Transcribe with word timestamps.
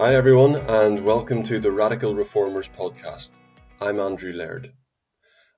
Hi, 0.00 0.14
everyone, 0.14 0.54
and 0.54 1.04
welcome 1.04 1.42
to 1.42 1.58
the 1.58 1.72
Radical 1.72 2.14
Reformers 2.14 2.68
podcast. 2.68 3.32
I'm 3.80 3.98
Andrew 3.98 4.32
Laird. 4.32 4.72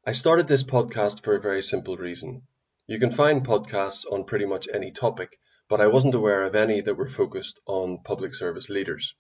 I 0.07 0.13
started 0.13 0.49
this 0.49 0.63
podcast 0.63 1.23
for 1.23 1.35
a 1.35 1.41
very 1.43 1.61
simple 1.61 1.99
reason. 1.99 2.45
You 2.87 2.99
can 2.99 3.11
find 3.11 3.47
podcasts 3.47 4.11
on 4.11 4.25
pretty 4.25 4.47
much 4.47 4.67
any 4.73 4.93
topic, 4.93 5.39
but 5.69 5.83
I 5.83 5.89
wasn't 5.89 6.15
aware 6.15 6.45
of 6.45 6.55
any 6.55 6.81
that 6.81 6.95
were 6.95 7.07
focused 7.07 7.61
on 7.67 8.03
public 8.03 8.35
service 8.35 8.71
leaders. 8.71 9.15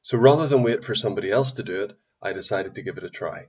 So 0.00 0.16
rather 0.16 0.46
than 0.46 0.62
wait 0.62 0.84
for 0.84 0.94
somebody 0.94 1.32
else 1.32 1.50
to 1.54 1.64
do 1.64 1.82
it, 1.82 1.96
I 2.22 2.32
decided 2.32 2.76
to 2.76 2.82
give 2.82 2.98
it 2.98 3.04
a 3.04 3.10
try. 3.10 3.48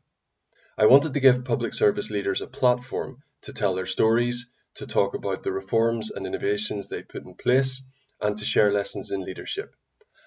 I 0.80 0.88
wanted 0.88 1.14
to 1.14 1.20
give 1.20 1.46
public 1.46 1.76
service 1.76 2.10
leaders 2.10 2.42
a 2.42 2.48
platform 2.48 3.22
to 3.44 3.54
tell 3.54 3.76
their 3.76 3.86
stories, 3.86 4.48
to 4.78 4.88
talk 4.88 5.14
about 5.14 5.44
the 5.44 5.52
reforms 5.52 6.10
and 6.10 6.26
innovations 6.26 6.88
they 6.88 7.04
put 7.04 7.24
in 7.24 7.36
place, 7.36 7.84
and 8.20 8.36
to 8.40 8.46
share 8.46 8.74
lessons 8.74 9.12
in 9.12 9.24
leadership. 9.24 9.76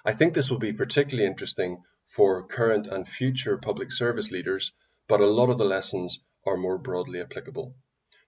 I 0.09 0.13
think 0.13 0.35
this 0.35 0.49
will 0.49 0.61
be 0.61 0.73
particularly 0.73 1.29
interesting 1.29 1.83
for 2.05 2.47
current 2.47 2.87
and 2.87 3.09
future 3.09 3.59
public 3.59 3.91
service 3.91 4.31
leaders, 4.31 4.71
but 5.09 5.19
a 5.19 5.27
lot 5.27 5.51
of 5.51 5.59
the 5.59 5.65
lessons 5.65 6.21
are 6.47 6.57
more 6.57 6.79
broadly 6.79 7.21
applicable. 7.21 7.75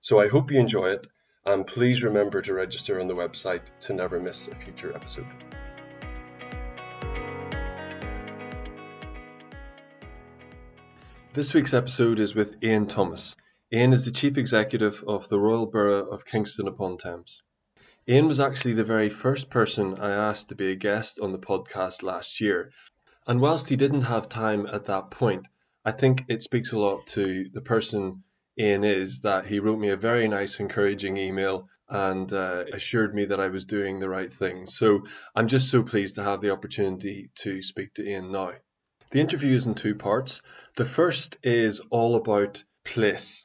So 0.00 0.18
I 0.18 0.26
hope 0.26 0.50
you 0.50 0.58
enjoy 0.58 0.90
it, 0.94 1.06
and 1.46 1.64
please 1.64 2.02
remember 2.02 2.42
to 2.42 2.52
register 2.52 2.98
on 2.98 3.06
the 3.06 3.14
website 3.14 3.70
to 3.82 3.92
never 3.92 4.18
miss 4.18 4.48
a 4.48 4.56
future 4.56 4.92
episode. 4.92 5.28
This 11.32 11.54
week's 11.54 11.74
episode 11.74 12.18
is 12.18 12.34
with 12.34 12.64
Ian 12.64 12.88
Thomas. 12.88 13.36
Ian 13.72 13.92
is 13.92 14.04
the 14.04 14.10
Chief 14.10 14.36
Executive 14.36 15.04
of 15.06 15.28
the 15.28 15.38
Royal 15.38 15.66
Borough 15.66 16.08
of 16.08 16.24
Kingston 16.24 16.66
upon 16.66 16.96
Thames. 16.96 17.40
Ian 18.10 18.26
was 18.26 18.40
actually 18.40 18.72
the 18.72 18.84
very 18.84 19.10
first 19.10 19.50
person 19.50 19.98
I 20.00 20.12
asked 20.12 20.48
to 20.48 20.54
be 20.54 20.72
a 20.72 20.76
guest 20.76 21.20
on 21.20 21.32
the 21.32 21.38
podcast 21.38 22.02
last 22.02 22.40
year. 22.40 22.72
And 23.26 23.38
whilst 23.38 23.68
he 23.68 23.76
didn't 23.76 24.00
have 24.00 24.30
time 24.30 24.64
at 24.64 24.86
that 24.86 25.10
point, 25.10 25.46
I 25.84 25.92
think 25.92 26.24
it 26.26 26.42
speaks 26.42 26.72
a 26.72 26.78
lot 26.78 27.06
to 27.08 27.50
the 27.52 27.60
person 27.60 28.24
Ian 28.58 28.84
is 28.84 29.20
that 29.20 29.44
he 29.44 29.60
wrote 29.60 29.78
me 29.78 29.90
a 29.90 29.96
very 29.96 30.26
nice, 30.26 30.58
encouraging 30.58 31.18
email 31.18 31.68
and 31.86 32.32
uh, 32.32 32.64
assured 32.72 33.14
me 33.14 33.26
that 33.26 33.40
I 33.40 33.48
was 33.48 33.66
doing 33.66 34.00
the 34.00 34.08
right 34.08 34.32
thing. 34.32 34.64
So 34.66 35.04
I'm 35.34 35.48
just 35.48 35.70
so 35.70 35.82
pleased 35.82 36.14
to 36.14 36.24
have 36.24 36.40
the 36.40 36.52
opportunity 36.52 37.30
to 37.40 37.62
speak 37.62 37.92
to 37.94 38.08
Ian 38.08 38.32
now. 38.32 38.52
The 39.10 39.20
interview 39.20 39.54
is 39.54 39.66
in 39.66 39.74
two 39.74 39.94
parts. 39.94 40.40
The 40.76 40.86
first 40.86 41.36
is 41.42 41.80
all 41.90 42.16
about 42.16 42.64
place 42.84 43.44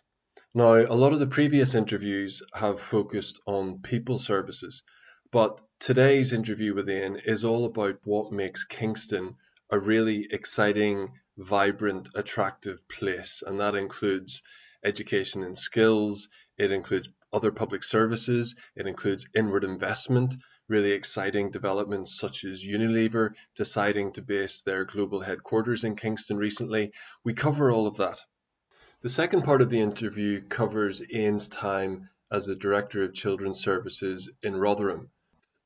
now, 0.53 0.75
a 0.75 0.93
lot 0.93 1.13
of 1.13 1.19
the 1.19 1.27
previous 1.27 1.73
interviews 1.73 2.43
have 2.53 2.79
focused 2.79 3.39
on 3.45 3.81
people 3.81 4.17
services, 4.17 4.83
but 5.31 5.59
today's 5.79 6.31
interview 6.31 6.75
with 6.75 6.89
Ian 6.89 7.15
is 7.15 7.43
all 7.43 7.65
about 7.65 7.99
what 8.03 8.31
makes 8.31 8.63
Kingston 8.63 9.35
a 9.71 9.79
really 9.79 10.27
exciting, 10.29 11.11
vibrant, 11.37 12.09
attractive 12.13 12.87
place. 12.87 13.41
And 13.45 13.59
that 13.59 13.73
includes 13.73 14.43
education 14.83 15.41
and 15.43 15.57
skills, 15.57 16.29
it 16.57 16.71
includes 16.71 17.09
other 17.31 17.51
public 17.51 17.83
services, 17.83 18.55
it 18.75 18.85
includes 18.85 19.27
inward 19.33 19.63
investment, 19.63 20.35
really 20.67 20.91
exciting 20.91 21.49
developments 21.49 22.15
such 22.17 22.45
as 22.45 22.63
Unilever 22.63 23.31
deciding 23.55 24.11
to 24.13 24.21
base 24.21 24.61
their 24.61 24.85
global 24.85 25.19
headquarters 25.19 25.83
in 25.83 25.95
Kingston 25.95 26.37
recently. 26.37 26.91
We 27.23 27.33
cover 27.33 27.71
all 27.71 27.87
of 27.87 27.97
that. 27.97 28.19
The 29.03 29.09
second 29.09 29.41
part 29.41 29.61
of 29.61 29.69
the 29.69 29.81
interview 29.81 30.39
covers 30.39 31.03
Ian's 31.03 31.49
time 31.49 32.07
as 32.31 32.45
the 32.45 32.55
Director 32.55 33.03
of 33.03 33.13
Children's 33.13 33.59
Services 33.59 34.29
in 34.41 34.55
Rotherham. 34.55 35.11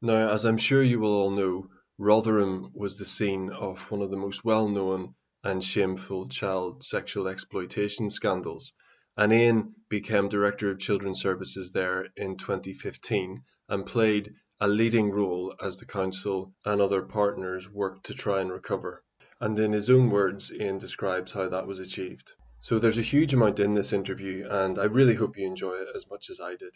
Now, 0.02 0.32
as 0.32 0.44
I'm 0.44 0.58
sure 0.58 0.82
you 0.82 1.00
will 1.00 1.14
all 1.14 1.30
know, 1.30 1.70
Rotherham 2.00 2.72
was 2.74 2.98
the 2.98 3.06
scene 3.06 3.52
of 3.52 3.92
one 3.92 4.02
of 4.02 4.10
the 4.10 4.18
most 4.18 4.44
well 4.44 4.68
known 4.68 5.14
and 5.44 5.64
shameful 5.64 6.30
child 6.30 6.82
sexual 6.82 7.28
exploitation 7.28 8.10
scandals, 8.10 8.74
and 9.16 9.32
Ian 9.32 9.76
became 9.88 10.30
Director 10.30 10.72
of 10.72 10.80
Children's 10.80 11.22
Services 11.22 11.70
there 11.70 12.08
in 12.16 12.38
2015 12.38 13.44
and 13.70 13.86
played 13.86 14.34
a 14.60 14.68
leading 14.68 15.12
role 15.12 15.54
as 15.62 15.78
the 15.78 15.86
Council 15.86 16.56
and 16.66 16.82
other 16.82 17.04
partners 17.04 17.70
worked 17.70 18.08
to 18.08 18.16
try 18.16 18.42
and 18.42 18.52
recover. 18.52 19.04
And 19.40 19.60
in 19.60 19.74
his 19.74 19.92
own 19.92 20.10
words, 20.10 20.52
Ian 20.52 20.80
describes 20.80 21.34
how 21.34 21.50
that 21.50 21.68
was 21.68 21.78
achieved. 21.78 22.34
So 22.60 22.80
there's 22.80 22.98
a 22.98 23.04
huge 23.04 23.34
amount 23.34 23.60
in 23.60 23.76
this 23.76 23.94
interview, 23.94 24.46
and 24.50 24.80
I 24.80 24.86
really 24.86 25.16
hope 25.16 25.38
you 25.38 25.48
enjoy 25.48 25.74
it 25.74 25.88
as 25.96 26.10
much 26.10 26.30
as 26.30 26.40
I 26.42 26.56
did. 26.56 26.76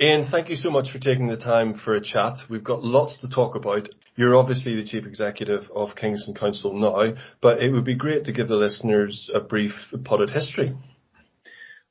Ian, 0.00 0.28
thank 0.30 0.48
you 0.48 0.56
so 0.56 0.70
much 0.70 0.90
for 0.90 0.98
taking 0.98 1.28
the 1.28 1.36
time 1.36 1.74
for 1.74 1.94
a 1.94 2.00
chat. 2.00 2.38
We've 2.48 2.64
got 2.64 2.82
lots 2.82 3.18
to 3.18 3.28
talk 3.28 3.54
about. 3.54 3.88
You're 4.16 4.36
obviously 4.36 4.76
the 4.76 4.86
Chief 4.86 5.06
Executive 5.06 5.70
of 5.74 5.94
Kingston 5.94 6.34
Council 6.34 6.78
now, 6.78 7.14
but 7.40 7.62
it 7.62 7.70
would 7.70 7.84
be 7.84 7.94
great 7.94 8.24
to 8.24 8.32
give 8.32 8.48
the 8.48 8.56
listeners 8.56 9.30
a 9.34 9.40
brief 9.40 9.72
potted 10.04 10.30
history. 10.30 10.74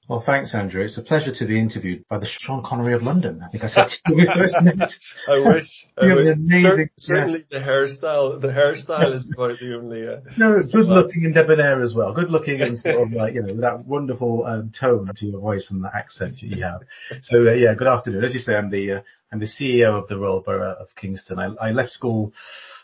Well, 0.09 0.23
thanks, 0.25 0.55
Andrew. 0.55 0.83
It's 0.83 0.97
a 0.97 1.03
pleasure 1.03 1.31
to 1.31 1.45
be 1.45 1.59
interviewed 1.59 2.03
by 2.09 2.17
the 2.17 2.25
Sean 2.25 2.63
Connery 2.65 2.95
of 2.95 3.03
London. 3.03 3.43
I 3.45 3.49
think 3.51 3.63
I 3.63 3.67
said 3.67 3.89
to 4.07 4.15
you 4.15 4.25
first. 4.25 4.55
I 5.29 5.37
wish. 5.37 5.87
I 6.01 6.15
wish. 6.15 6.27
Amazing, 6.29 6.89
Cer- 6.97 7.15
certainly 7.15 7.45
yeah. 7.47 7.59
the 7.59 7.63
hairstyle. 7.63 8.41
The 8.41 8.47
hairstyle 8.47 9.13
is 9.13 9.29
about 9.31 9.59
the 9.59 9.77
only. 9.77 10.07
Uh, 10.07 10.21
no, 10.35 10.57
it's 10.57 10.69
good 10.71 10.87
looking 10.87 11.25
and 11.25 11.35
debonair 11.35 11.79
as 11.83 11.93
well. 11.95 12.15
Good 12.15 12.31
looking 12.31 12.59
and 12.59 12.75
sort 12.79 13.03
of 13.03 13.11
like 13.11 13.35
you 13.35 13.43
know 13.43 13.61
that 13.61 13.85
wonderful 13.85 14.45
um, 14.47 14.71
tone 14.77 15.11
to 15.15 15.25
your 15.27 15.41
voice 15.41 15.67
and 15.69 15.83
the 15.83 15.91
accent 15.95 16.37
that 16.41 16.47
you 16.47 16.63
have. 16.63 16.81
So 17.21 17.47
uh, 17.47 17.53
yeah, 17.53 17.75
good 17.77 17.87
afternoon. 17.87 18.23
As 18.23 18.33
you 18.33 18.39
say, 18.39 18.55
I'm 18.55 18.71
the 18.71 18.91
uh, 18.91 19.01
I'm 19.31 19.39
the 19.39 19.45
CEO 19.45 20.01
of 20.01 20.07
the 20.07 20.17
Royal 20.17 20.41
Borough 20.41 20.75
of 20.79 20.87
Kingston. 20.95 21.37
I, 21.37 21.67
I 21.67 21.69
left 21.69 21.91
school 21.91 22.33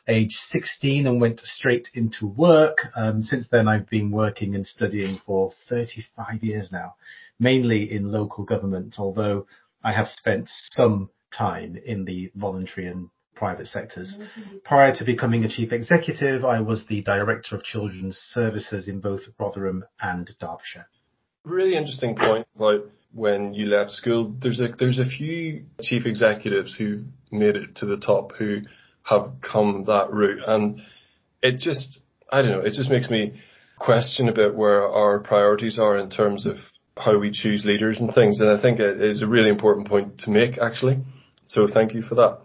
age 0.08 0.32
16 0.50 1.08
and 1.08 1.20
went 1.20 1.40
straight 1.42 1.90
into 1.94 2.28
work. 2.28 2.78
Um, 2.96 3.22
since 3.24 3.48
then, 3.50 3.68
I've 3.68 3.90
been 3.90 4.12
working 4.12 4.56
and 4.56 4.66
studying 4.66 5.20
for 5.26 5.52
35 5.70 6.44
years 6.44 6.72
now, 6.72 6.96
mainly 7.40 7.92
in 7.92 8.12
local 8.12 8.46
government, 8.46 8.96
although 8.98 9.48
I 9.84 9.94
have 9.94 10.08
spent 10.08 10.50
some 10.72 11.10
time 11.36 11.78
in 11.84 12.06
the 12.06 12.32
voluntary 12.36 12.88
and 12.88 13.10
private 13.36 13.68
sectors. 13.68 14.18
Prior 14.64 14.96
to 14.96 15.06
becoming 15.06 15.44
a 15.44 15.50
chief 15.50 15.72
executive, 15.72 16.46
I 16.46 16.62
was 16.62 16.86
the 16.88 17.02
director 17.04 17.56
of 17.56 17.64
children's 17.64 18.16
services 18.18 18.88
in 18.88 19.02
both 19.02 19.22
Rotherham 19.40 19.84
and 20.00 20.30
Derbyshire. 20.40 20.88
Really 21.44 21.76
interesting 21.76 22.16
point 22.16 22.48
about 22.56 22.90
when 23.14 23.54
you 23.54 23.68
left 23.68 23.92
school. 23.92 24.36
There's 24.42 24.60
a 24.60 24.70
there's 24.80 24.98
a 24.98 25.06
few 25.06 25.66
chief 25.82 26.06
executives 26.06 26.76
who 26.76 27.04
made 27.32 27.56
it 27.56 27.76
to 27.76 27.86
the 27.86 27.98
top 27.98 28.32
who 28.38 28.62
have 29.06 29.34
come 29.42 29.86
that 29.86 30.12
route. 30.12 30.42
And 30.46 30.82
it 31.42 31.60
just, 31.60 32.00
I 32.30 32.42
don't 32.42 32.52
know, 32.52 32.60
it 32.60 32.74
just 32.74 32.90
makes 32.90 33.10
me 33.10 33.40
question 33.78 34.30
about 34.30 34.56
where 34.56 34.88
our 34.88 35.20
priorities 35.20 35.78
are 35.78 35.98
in 35.98 36.10
terms 36.10 36.46
of 36.46 36.58
how 36.98 37.18
we 37.18 37.32
choose 37.32 37.66
leaders 37.66 38.02
and 38.02 38.14
things. 38.14 38.40
And 38.40 38.50
I 38.50 38.62
think 38.62 38.80
it 38.80 39.02
is 39.02 39.22
a 39.22 39.28
really 39.28 39.50
important 39.50 39.88
point 39.88 40.20
to 40.20 40.30
make, 40.30 40.58
actually. 40.58 41.00
So 41.48 41.68
thank 41.72 41.94
you 41.94 42.02
for 42.02 42.16
that. 42.16 42.40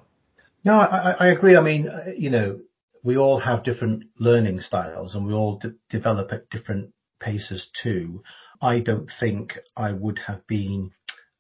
No, 0.65 0.78
I, 0.78 1.12
I 1.19 1.26
agree. 1.28 1.56
I 1.56 1.62
mean, 1.62 1.88
you 2.16 2.31
know, 2.31 2.60
we 3.03 3.16
all 3.16 3.38
have 3.38 3.65
different 3.65 4.04
learning 4.19 4.60
styles 4.60 5.15
and 5.15 5.26
we 5.26 5.32
all 5.32 5.62
develop 5.88 6.32
at 6.32 6.50
different 6.50 6.93
paces 7.19 7.70
too. 7.82 8.22
I 8.60 8.81
don't 8.81 9.10
think 9.19 9.59
I 9.75 9.93
would 9.93 10.19
have 10.26 10.47
been 10.47 10.91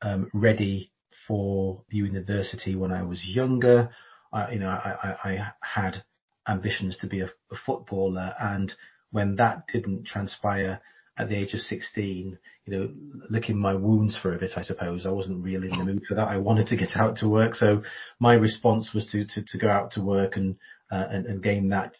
um, 0.00 0.30
ready 0.32 0.92
for 1.28 1.82
university 1.90 2.74
when 2.74 2.92
I 2.92 3.02
was 3.02 3.22
younger. 3.28 3.90
I, 4.32 4.52
you 4.52 4.58
know, 4.58 4.68
I, 4.68 5.16
I, 5.24 5.30
I 5.30 5.52
had 5.60 6.02
ambitions 6.48 6.98
to 6.98 7.06
be 7.06 7.20
a, 7.20 7.26
a, 7.26 7.56
footballer, 7.66 8.34
and 8.38 8.72
when 9.10 9.36
that 9.36 9.66
didn't 9.72 10.06
transpire 10.06 10.80
at 11.18 11.28
the 11.28 11.36
age 11.36 11.52
of 11.52 11.60
16, 11.60 12.38
you 12.64 12.72
know, 12.72 12.88
licking 13.28 13.58
my 13.58 13.74
wounds 13.74 14.16
for 14.16 14.34
a 14.34 14.38
bit, 14.38 14.52
I 14.56 14.62
suppose. 14.62 15.04
I 15.04 15.10
wasn't 15.10 15.44
really 15.44 15.70
in 15.70 15.78
the 15.78 15.84
mood 15.84 16.04
for 16.06 16.14
that. 16.14 16.28
I 16.28 16.38
wanted 16.38 16.68
to 16.68 16.76
get 16.76 16.96
out 16.96 17.16
to 17.16 17.28
work, 17.28 17.54
so 17.54 17.82
my 18.18 18.34
response 18.34 18.92
was 18.94 19.06
to 19.12 19.24
to, 19.26 19.42
to 19.44 19.58
go 19.58 19.68
out 19.68 19.92
to 19.92 20.02
work 20.02 20.36
and 20.36 20.56
uh, 20.90 21.06
and, 21.10 21.26
and, 21.26 21.42
gain 21.42 21.68
that 21.68 21.94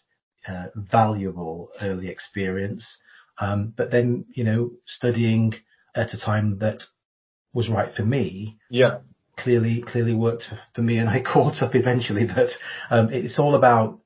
uh, 0.47 0.65
valuable 0.75 1.69
early 1.81 2.09
experience. 2.09 2.97
Um, 3.39 3.73
but 3.75 3.89
then, 3.89 4.25
you 4.33 4.43
know, 4.43 4.71
studying 4.85 5.53
at 5.95 6.13
a 6.13 6.19
time 6.19 6.59
that 6.59 6.83
was 7.53 7.69
right 7.69 7.93
for 7.93 8.03
me. 8.03 8.57
Yeah 8.69 8.99
clearly 9.43 9.81
clearly 9.81 10.13
worked 10.13 10.45
for 10.73 10.81
me, 10.81 10.97
and 10.97 11.09
I 11.09 11.21
caught 11.33 11.61
up 11.61 11.75
eventually. 11.75 12.25
But 12.25 12.49
um, 12.89 13.09
it's 13.11 13.39
all 13.39 13.55
about 13.55 13.99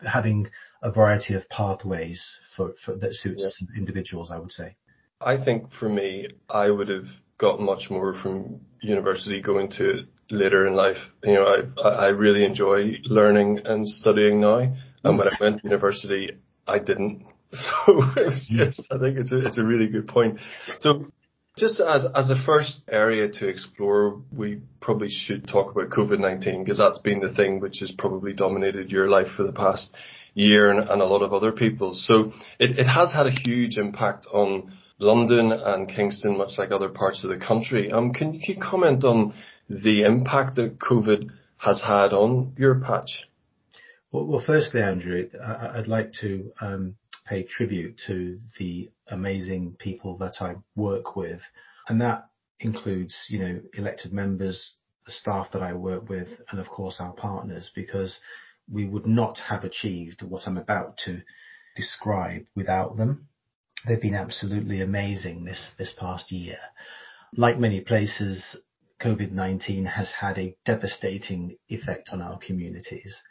having 0.00 0.48
a 0.82 0.92
variety 0.92 1.34
of 1.34 1.48
pathways 1.48 2.38
for, 2.56 2.74
for 2.84 2.96
that 2.96 3.14
suits 3.14 3.60
yeah. 3.60 3.78
individuals. 3.78 4.30
I 4.30 4.38
would 4.38 4.52
say. 4.52 4.76
I 5.20 5.42
think 5.42 5.72
for 5.72 5.88
me, 5.88 6.28
I 6.48 6.70
would 6.70 6.88
have 6.88 7.06
got 7.38 7.60
much 7.60 7.90
more 7.90 8.14
from 8.14 8.60
university 8.80 9.40
going 9.42 9.70
to 9.72 10.04
later 10.30 10.66
in 10.66 10.74
life. 10.74 10.98
You 11.24 11.34
know, 11.34 11.64
I 11.82 11.88
I 11.88 12.08
really 12.08 12.44
enjoy 12.44 12.98
learning 13.04 13.60
and 13.64 13.86
studying 13.86 14.40
now, 14.40 14.58
and 15.04 15.18
when 15.18 15.28
I 15.28 15.36
went 15.40 15.58
to 15.58 15.64
university, 15.64 16.30
I 16.66 16.78
didn't. 16.78 17.24
So 17.50 18.02
it's 18.18 18.54
just, 18.54 18.82
I 18.90 18.98
think 18.98 19.16
it's 19.16 19.32
a, 19.32 19.46
it's 19.46 19.56
a 19.56 19.62
really 19.62 19.88
good 19.88 20.06
point. 20.06 20.38
So 20.80 21.06
just 21.58 21.80
as 21.80 22.06
as 22.14 22.30
a 22.30 22.42
first 22.46 22.82
area 22.88 23.28
to 23.28 23.48
explore, 23.48 24.22
we 24.34 24.60
probably 24.80 25.10
should 25.10 25.46
talk 25.46 25.70
about 25.72 25.90
COVID 25.90 26.18
nineteen 26.18 26.64
because 26.64 26.78
that's 26.78 27.00
been 27.00 27.18
the 27.18 27.34
thing 27.34 27.60
which 27.60 27.78
has 27.80 27.90
probably 27.90 28.32
dominated 28.32 28.90
your 28.90 29.08
life 29.08 29.28
for 29.36 29.42
the 29.42 29.52
past 29.52 29.94
year 30.34 30.70
and, 30.70 30.88
and 30.88 31.02
a 31.02 31.04
lot 31.06 31.22
of 31.22 31.32
other 31.32 31.52
people. 31.52 31.92
So 31.94 32.32
it, 32.58 32.78
it 32.78 32.86
has 32.86 33.12
had 33.12 33.26
a 33.26 33.30
huge 33.30 33.76
impact 33.76 34.26
on 34.32 34.72
London 34.98 35.52
and 35.52 35.88
Kingston, 35.88 36.38
much 36.38 36.58
like 36.58 36.70
other 36.70 36.88
parts 36.88 37.24
of 37.24 37.30
the 37.30 37.44
country. 37.44 37.90
Um, 37.90 38.12
can 38.12 38.34
you 38.34 38.56
comment 38.60 39.04
on 39.04 39.34
the 39.68 40.02
impact 40.02 40.56
that 40.56 40.78
COVID 40.78 41.30
has 41.58 41.80
had 41.80 42.12
on 42.12 42.54
your 42.56 42.80
patch? 42.80 43.28
Well, 44.12 44.26
well 44.26 44.42
firstly, 44.44 44.80
Andrew, 44.80 45.28
I'd 45.40 45.86
like 45.86 46.12
to 46.20 46.52
um, 46.60 46.96
pay 47.28 47.42
tribute 47.42 48.00
to 48.06 48.38
the 48.58 48.90
amazing 49.08 49.76
people 49.78 50.16
that 50.18 50.36
I 50.40 50.54
work 50.74 51.16
with, 51.16 51.40
and 51.88 52.00
that 52.00 52.28
includes, 52.60 53.26
you 53.28 53.38
know, 53.38 53.60
elected 53.74 54.12
members, 54.12 54.78
the 55.06 55.12
staff 55.12 55.48
that 55.52 55.62
I 55.62 55.72
work 55.74 56.08
with, 56.08 56.28
and 56.50 56.60
of 56.60 56.68
course 56.68 56.96
our 57.00 57.12
partners, 57.12 57.70
because 57.74 58.18
we 58.70 58.86
would 58.86 59.06
not 59.06 59.38
have 59.38 59.64
achieved 59.64 60.22
what 60.22 60.42
I'm 60.46 60.58
about 60.58 60.98
to 61.04 61.22
describe 61.76 62.46
without 62.54 62.96
them. 62.96 63.28
They've 63.86 64.00
been 64.00 64.14
absolutely 64.14 64.80
amazing 64.80 65.44
this, 65.44 65.70
this 65.78 65.94
past 65.98 66.32
year. 66.32 66.58
Like 67.36 67.58
many 67.58 67.80
places, 67.80 68.56
COVID-19 69.00 69.86
has 69.86 70.10
had 70.10 70.38
a 70.38 70.56
devastating 70.64 71.56
effect 71.68 72.10
on 72.12 72.20
our 72.20 72.38
communities. 72.38 73.22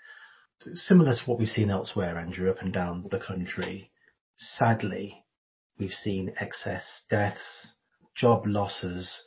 Similar 0.74 1.14
to 1.14 1.24
what 1.26 1.38
we've 1.38 1.48
seen 1.48 1.70
elsewhere, 1.70 2.18
Andrew, 2.18 2.50
up 2.50 2.62
and 2.62 2.74
down 2.74 3.08
the 3.10 3.20
country. 3.20 3.92
Sadly, 4.36 5.24
we've 5.78 5.92
seen 5.92 6.34
excess 6.40 7.04
deaths, 7.10 7.76
job 8.16 8.48
losses, 8.48 9.24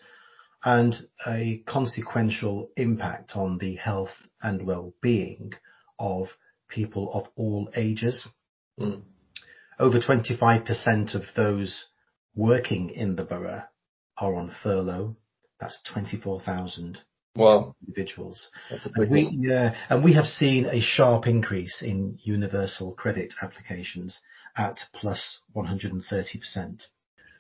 and 0.65 0.95
a 1.27 1.63
consequential 1.67 2.71
impact 2.77 3.37
on 3.37 3.59
the 3.59 3.77
health 3.77 4.27
and 4.43 4.67
well-being 4.67 5.53
of 5.99 6.37
people 6.69 7.13
of 7.13 7.29
all 7.37 7.71
ages. 7.77 8.29
Mm. 8.79 9.03
Over 9.79 10.01
25% 10.01 11.15
of 11.15 11.23
those 11.37 11.87
working 12.35 12.91
in 12.91 13.17
the 13.17 13.25
borough 13.25 13.65
are 14.19 14.35
on 14.35 14.51
furlough. 14.63 15.17
That's 15.61 15.81
24,000 15.85 17.01
wow. 17.37 17.75
individuals. 17.87 18.49
That's 18.71 18.87
a 18.87 18.91
big 18.91 19.03
and 19.05 19.11
we, 19.11 19.29
yeah, 19.33 19.75
and 19.89 20.05
we 20.05 20.15
have 20.15 20.27
seen 20.27 20.67
a 20.67 20.81
sharp 20.81 21.27
increase 21.27 21.83
in 21.83 22.19
universal 22.23 22.95
credit 22.95 23.35
applications 23.43 24.19
at 24.57 24.79
plus 24.95 25.41
130%. 25.55 26.83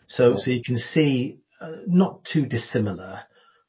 So, 0.07 0.35
so 0.37 0.51
you 0.51 0.63
can 0.65 0.77
see, 0.77 1.39
uh, 1.61 1.77
not 1.87 2.25
too 2.25 2.47
dissimilar 2.47 3.21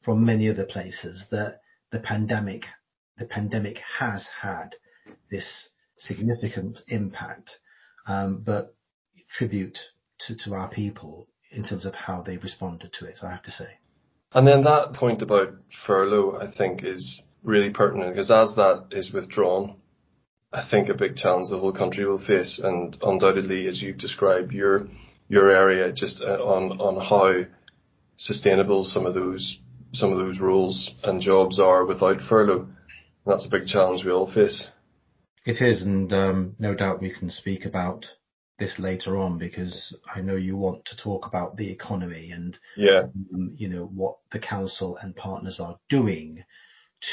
from 0.04 0.24
many 0.24 0.48
other 0.48 0.66
places 0.66 1.24
that 1.30 1.60
the 1.90 2.00
pandemic, 2.00 2.64
the 3.18 3.26
pandemic 3.26 3.78
has 3.98 4.28
had 4.40 4.74
this 5.30 5.70
significant 5.98 6.80
impact, 6.88 7.58
um, 8.06 8.42
but 8.44 8.74
tribute 9.30 9.78
to, 10.26 10.36
to 10.36 10.54
our 10.54 10.68
people 10.68 11.28
in 11.50 11.62
terms 11.62 11.84
of 11.84 11.94
how 11.94 12.22
they 12.22 12.36
responded 12.38 12.92
to 12.94 13.06
it, 13.06 13.18
I 13.22 13.30
have 13.30 13.42
to 13.42 13.50
say. 13.50 13.78
And 14.34 14.46
then 14.46 14.62
that 14.64 14.94
point 14.94 15.22
about 15.22 15.54
furlough, 15.86 16.38
I 16.40 16.50
think, 16.50 16.82
is 16.84 17.24
really 17.42 17.70
pertinent 17.70 18.12
because 18.12 18.30
as 18.30 18.54
that 18.56 18.86
is 18.90 19.12
withdrawn, 19.12 19.76
I 20.52 20.66
think 20.70 20.88
a 20.88 20.94
big 20.94 21.16
challenge 21.16 21.48
the 21.50 21.58
whole 21.58 21.72
country 21.72 22.06
will 22.06 22.18
face, 22.24 22.60
and 22.62 22.96
undoubtedly, 23.02 23.66
as 23.68 23.80
you've 23.80 23.98
described 23.98 24.52
your 24.52 24.86
your 25.28 25.50
area, 25.50 25.92
just 25.92 26.22
uh, 26.22 26.44
on 26.44 26.78
on 26.80 27.02
how 27.02 27.48
sustainable 28.16 28.84
some 28.84 29.06
of 29.06 29.14
those 29.14 29.58
some 29.92 30.12
of 30.12 30.18
those 30.18 30.40
roles 30.40 30.90
and 31.04 31.20
jobs 31.20 31.58
are 31.58 31.84
without 31.84 32.20
furlough. 32.20 32.68
That's 33.26 33.46
a 33.46 33.50
big 33.50 33.66
challenge 33.66 34.04
we 34.04 34.12
all 34.12 34.30
face. 34.30 34.68
It 35.44 35.60
is, 35.60 35.82
and 35.82 36.12
um, 36.12 36.56
no 36.58 36.74
doubt 36.74 37.00
we 37.00 37.12
can 37.12 37.30
speak 37.30 37.64
about 37.64 38.06
this 38.62 38.78
later 38.78 39.18
on 39.18 39.38
because 39.38 39.96
I 40.14 40.20
know 40.20 40.36
you 40.36 40.56
want 40.56 40.84
to 40.86 40.96
talk 40.96 41.26
about 41.26 41.56
the 41.56 41.68
economy 41.70 42.30
and 42.30 42.56
yeah. 42.76 43.02
um, 43.34 43.54
you 43.56 43.68
know 43.68 43.86
what 43.86 44.18
the 44.30 44.38
council 44.38 44.96
and 45.02 45.16
partners 45.16 45.58
are 45.58 45.78
doing 45.88 46.44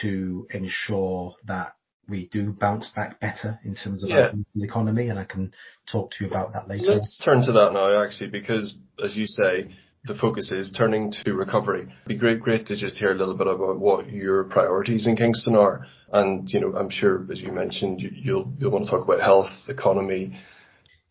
to 0.01 0.47
ensure 0.51 1.35
that 1.45 1.73
we 2.07 2.27
do 2.31 2.51
bounce 2.51 2.89
back 2.89 3.19
better 3.19 3.59
in 3.63 3.75
terms 3.75 4.03
of 4.03 4.09
yeah. 4.09 4.31
the 4.55 4.63
economy, 4.63 5.09
and 5.09 5.19
I 5.19 5.25
can 5.25 5.53
talk 5.91 6.11
to 6.11 6.23
you 6.23 6.29
about 6.29 6.53
that 6.53 6.67
later. 6.67 6.93
Let's 6.93 7.21
turn 7.23 7.43
to 7.45 7.51
that 7.51 7.73
now, 7.73 8.03
actually, 8.03 8.29
because 8.29 8.75
as 9.03 9.15
you 9.15 9.25
say, 9.27 9.69
the 10.05 10.15
focus 10.15 10.51
is 10.51 10.71
turning 10.71 11.11
to 11.23 11.33
recovery. 11.33 11.81
It'd 11.81 12.07
be 12.07 12.17
great, 12.17 12.39
great 12.39 12.65
to 12.67 12.75
just 12.75 12.97
hear 12.97 13.11
a 13.11 13.15
little 13.15 13.35
bit 13.35 13.47
about 13.47 13.79
what 13.79 14.09
your 14.09 14.45
priorities 14.45 15.07
in 15.07 15.15
Kingston 15.15 15.55
are. 15.55 15.85
And, 16.11 16.49
you 16.51 16.59
know, 16.59 16.73
I'm 16.75 16.89
sure, 16.89 17.27
as 17.31 17.39
you 17.41 17.51
mentioned, 17.51 18.01
you, 18.01 18.09
you'll, 18.13 18.53
you'll 18.57 18.71
want 18.71 18.85
to 18.85 18.91
talk 18.91 19.03
about 19.03 19.19
health, 19.19 19.51
economy. 19.67 20.39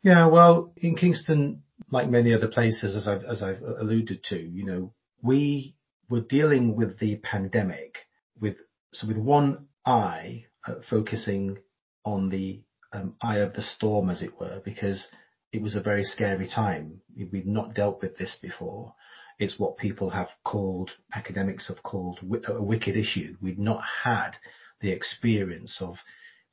Yeah, 0.02 0.26
well, 0.26 0.72
in 0.76 0.96
Kingston, 0.96 1.62
like 1.90 2.08
many 2.08 2.32
other 2.32 2.48
places, 2.48 2.94
as 2.94 3.08
I've, 3.08 3.24
as 3.24 3.42
I've 3.42 3.62
alluded 3.62 4.22
to, 4.24 4.38
you 4.38 4.64
know, 4.64 4.94
we 5.22 5.74
were 6.08 6.20
dealing 6.20 6.76
with 6.76 6.98
the 6.98 7.16
pandemic 7.16 7.96
with, 8.40 8.56
so 8.92 9.08
with 9.08 9.18
one 9.18 9.66
eye 9.84 10.44
uh, 10.66 10.76
focusing 10.88 11.58
on 12.04 12.28
the 12.28 12.62
um, 12.92 13.14
eye 13.20 13.38
of 13.38 13.54
the 13.54 13.62
storm, 13.62 14.08
as 14.08 14.22
it 14.22 14.38
were, 14.38 14.60
because 14.64 15.08
it 15.52 15.62
was 15.62 15.74
a 15.74 15.82
very 15.82 16.04
scary 16.04 16.48
time. 16.48 17.00
We've 17.32 17.46
not 17.46 17.74
dealt 17.74 18.00
with 18.00 18.16
this 18.16 18.38
before. 18.40 18.94
It's 19.38 19.58
what 19.58 19.78
people 19.78 20.10
have 20.10 20.28
called, 20.44 20.90
academics 21.14 21.68
have 21.68 21.82
called 21.82 22.20
a 22.46 22.62
wicked 22.62 22.96
issue. 22.96 23.36
We've 23.40 23.58
not 23.58 23.82
had 24.04 24.32
the 24.80 24.90
experience 24.90 25.78
of 25.80 25.96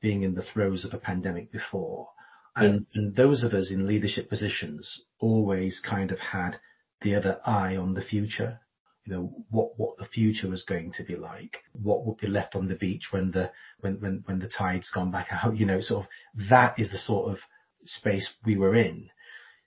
being 0.01 0.23
in 0.23 0.35
the 0.35 0.43
throes 0.43 0.85
of 0.85 0.93
a 0.93 0.99
pandemic 0.99 1.51
before. 1.51 2.09
And, 2.55 2.85
and 2.93 3.15
those 3.15 3.43
of 3.43 3.53
us 3.53 3.71
in 3.71 3.85
leadership 3.85 4.29
positions 4.29 5.01
always 5.19 5.81
kind 5.81 6.11
of 6.11 6.19
had 6.19 6.57
the 7.01 7.15
other 7.15 7.39
eye 7.45 7.75
on 7.75 7.93
the 7.93 8.01
future. 8.01 8.59
You 9.05 9.13
know, 9.13 9.45
what, 9.49 9.77
what 9.77 9.97
the 9.97 10.05
future 10.05 10.49
was 10.49 10.63
going 10.63 10.93
to 10.93 11.03
be 11.03 11.15
like, 11.15 11.57
what 11.73 12.05
would 12.05 12.17
be 12.17 12.27
left 12.27 12.55
on 12.55 12.67
the 12.67 12.75
beach 12.75 13.09
when 13.11 13.31
the, 13.31 13.51
when, 13.79 13.99
when, 13.99 14.23
when 14.25 14.39
the 14.39 14.47
tide's 14.47 14.89
gone 14.89 15.11
back 15.11 15.27
out, 15.31 15.57
you 15.57 15.65
know, 15.65 15.81
sort 15.81 16.05
of 16.05 16.47
that 16.49 16.79
is 16.79 16.91
the 16.91 16.97
sort 16.97 17.31
of 17.31 17.39
space 17.83 18.33
we 18.45 18.57
were 18.57 18.73
in. 18.75 19.09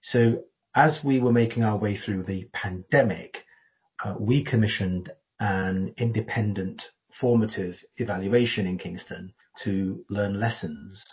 So 0.01 0.45
as 0.75 1.01
we 1.05 1.21
were 1.21 1.33
making 1.33 1.63
our 1.63 1.79
way 1.79 1.97
through 1.97 2.25
the 2.25 2.49
pandemic, 2.53 3.45
uh, 4.05 4.15
we 4.19 4.45
commissioned 4.45 5.13
an 5.39 5.95
independent 5.99 6.83
formative 7.21 7.77
evaluation 7.97 8.67
in 8.67 8.79
Kingston 8.79 9.35
to 9.65 10.05
learn 10.09 10.41
lessons 10.41 11.05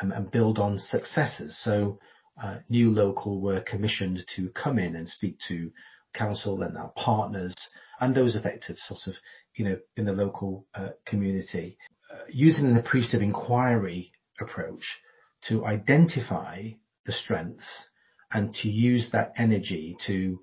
and, 0.00 0.30
build 0.30 0.58
on 0.58 0.78
successes. 0.78 1.58
So 1.62 1.98
uh, 2.42 2.58
New 2.68 2.90
Local 2.90 3.40
were 3.40 3.60
commissioned 3.60 4.24
to 4.36 4.50
come 4.50 4.78
in 4.78 4.96
and 4.96 5.08
speak 5.08 5.38
to 5.48 5.70
council 6.14 6.62
and 6.62 6.76
our 6.76 6.92
partners 6.96 7.54
and 8.00 8.14
those 8.14 8.36
affected 8.36 8.76
sort 8.78 9.06
of, 9.06 9.14
you 9.54 9.64
know, 9.64 9.78
in 9.96 10.04
the 10.04 10.12
local 10.12 10.66
uh, 10.74 10.90
community, 11.06 11.78
uh, 12.12 12.24
using 12.28 12.66
an 12.66 12.76
appreciative 12.76 13.22
inquiry 13.22 14.12
approach 14.40 14.98
to 15.48 15.64
identify 15.66 16.68
the 17.06 17.12
strengths 17.12 17.88
and 18.32 18.54
to 18.54 18.68
use 18.68 19.10
that 19.12 19.32
energy 19.36 19.96
to 20.06 20.40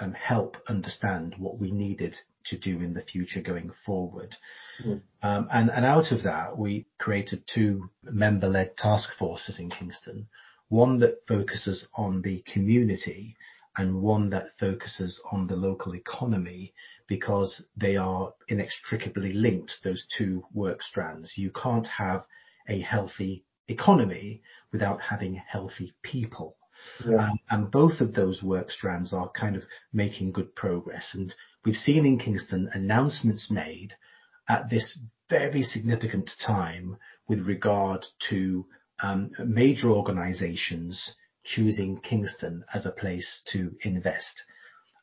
um, 0.00 0.12
help 0.12 0.56
understand 0.68 1.34
what 1.38 1.58
we 1.58 1.70
needed 1.70 2.16
to 2.46 2.58
do 2.58 2.80
in 2.80 2.94
the 2.94 3.02
future 3.02 3.40
going 3.40 3.70
forward. 3.84 4.36
Mm. 4.84 5.02
Um, 5.22 5.48
and, 5.52 5.70
and 5.70 5.84
out 5.84 6.12
of 6.12 6.22
that, 6.24 6.56
we 6.58 6.86
created 6.98 7.44
two 7.46 7.90
member-led 8.02 8.76
task 8.76 9.10
forces 9.18 9.58
in 9.58 9.70
Kingston, 9.70 10.28
one 10.68 10.98
that 11.00 11.26
focuses 11.26 11.88
on 11.94 12.22
the 12.22 12.42
community 12.52 13.36
and 13.76 14.02
one 14.02 14.30
that 14.30 14.56
focuses 14.58 15.20
on 15.30 15.46
the 15.46 15.56
local 15.56 15.94
economy 15.94 16.74
because 17.08 17.64
they 17.76 17.96
are 17.96 18.32
inextricably 18.48 19.32
linked, 19.32 19.76
those 19.84 20.06
two 20.16 20.44
work 20.52 20.82
strands. 20.82 21.36
You 21.36 21.50
can't 21.50 21.86
have 21.86 22.24
a 22.68 22.80
healthy 22.80 23.44
economy 23.68 24.42
without 24.72 25.00
having 25.00 25.34
healthy 25.34 25.94
people. 26.02 26.56
Yeah. 27.06 27.16
Um, 27.16 27.38
and 27.50 27.70
both 27.70 28.00
of 28.00 28.14
those 28.14 28.42
work 28.42 28.70
strands 28.70 29.12
are 29.12 29.30
kind 29.30 29.56
of 29.56 29.64
making 29.92 30.32
good 30.32 30.54
progress. 30.54 31.10
And 31.14 31.34
we've 31.64 31.76
seen 31.76 32.06
in 32.06 32.18
Kingston 32.18 32.70
announcements 32.72 33.50
made 33.50 33.94
at 34.48 34.70
this 34.70 34.98
very 35.28 35.62
significant 35.62 36.30
time 36.44 36.96
with 37.28 37.46
regard 37.46 38.04
to 38.28 38.66
um, 39.02 39.30
major 39.44 39.90
organizations 39.90 41.14
choosing 41.44 41.98
Kingston 41.98 42.64
as 42.72 42.86
a 42.86 42.90
place 42.90 43.42
to 43.52 43.74
invest. 43.82 44.42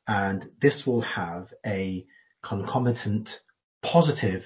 And 0.08 0.50
this 0.62 0.84
will 0.86 1.02
have 1.02 1.54
a 1.66 2.06
concomitant 2.44 3.30
positive 3.84 4.44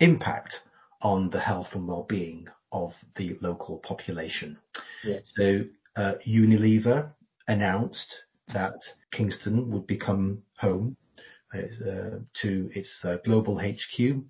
impact 0.00 0.56
on 1.00 1.30
the 1.30 1.40
health 1.40 1.68
and 1.72 1.86
well-being 1.86 2.48
of 2.72 2.92
the 3.16 3.36
local 3.40 3.78
population. 3.78 4.58
Yes. 5.04 5.32
Uh, 5.94 6.14
Unilever 6.26 7.12
announced 7.46 8.14
that 8.52 8.74
Kingston 9.10 9.70
would 9.70 9.86
become 9.86 10.42
home 10.58 10.96
uh, 11.54 11.58
to 12.42 12.70
its 12.74 13.04
uh, 13.04 13.16
global 13.24 13.58
HQ 13.58 14.24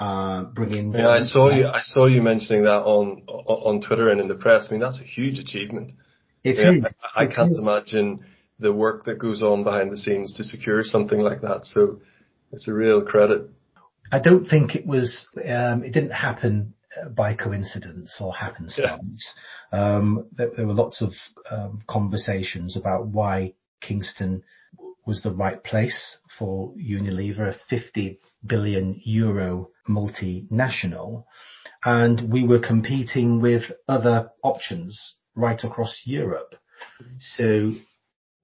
uh, 0.00 0.44
bringing. 0.44 0.92
Yeah, 0.92 1.08
I 1.08 1.20
saw 1.20 1.50
you. 1.50 1.66
I 1.66 1.80
saw 1.82 2.06
you 2.06 2.22
mentioning 2.22 2.64
that 2.64 2.82
on 2.82 3.22
on 3.26 3.80
Twitter 3.80 4.10
and 4.10 4.20
in 4.20 4.28
the 4.28 4.34
press. 4.34 4.66
I 4.68 4.72
mean, 4.72 4.80
that's 4.80 5.00
a 5.00 5.04
huge 5.04 5.38
achievement. 5.38 5.92
It 6.44 6.56
yeah, 6.56 6.72
is. 6.72 6.94
I, 7.16 7.24
I 7.24 7.34
can't 7.34 7.52
is. 7.52 7.60
imagine 7.60 8.24
the 8.60 8.72
work 8.72 9.04
that 9.06 9.18
goes 9.18 9.42
on 9.42 9.64
behind 9.64 9.90
the 9.90 9.96
scenes 9.96 10.34
to 10.34 10.44
secure 10.44 10.82
something 10.82 11.20
like 11.20 11.40
that. 11.40 11.64
So 11.64 12.00
it's 12.52 12.68
a 12.68 12.72
real 12.72 13.02
credit. 13.02 13.50
I 14.12 14.20
don't 14.20 14.46
think 14.46 14.74
it 14.74 14.86
was. 14.86 15.26
Um, 15.36 15.82
it 15.82 15.92
didn't 15.92 16.12
happen 16.12 16.74
by 17.14 17.34
coincidence 17.34 18.16
or 18.20 18.34
happenstance. 18.34 19.34
Yeah. 19.72 19.96
Um, 19.96 20.28
there, 20.36 20.50
there, 20.56 20.66
were 20.66 20.72
lots 20.72 21.02
of 21.02 21.12
um, 21.50 21.82
conversations 21.86 22.76
about 22.76 23.06
why 23.06 23.54
Kingston 23.80 24.42
was 25.06 25.22
the 25.22 25.32
right 25.32 25.62
place 25.64 26.18
for 26.38 26.74
Unilever, 26.74 27.48
a 27.48 27.60
50 27.70 28.18
billion 28.46 29.00
euro 29.04 29.70
multinational. 29.88 31.24
And 31.84 32.30
we 32.30 32.46
were 32.46 32.60
competing 32.60 33.40
with 33.40 33.64
other 33.88 34.30
options 34.42 35.16
right 35.34 35.62
across 35.62 36.02
Europe. 36.04 36.54
So 37.18 37.72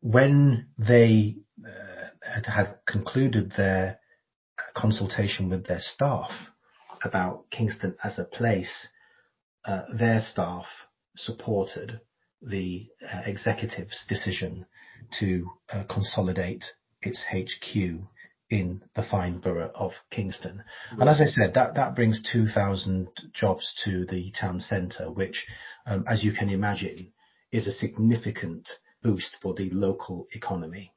when 0.01 0.69
they 0.79 1.37
uh, 1.65 2.09
had, 2.23 2.47
had 2.47 2.79
concluded 2.87 3.53
their 3.57 3.99
consultation 4.75 5.49
with 5.51 5.67
their 5.67 5.81
staff 5.81 6.31
about 7.05 7.51
Kingston 7.51 7.97
as 8.03 8.19
a 8.19 8.25
place, 8.25 8.89
uh, 9.65 9.83
their 9.93 10.21
staff 10.21 10.67
supported 11.17 12.01
the 12.43 12.89
uh, 13.03 13.23
executive's 13.25 14.05
decision 14.09 14.67
to 15.21 15.51
uh, 15.73 15.85
consolidate 15.85 16.65
its 17.03 17.25
HQ 17.31 17.77
in 18.51 18.83
the 18.95 19.03
fine 19.03 19.41
borough 19.41 19.71
of 19.75 19.93
Kingston. 20.11 20.63
And 20.91 21.09
as 21.09 21.21
I 21.21 21.27
said, 21.27 21.55
that, 21.55 21.75
that 21.75 21.95
brings 21.95 22.23
2,000 22.31 23.09
jobs 23.33 23.73
to 23.85 24.05
the 24.07 24.33
town 24.39 24.61
centre, 24.61 25.11
which, 25.11 25.47
um, 25.87 26.05
as 26.09 26.23
you 26.23 26.33
can 26.33 26.51
imagine, 26.51 27.13
is 27.51 27.67
a 27.67 27.73
significant 27.73 28.69
boost 29.03 29.37
for 29.41 29.55
the 29.55 29.71
local 29.71 30.27
economy. 30.33 30.93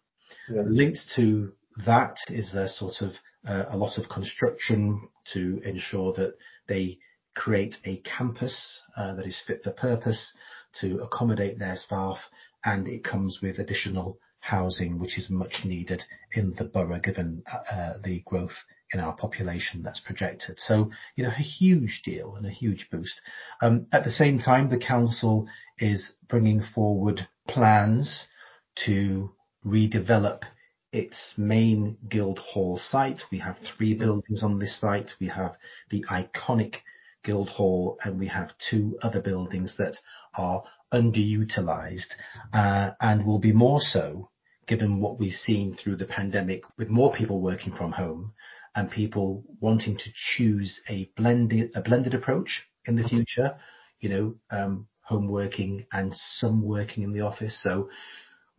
Yeah. 0.49 0.63
Linked 0.65 0.99
to 1.15 1.53
that 1.85 2.17
is 2.29 2.51
there 2.53 2.67
sort 2.67 3.01
of 3.01 3.13
a 3.47 3.77
lot 3.77 3.97
of 3.97 4.09
construction 4.09 5.07
to 5.33 5.61
ensure 5.63 6.13
that 6.13 6.35
they 6.67 6.99
create 7.35 7.77
a 7.85 7.97
campus 7.97 8.81
uh, 8.95 9.13
that 9.15 9.25
is 9.25 9.41
fit 9.45 9.63
for 9.63 9.71
purpose 9.71 10.33
to 10.81 10.99
accommodate 11.01 11.59
their 11.59 11.77
staff, 11.77 12.17
and 12.65 12.87
it 12.87 13.03
comes 13.03 13.39
with 13.41 13.59
additional 13.59 14.19
housing, 14.39 14.99
which 14.99 15.17
is 15.17 15.29
much 15.29 15.61
needed 15.63 16.03
in 16.33 16.53
the 16.57 16.63
borough 16.63 16.99
given 16.99 17.43
uh, 17.71 17.93
the 18.03 18.21
growth 18.25 18.65
in 18.93 18.99
our 18.99 19.15
population 19.15 19.83
that's 19.83 19.99
projected. 19.99 20.57
So, 20.59 20.91
you 21.15 21.23
know, 21.23 21.29
a 21.29 21.41
huge 21.41 22.01
deal 22.03 22.35
and 22.35 22.45
a 22.45 22.51
huge 22.51 22.87
boost. 22.91 23.19
Um, 23.61 23.87
at 23.91 24.03
the 24.03 24.11
same 24.11 24.39
time, 24.39 24.69
the 24.69 24.79
council 24.79 25.47
is 25.77 26.13
bringing 26.29 26.61
forward 26.73 27.27
plans 27.47 28.27
to 28.85 29.31
redevelop 29.65 30.43
its 30.97 31.35
main 31.37 31.95
Guildhall 32.09 32.79
site. 32.79 33.21
We 33.31 33.37
have 33.39 33.57
three 33.59 33.93
buildings 33.93 34.41
on 34.43 34.57
this 34.57 34.79
site. 34.79 35.11
We 35.21 35.27
have 35.27 35.55
the 35.91 36.03
iconic 36.09 36.77
Guildhall 37.23 37.99
and 38.03 38.19
we 38.19 38.27
have 38.27 38.49
two 38.69 38.97
other 39.03 39.21
buildings 39.21 39.75
that 39.77 39.97
are 40.35 40.63
underutilized 40.91 42.11
uh, 42.51 42.91
and 42.99 43.25
will 43.25 43.39
be 43.39 43.51
more 43.51 43.79
so 43.79 44.29
given 44.65 44.99
what 44.99 45.19
we've 45.19 45.33
seen 45.33 45.75
through 45.75 45.97
the 45.97 46.05
pandemic 46.05 46.63
with 46.77 46.89
more 46.89 47.13
people 47.13 47.41
working 47.41 47.73
from 47.73 47.91
home 47.91 48.33
and 48.75 48.89
people 48.89 49.43
wanting 49.59 49.97
to 49.97 50.09
choose 50.13 50.81
a 50.89 51.09
blended 51.15 51.69
a 51.75 51.81
blended 51.81 52.13
approach 52.13 52.63
in 52.85 52.95
the 52.95 53.07
future, 53.07 53.55
you 53.99 54.09
know, 54.09 54.35
um, 54.49 54.87
home 55.01 55.27
working 55.27 55.85
and 55.91 56.13
some 56.15 56.61
working 56.63 57.03
in 57.03 57.13
the 57.13 57.21
office. 57.21 57.61
So 57.61 57.89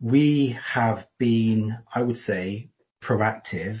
we 0.01 0.57
have 0.73 1.05
been, 1.17 1.77
I 1.93 2.01
would 2.01 2.17
say, 2.17 2.69
proactive 3.03 3.79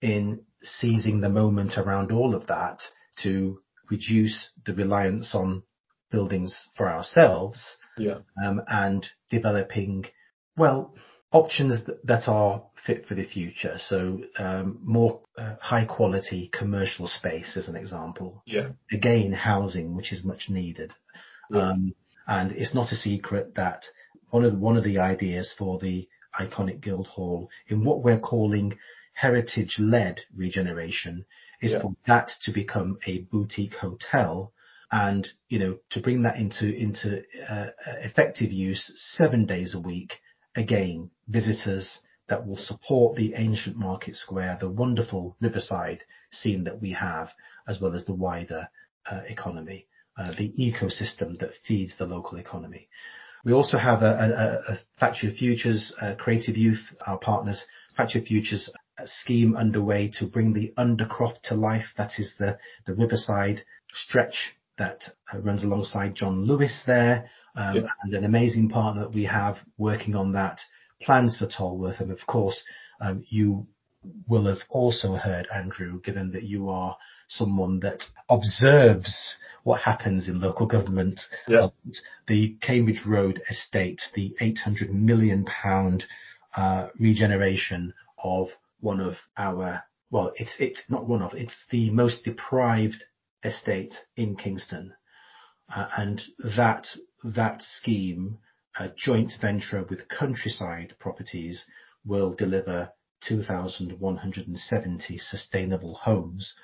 in 0.00 0.42
seizing 0.62 1.20
the 1.20 1.28
moment 1.28 1.76
around 1.76 2.12
all 2.12 2.34
of 2.34 2.46
that 2.46 2.80
to 3.22 3.60
reduce 3.90 4.50
the 4.64 4.74
reliance 4.74 5.34
on 5.34 5.62
buildings 6.10 6.68
for 6.76 6.88
ourselves 6.88 7.76
yeah. 7.96 8.18
um, 8.44 8.62
and 8.66 9.06
developing, 9.30 10.04
well, 10.56 10.94
options 11.30 11.80
that 12.04 12.28
are 12.28 12.64
fit 12.86 13.06
for 13.06 13.14
the 13.14 13.24
future. 13.24 13.76
So 13.78 14.20
um, 14.38 14.78
more 14.82 15.20
uh, 15.36 15.56
high 15.60 15.84
quality 15.84 16.50
commercial 16.52 17.08
space, 17.08 17.56
as 17.56 17.68
an 17.68 17.76
example. 17.76 18.42
Yeah. 18.46 18.70
Again, 18.90 19.32
housing, 19.32 19.94
which 19.94 20.12
is 20.12 20.24
much 20.24 20.46
needed. 20.48 20.92
Yeah. 21.50 21.70
Um, 21.70 21.94
and 22.26 22.52
it's 22.52 22.74
not 22.74 22.92
a 22.92 22.96
secret 22.96 23.54
that 23.56 23.84
one 24.30 24.44
of 24.44 24.52
the, 24.52 24.58
one 24.58 24.76
of 24.76 24.84
the 24.84 24.98
ideas 24.98 25.52
for 25.56 25.78
the 25.78 26.08
iconic 26.38 26.80
Guildhall 26.80 27.48
in 27.66 27.84
what 27.84 28.02
we're 28.02 28.20
calling 28.20 28.78
heritage-led 29.14 30.20
regeneration 30.36 31.24
is 31.60 31.72
yeah. 31.72 31.82
for 31.82 31.96
that 32.06 32.30
to 32.42 32.52
become 32.52 32.98
a 33.06 33.18
boutique 33.18 33.74
hotel 33.74 34.52
and 34.90 35.28
you 35.48 35.58
know 35.58 35.78
to 35.90 36.00
bring 36.00 36.22
that 36.22 36.36
into 36.36 36.72
into 36.72 37.22
uh, 37.48 37.66
effective 38.02 38.52
use 38.52 38.92
seven 39.16 39.44
days 39.44 39.74
a 39.74 39.80
week 39.80 40.14
again 40.56 41.10
visitors 41.26 41.98
that 42.28 42.46
will 42.46 42.56
support 42.56 43.16
the 43.16 43.34
ancient 43.34 43.76
market 43.76 44.14
square 44.14 44.56
the 44.60 44.68
wonderful 44.68 45.36
riverside 45.40 46.02
scene 46.30 46.64
that 46.64 46.80
we 46.80 46.92
have 46.92 47.28
as 47.66 47.80
well 47.80 47.94
as 47.94 48.04
the 48.06 48.14
wider 48.14 48.68
uh, 49.10 49.20
economy 49.26 49.86
uh, 50.16 50.32
the 50.38 50.52
ecosystem 50.58 51.38
that 51.38 51.50
feeds 51.66 51.96
the 51.98 52.06
local 52.06 52.38
economy 52.38 52.88
we 53.48 53.54
also 53.54 53.78
have 53.78 54.02
a, 54.02 54.78
Factory 55.00 55.30
of 55.30 55.36
Futures, 55.36 55.94
uh, 56.02 56.14
Creative 56.16 56.54
Youth, 56.54 56.82
our 57.06 57.16
partners, 57.16 57.64
Factory 57.96 58.20
of 58.20 58.26
Futures 58.26 58.70
scheme 59.06 59.56
underway 59.56 60.10
to 60.18 60.26
bring 60.26 60.52
the 60.52 60.74
Undercroft 60.76 61.40
to 61.44 61.54
life. 61.54 61.86
That 61.96 62.12
is 62.18 62.34
the, 62.38 62.58
the 62.86 62.92
riverside 62.92 63.64
stretch 63.94 64.54
that 64.76 65.00
uh, 65.32 65.38
runs 65.38 65.64
alongside 65.64 66.14
John 66.14 66.44
Lewis 66.44 66.82
there, 66.86 67.30
um, 67.56 67.86
and 68.02 68.12
an 68.12 68.24
amazing 68.24 68.68
partner 68.68 69.04
that 69.04 69.14
we 69.14 69.24
have 69.24 69.56
working 69.78 70.14
on 70.14 70.32
that. 70.32 70.60
Plans 71.00 71.38
for 71.38 71.46
Tolworth, 71.46 72.00
and 72.00 72.12
of 72.12 72.26
course, 72.26 72.62
um, 73.00 73.24
you 73.30 73.66
will 74.26 74.44
have 74.44 74.58
also 74.68 75.14
heard, 75.14 75.48
Andrew, 75.54 76.02
given 76.02 76.32
that 76.32 76.42
you 76.42 76.68
are 76.68 76.98
someone 77.28 77.80
that 77.80 78.02
observes 78.28 79.36
what 79.62 79.82
happens 79.82 80.28
in 80.28 80.40
local 80.40 80.66
government. 80.66 81.20
Yeah. 81.46 81.68
The 82.26 82.56
Cambridge 82.60 83.04
Road 83.06 83.42
estate, 83.50 84.00
the 84.14 84.34
800 84.40 84.90
million 84.92 85.44
pound 85.44 86.04
uh, 86.56 86.88
regeneration 86.98 87.94
of 88.22 88.48
one 88.80 89.00
of 89.00 89.16
our, 89.36 89.82
well, 90.10 90.32
it's 90.36 90.56
it's 90.58 90.82
not 90.88 91.06
one 91.06 91.22
of, 91.22 91.34
it's 91.34 91.66
the 91.70 91.90
most 91.90 92.24
deprived 92.24 93.04
estate 93.44 93.94
in 94.16 94.36
Kingston, 94.36 94.94
uh, 95.74 95.88
and 95.96 96.22
that 96.56 96.86
that 97.22 97.60
scheme, 97.62 98.38
a 98.78 98.88
joint 98.88 99.32
venture 99.40 99.84
with 99.88 100.08
Countryside 100.08 100.94
Properties, 100.98 101.64
will 102.06 102.34
deliver 102.34 102.90
2,170 103.26 105.18
sustainable 105.18 105.94
homes 105.94 106.54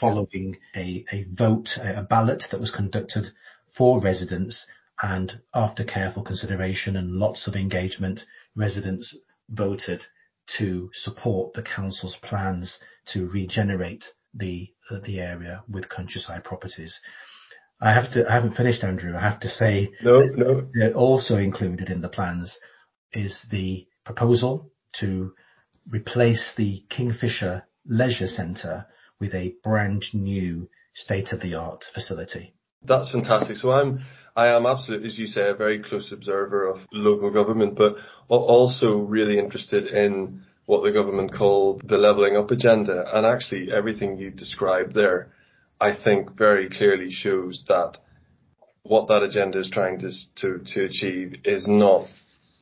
following 0.00 0.58
a, 0.76 1.04
a 1.12 1.26
vote, 1.32 1.70
a 1.80 2.02
ballot 2.02 2.44
that 2.50 2.60
was 2.60 2.70
conducted 2.70 3.26
for 3.76 4.00
residents 4.00 4.66
and 5.02 5.40
after 5.54 5.84
careful 5.84 6.22
consideration 6.22 6.96
and 6.96 7.10
lots 7.10 7.46
of 7.46 7.56
engagement, 7.56 8.20
residents 8.54 9.16
voted 9.48 10.02
to 10.58 10.90
support 10.92 11.52
the 11.54 11.62
council's 11.62 12.16
plans 12.22 12.78
to 13.12 13.28
regenerate 13.28 14.04
the 14.32 14.70
the 15.04 15.20
area 15.20 15.62
with 15.68 15.88
Countryside 15.88 16.44
Properties. 16.44 17.00
I 17.80 17.92
have 17.92 18.12
to 18.12 18.24
I 18.28 18.34
haven't 18.34 18.56
finished 18.56 18.84
Andrew. 18.84 19.16
I 19.16 19.20
have 19.20 19.40
to 19.40 19.48
say 19.48 19.90
no, 20.02 20.22
no. 20.22 20.92
also 20.92 21.36
included 21.36 21.88
in 21.88 22.02
the 22.02 22.08
plans 22.08 22.58
is 23.12 23.46
the 23.50 23.86
proposal 24.04 24.70
to 25.00 25.32
replace 25.88 26.52
the 26.56 26.84
Kingfisher 26.90 27.64
Leisure 27.86 28.26
Centre 28.26 28.86
with 29.20 29.34
a 29.34 29.54
brand 29.62 30.04
new 30.12 30.68
state-of-the-art 30.94 31.84
facility. 31.92 32.54
That's 32.82 33.10
fantastic. 33.10 33.56
So 33.56 33.72
I'm, 33.72 34.04
I 34.36 34.48
am 34.48 34.66
absolutely, 34.66 35.08
as 35.08 35.18
you 35.18 35.26
say, 35.26 35.48
a 35.48 35.54
very 35.54 35.82
close 35.82 36.12
observer 36.12 36.68
of 36.68 36.80
local 36.92 37.30
government, 37.30 37.76
but 37.76 37.96
also 38.28 38.96
really 38.96 39.38
interested 39.38 39.86
in 39.86 40.42
what 40.66 40.82
the 40.82 40.92
government 40.92 41.32
call 41.32 41.80
the 41.84 41.96
levelling 41.96 42.36
up 42.36 42.50
agenda. 42.50 43.04
And 43.12 43.26
actually 43.26 43.72
everything 43.72 44.18
you 44.18 44.30
described 44.30 44.94
there, 44.94 45.32
I 45.80 45.94
think 45.94 46.36
very 46.36 46.68
clearly 46.68 47.10
shows 47.10 47.64
that 47.68 47.98
what 48.82 49.08
that 49.08 49.22
agenda 49.22 49.58
is 49.58 49.70
trying 49.70 49.98
to, 50.00 50.10
to, 50.36 50.60
to 50.74 50.84
achieve 50.84 51.36
is 51.44 51.66
not 51.66 52.06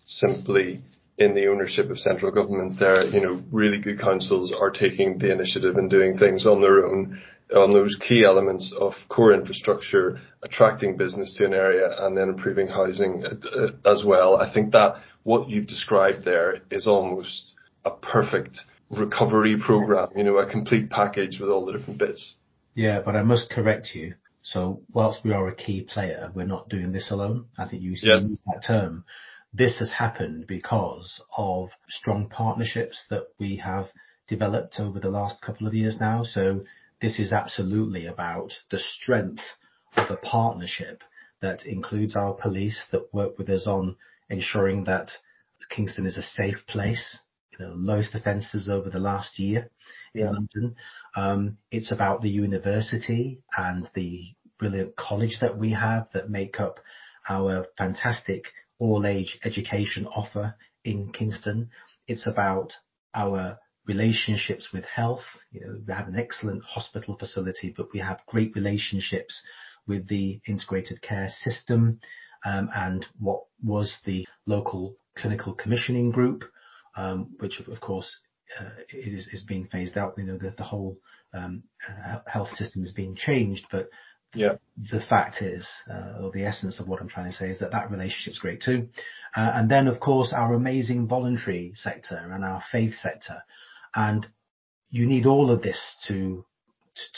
simply 0.07 0.83
in 1.19 1.35
the 1.35 1.47
ownership 1.47 1.91
of 1.91 1.99
central 1.99 2.33
government 2.33 2.79
there, 2.79 3.05
you 3.07 3.21
know, 3.21 3.43
really 3.53 3.79
good 3.79 4.01
councils 4.01 4.53
are 4.53 4.71
taking 4.71 5.19
the 5.19 5.31
initiative 5.31 5.77
and 5.77 5.91
doing 5.91 6.17
things 6.17 6.47
on 6.47 6.61
their 6.61 6.87
own. 6.87 7.21
on 7.55 7.71
those 7.71 7.97
key 7.97 8.25
elements 8.25 8.73
of 8.81 8.95
core 9.09 9.35
infrastructure, 9.35 10.19
attracting 10.43 10.97
business 10.97 11.35
to 11.37 11.45
an 11.45 11.53
area, 11.53 11.95
and 11.99 12.17
then 12.17 12.31
improving 12.31 12.67
housing 12.67 13.25
uh, 13.25 13.69
as 13.85 14.05
well. 14.07 14.37
I 14.37 14.51
think 14.53 14.73
that 14.73 14.97
what 15.23 15.51
you've 15.51 15.67
described 15.67 16.25
there 16.25 16.63
is 16.71 16.87
almost 16.87 17.55
a 17.85 17.91
perfect 17.91 18.61
recovery 18.91 19.57
program, 19.59 20.09
you 20.17 20.25
know, 20.25 20.39
a 20.39 20.51
complete 20.51 20.89
package 20.91 21.39
with 21.41 21.51
all 21.51 21.67
the 21.67 21.73
different 21.73 21.99
bits. 21.99 22.35
Yeah, 22.75 23.01
but 23.05 23.17
I 23.17 23.23
must 23.23 23.51
correct 23.51 23.91
you. 23.95 24.15
So 24.43 24.81
whilst 24.93 25.23
we 25.25 25.33
are 25.33 25.49
a 25.49 25.55
key 25.55 25.83
player, 25.83 26.33
we're 26.35 26.47
not 26.47 26.69
doing 26.69 26.93
this 26.93 27.11
alone. 27.11 27.47
I 27.59 27.69
think 27.69 27.83
you 27.83 27.91
yes. 27.93 28.23
use 28.23 28.43
that 28.47 28.65
term. 28.67 29.05
This 29.53 29.79
has 29.81 29.93
happened 29.93 30.47
because 30.47 31.23
of 31.37 31.71
strong 31.89 32.29
partnerships 32.29 33.05
that 33.11 33.25
we 33.39 33.57
have 33.57 33.91
developed 34.29 34.81
over 34.81 34.99
the 34.99 35.11
last 35.11 35.43
couple 35.43 35.67
of 35.67 35.75
years 35.75 35.99
now. 36.01 36.25
So 36.25 36.65
this 37.03 37.19
is 37.19 37.33
absolutely 37.33 38.07
about 38.07 38.55
the 38.71 38.79
strength 38.79 39.43
of 39.97 40.11
a 40.11 40.17
partnership 40.17 41.03
that 41.43 41.67
includes 41.67 42.17
our 42.17 42.33
police 42.33 42.87
that 42.93 43.13
work 43.13 43.37
with 43.37 43.51
us 43.51 43.67
on 43.67 43.97
ensuring 44.31 44.85
that 44.85 45.11
Kingston 45.69 46.07
is 46.07 46.17
a 46.17 46.23
safe 46.23 46.67
place. 46.67 47.19
You 47.51 47.67
know, 47.67 47.75
lowest 47.77 48.15
offences 48.15 48.69
over 48.69 48.89
the 48.89 48.99
last 49.01 49.39
year 49.39 49.69
in 50.15 50.33
London. 50.33 50.77
Um, 51.15 51.59
it's 51.71 51.93
about 51.93 52.23
the 52.23 52.31
university 52.31 53.43
and 53.55 53.91
the 53.95 54.33
brilliant 54.59 54.97
college 54.97 55.39
that 55.41 55.59
we 55.59 55.73
have 55.73 56.09
that 56.15 56.31
make 56.31 56.59
up 56.59 56.81
our 57.29 57.67
fantastic 57.77 58.45
all 58.79 59.07
age 59.07 59.39
education 59.45 60.07
offer 60.07 60.55
in 60.85 61.13
Kingston. 61.13 61.71
It's 62.07 62.27
about 62.27 62.73
our 63.15 63.59
relationships 63.87 64.69
with 64.73 64.85
health. 64.85 65.25
You 65.51 65.61
know, 65.61 65.81
we 65.87 65.93
have 65.93 66.09
an 66.09 66.19
excellent 66.19 66.63
hospital 66.65 67.17
facility, 67.17 67.75
but 67.77 67.93
we 67.93 68.01
have 68.01 68.21
great 68.27 68.55
relationships 68.55 69.43
with 69.87 70.09
the 70.09 70.41
integrated 70.47 71.03
care 71.03 71.29
system 71.29 72.01
um, 72.45 72.69
and 72.75 73.07
what 73.19 73.45
was 73.63 73.99
the 74.05 74.27
local 74.47 74.97
clinical 75.17 75.55
commissioning 75.55 76.11
group, 76.11 76.45
um, 76.97 77.35
which 77.39 77.61
of 77.61 77.81
course 77.81 78.21
uh, 78.61 78.71
is, 78.93 79.29
is 79.33 79.45
being 79.45 79.67
phased 79.67 79.97
out. 79.97 80.15
You 80.17 80.25
know, 80.25 80.39
the, 80.39 80.55
the 80.57 80.65
whole 80.65 80.99
um, 81.35 81.65
uh, 81.89 82.21
health 82.27 82.51
system 82.51 82.85
is 82.85 82.93
being 82.93 83.17
changed, 83.17 83.67
but 83.71 83.89
yeah. 84.35 84.55
the 84.91 85.01
fact 85.01 85.43
is, 85.43 85.69
uh, 85.91 86.23
or 86.23 86.31
the 86.33 86.45
essence 86.45 86.81
of 86.81 86.89
what 86.89 87.01
I'm 87.01 87.09
trying 87.09 87.31
to 87.31 87.37
say 87.37 87.51
is 87.51 87.59
that 87.59 87.73
that 87.73 87.91
relationship's 87.91 88.39
great 88.39 88.63
too. 88.63 88.89
Uh, 89.37 89.53
and 89.55 89.71
then 89.71 89.89
of 89.89 90.01
course 90.01 90.33
our 90.33 90.55
amazing 90.55 91.09
voluntary 91.09 91.73
sector 91.75 92.17
and 92.17 92.45
our 92.45 92.63
faith 92.71 92.95
sector. 92.97 93.43
And 93.95 94.27
you 94.91 95.07
need 95.07 95.27
all 95.27 95.51
of 95.51 95.63
this 95.63 95.97
to, 96.09 96.45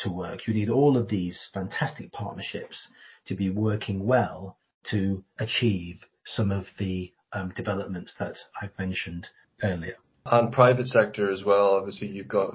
to 0.02 0.10
work. 0.10 0.46
You 0.46 0.54
need 0.54 0.70
all 0.70 0.96
of 0.96 1.08
these 1.08 1.48
fantastic 1.52 2.12
partnerships 2.12 2.88
to 3.26 3.34
be 3.34 3.50
working 3.50 4.06
well 4.06 4.58
to 4.90 5.24
achieve 5.38 6.04
some 6.24 6.50
of 6.50 6.66
the 6.78 7.12
um, 7.32 7.52
developments 7.56 8.14
that 8.18 8.36
I've 8.60 8.78
mentioned 8.78 9.28
earlier. 9.62 9.96
And 10.26 10.52
private 10.52 10.86
sector 10.86 11.30
as 11.30 11.44
well. 11.44 11.74
Obviously, 11.74 12.08
you've 12.08 12.28
got 12.28 12.54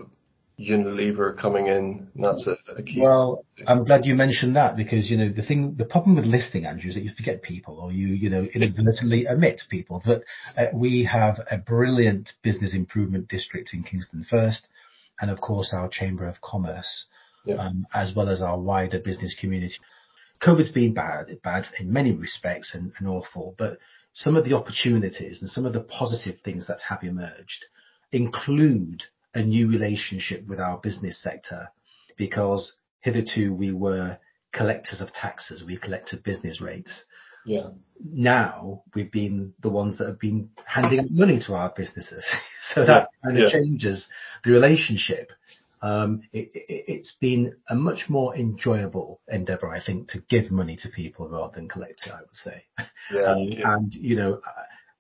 Unilever 0.59 1.37
coming 1.37 1.67
in. 1.67 2.09
That's 2.15 2.45
a, 2.45 2.57
a 2.75 2.83
key. 2.83 3.01
Well, 3.01 3.45
I'm 3.65 3.85
glad 3.85 4.03
you 4.03 4.13
mentioned 4.13 4.57
that 4.57 4.75
because 4.75 5.09
you 5.09 5.17
know 5.17 5.29
the 5.29 5.43
thing, 5.43 5.75
the 5.77 5.85
problem 5.85 6.17
with 6.17 6.25
listing, 6.25 6.65
Andrew, 6.65 6.89
is 6.89 6.95
that 6.95 7.03
you 7.03 7.11
forget 7.15 7.41
people 7.41 7.79
or 7.79 7.91
you 7.91 8.07
you 8.07 8.29
know 8.29 8.45
inadvertently 8.53 9.27
omit 9.27 9.61
people. 9.69 10.01
But 10.05 10.23
uh, 10.57 10.67
we 10.73 11.05
have 11.05 11.39
a 11.49 11.57
brilliant 11.57 12.33
business 12.43 12.73
improvement 12.73 13.29
district 13.29 13.73
in 13.73 13.83
Kingston 13.83 14.25
First, 14.29 14.67
and 15.21 15.31
of 15.31 15.39
course 15.39 15.73
our 15.73 15.87
Chamber 15.87 16.25
of 16.25 16.41
Commerce, 16.41 17.05
yeah. 17.45 17.55
um, 17.55 17.87
as 17.93 18.13
well 18.13 18.27
as 18.27 18.41
our 18.41 18.59
wider 18.59 19.00
business 19.00 19.35
community. 19.39 19.75
COVID's 20.41 20.72
been 20.72 20.93
bad, 20.93 21.27
bad 21.43 21.65
in 21.79 21.91
many 21.91 22.11
respects 22.11 22.74
and, 22.74 22.93
and 22.98 23.07
awful, 23.07 23.55
but 23.57 23.77
some 24.13 24.35
of 24.35 24.45
the 24.45 24.53
opportunities 24.53 25.41
and 25.41 25.50
some 25.50 25.65
of 25.65 25.74
the 25.74 25.81
positive 25.81 26.35
things 26.43 26.67
that 26.67 26.79
have 26.87 27.03
emerged 27.03 27.65
include 28.11 29.03
a 29.33 29.42
new 29.42 29.68
relationship 29.68 30.48
with 30.48 30.59
our 30.59 30.77
business 30.77 31.22
sector 31.22 31.70
because 32.18 32.75
hitherto 33.01 33.53
we 33.53 33.72
were 33.72 34.18
collectors 34.51 35.01
of 35.01 35.13
taxes, 35.13 35.63
we 35.65 35.77
collected 35.77 36.24
business 36.24 36.61
rates. 36.61 37.05
Yeah. 37.46 37.70
Now 38.00 38.83
we've 38.94 39.11
been 39.11 39.53
the 39.61 39.70
ones 39.70 39.98
that 39.98 40.07
have 40.07 40.20
been 40.20 40.50
handing 40.65 41.07
money 41.11 41.39
to 41.48 41.53
our 41.53 41.72
businesses. 41.75 42.25
so 42.61 42.85
that 42.85 43.09
kind 43.24 43.37
of 43.37 43.44
yeah. 43.44 43.50
changes 43.50 44.07
the 44.44 44.51
relationship. 44.51 45.31
Um, 45.81 46.24
it, 46.33 46.50
has 46.89 47.13
it, 47.15 47.22
been 47.22 47.55
a 47.70 47.75
much 47.75 48.09
more 48.09 48.35
enjoyable 48.35 49.22
endeavor, 49.29 49.70
I 49.70 49.81
think, 49.81 50.09
to 50.09 50.20
give 50.29 50.51
money 50.51 50.75
to 50.81 50.89
people 50.89 51.29
rather 51.29 51.53
than 51.55 51.70
collect 51.70 52.05
it, 52.05 52.11
I 52.11 52.20
would 52.20 52.35
say. 52.35 52.65
Yeah, 53.13 53.22
um, 53.22 53.37
yeah. 53.39 53.74
And, 53.75 53.94
you 53.94 54.18
know, 54.18 54.42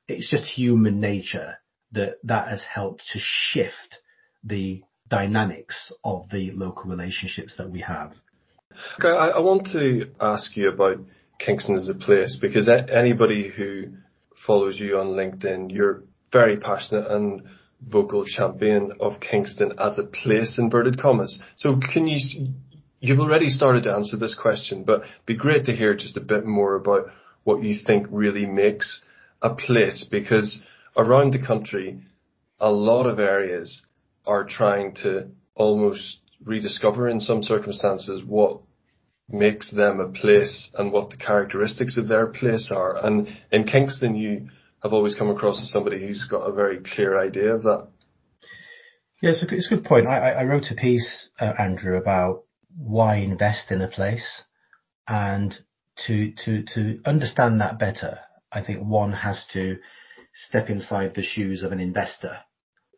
it's 0.07 0.29
just 0.29 0.45
human 0.45 1.01
nature 1.01 1.57
that 1.91 2.15
that 2.23 2.47
has 2.47 2.63
helped 2.63 3.03
to 3.11 3.19
shift 3.19 3.99
the 4.43 4.83
dynamics 5.09 5.91
of 6.03 6.29
the 6.31 6.51
local 6.51 6.89
relationships 6.89 7.55
that 7.57 7.69
we 7.69 7.81
have. 7.81 8.13
Okay, 8.99 9.09
I, 9.09 9.29
I 9.29 9.39
want 9.39 9.67
to 9.73 10.11
ask 10.21 10.55
you 10.55 10.69
about 10.69 10.97
Kingston 11.39 11.75
as 11.75 11.89
a 11.89 11.93
place 11.93 12.37
because 12.39 12.69
anybody 12.69 13.49
who 13.49 13.87
follows 14.45 14.79
you 14.79 14.99
on 14.99 15.07
LinkedIn, 15.07 15.71
you're 15.71 16.03
very 16.31 16.57
passionate 16.57 17.09
and 17.09 17.43
vocal 17.81 18.25
champion 18.25 18.93
of 18.99 19.19
Kingston 19.19 19.73
as 19.79 19.97
a 19.97 20.03
place, 20.03 20.57
inverted 20.57 21.01
commas. 21.01 21.41
So 21.55 21.79
can 21.93 22.07
you, 22.07 22.49
you've 22.99 23.19
already 23.19 23.49
started 23.49 23.83
to 23.83 23.93
answer 23.93 24.17
this 24.17 24.37
question, 24.39 24.83
but 24.83 25.01
it'd 25.01 25.25
be 25.25 25.35
great 25.35 25.65
to 25.65 25.75
hear 25.75 25.95
just 25.95 26.17
a 26.17 26.21
bit 26.21 26.45
more 26.45 26.75
about 26.75 27.07
what 27.43 27.63
you 27.63 27.75
think 27.85 28.07
really 28.09 28.45
makes 28.45 29.01
a 29.41 29.53
place 29.53 30.05
because 30.09 30.61
around 30.97 31.31
the 31.31 31.45
country, 31.45 32.01
a 32.59 32.71
lot 32.71 33.05
of 33.05 33.19
areas 33.19 33.81
are 34.25 34.43
trying 34.43 34.95
to 35.03 35.29
almost 35.55 36.19
rediscover 36.43 37.09
in 37.09 37.19
some 37.19 37.43
circumstances 37.43 38.23
what 38.25 38.61
makes 39.29 39.71
them 39.71 39.99
a 39.99 40.09
place 40.09 40.71
and 40.75 40.91
what 40.91 41.09
the 41.09 41.17
characteristics 41.17 41.97
of 41.97 42.07
their 42.07 42.27
place 42.27 42.71
are. 42.71 43.03
And 43.05 43.27
in 43.51 43.65
Kingston, 43.65 44.15
you 44.15 44.49
have 44.81 44.93
always 44.93 45.15
come 45.15 45.29
across 45.29 45.61
as 45.61 45.69
somebody 45.71 45.99
who's 45.99 46.25
got 46.25 46.39
a 46.41 46.53
very 46.53 46.79
clear 46.79 47.17
idea 47.17 47.53
of 47.55 47.63
that. 47.63 47.87
Yeah, 49.21 49.31
it's 49.31 49.43
a, 49.43 49.53
it's 49.53 49.67
a 49.71 49.75
good 49.75 49.85
point. 49.85 50.07
I, 50.07 50.31
I 50.31 50.43
wrote 50.45 50.71
a 50.71 50.75
piece, 50.75 51.29
uh, 51.39 51.53
Andrew, 51.59 51.97
about 51.97 52.43
why 52.77 53.17
invest 53.17 53.71
in 53.71 53.81
a 53.81 53.89
place, 53.89 54.43
and 55.07 55.53
to 56.07 56.31
to 56.45 56.63
to 56.75 56.99
understand 57.05 57.59
that 57.59 57.77
better, 57.77 58.19
I 58.51 58.63
think 58.63 58.81
one 58.81 59.11
has 59.11 59.45
to 59.51 59.77
step 60.33 60.69
inside 60.69 61.15
the 61.15 61.23
shoes 61.23 61.63
of 61.63 61.73
an 61.73 61.81
investor, 61.81 62.37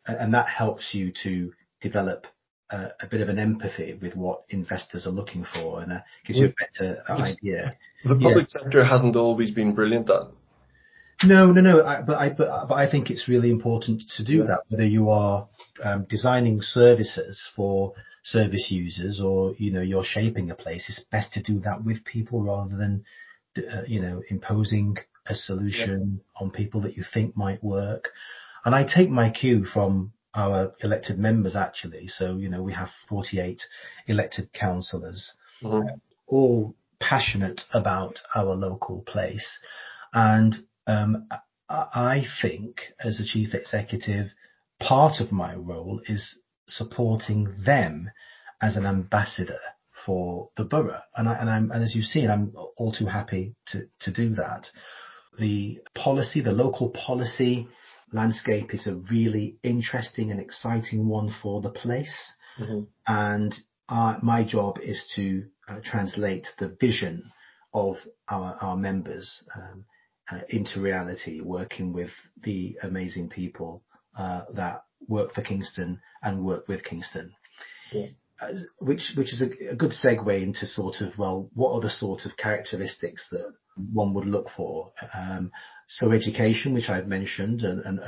and 0.06 0.34
that 0.34 0.48
helps 0.48 0.94
you 0.94 1.12
to 1.22 1.52
develop 1.80 2.26
a, 2.70 2.90
a 3.00 3.06
bit 3.10 3.20
of 3.20 3.28
an 3.28 3.38
empathy 3.38 3.98
with 4.00 4.16
what 4.16 4.42
investors 4.48 5.06
are 5.06 5.10
looking 5.10 5.44
for, 5.54 5.80
and 5.80 6.02
gives 6.26 6.38
you 6.38 6.46
a 6.46 6.54
better 6.80 7.02
idea. 7.08 7.74
The 8.04 8.18
public 8.18 8.48
sector 8.48 8.84
hasn't 8.84 9.16
always 9.16 9.50
been 9.50 9.74
brilliant 9.74 10.10
at 10.10 10.28
no, 11.24 11.52
no, 11.52 11.60
no. 11.60 11.84
I, 11.84 12.02
but 12.02 12.18
I, 12.18 12.30
but, 12.30 12.68
but 12.68 12.74
I 12.74 12.90
think 12.90 13.10
it's 13.10 13.28
really 13.28 13.50
important 13.50 14.02
to 14.16 14.24
do 14.24 14.44
that. 14.44 14.60
Whether 14.68 14.86
you 14.86 15.10
are 15.10 15.48
um, 15.82 16.06
designing 16.08 16.60
services 16.62 17.48
for 17.54 17.94
service 18.24 18.68
users 18.70 19.20
or 19.20 19.54
you 19.58 19.72
know 19.72 19.82
you're 19.82 20.04
shaping 20.04 20.50
a 20.50 20.54
place, 20.54 20.86
it's 20.88 21.04
best 21.10 21.32
to 21.34 21.42
do 21.42 21.60
that 21.60 21.84
with 21.84 22.04
people 22.04 22.42
rather 22.42 22.76
than 22.76 23.04
uh, 23.56 23.82
you 23.86 24.00
know 24.00 24.22
imposing 24.30 24.96
a 25.26 25.34
solution 25.34 26.20
on 26.40 26.50
people 26.50 26.80
that 26.80 26.96
you 26.96 27.04
think 27.14 27.36
might 27.36 27.62
work. 27.62 28.08
And 28.64 28.74
I 28.74 28.84
take 28.84 29.10
my 29.10 29.30
cue 29.30 29.64
from 29.64 30.12
our 30.34 30.72
elected 30.80 31.18
members 31.18 31.56
actually. 31.56 32.08
So 32.08 32.36
you 32.36 32.48
know 32.48 32.62
we 32.62 32.72
have 32.72 32.90
48 33.08 33.62
elected 34.06 34.52
councillors, 34.52 35.32
mm-hmm. 35.62 35.88
uh, 35.88 35.92
all 36.26 36.74
passionate 37.00 37.62
about 37.72 38.20
our 38.34 38.54
local 38.54 39.02
place, 39.02 39.58
and 40.12 40.54
um, 40.86 41.28
I 41.68 42.24
think 42.40 42.92
as 43.00 43.18
a 43.18 43.24
chief 43.24 43.54
executive, 43.54 44.28
part 44.80 45.20
of 45.20 45.32
my 45.32 45.54
role 45.54 46.02
is 46.06 46.38
supporting 46.66 47.54
them 47.64 48.10
as 48.60 48.76
an 48.76 48.86
ambassador 48.86 49.58
for 50.04 50.50
the 50.56 50.64
borough. 50.64 51.00
And, 51.16 51.28
I, 51.28 51.34
and, 51.34 51.50
I'm, 51.50 51.70
and 51.70 51.82
as 51.82 51.94
you've 51.94 52.04
seen, 52.04 52.30
I'm 52.30 52.52
all 52.76 52.92
too 52.92 53.06
happy 53.06 53.54
to, 53.68 53.84
to 54.00 54.12
do 54.12 54.34
that. 54.34 54.66
The 55.38 55.80
policy, 55.94 56.40
the 56.40 56.52
local 56.52 56.90
policy 56.90 57.68
landscape 58.12 58.74
is 58.74 58.86
a 58.86 58.96
really 59.10 59.56
interesting 59.62 60.30
and 60.30 60.40
exciting 60.40 61.08
one 61.08 61.34
for 61.42 61.60
the 61.60 61.70
place. 61.70 62.32
Mm-hmm. 62.58 62.82
And 63.06 63.54
uh, 63.88 64.16
my 64.22 64.44
job 64.44 64.78
is 64.82 65.10
to 65.16 65.44
uh, 65.68 65.80
translate 65.84 66.46
the 66.58 66.76
vision 66.80 67.30
of 67.74 67.96
our, 68.28 68.56
our 68.60 68.76
members 68.76 69.44
um, 69.56 69.84
uh, 70.30 70.40
into 70.48 70.80
reality, 70.80 71.40
working 71.40 71.92
with 71.92 72.10
the 72.42 72.76
amazing 72.82 73.28
people 73.28 73.82
uh, 74.16 74.42
that 74.54 74.84
work 75.08 75.34
for 75.34 75.42
Kingston 75.42 76.00
and 76.22 76.44
work 76.44 76.68
with 76.68 76.84
Kingston. 76.84 77.32
Yeah. 77.92 78.06
which 78.78 79.12
which 79.16 79.32
is 79.32 79.42
a, 79.42 79.72
a, 79.72 79.76
good 79.76 79.92
segue 79.92 80.42
into 80.42 80.66
sort 80.66 81.00
of 81.00 81.16
well, 81.18 81.50
what 81.52 81.72
are 81.72 81.80
the 81.80 81.90
sort 81.90 82.24
of 82.24 82.36
characteristics 82.36 83.28
that 83.30 83.52
one 83.92 84.14
would 84.14 84.26
look 84.26 84.48
for? 84.56 84.92
Um, 85.14 85.50
education, 86.12 86.74
which 86.74 86.88
I've 86.88 87.06
mentioned, 87.06 87.62
an 87.62 88.00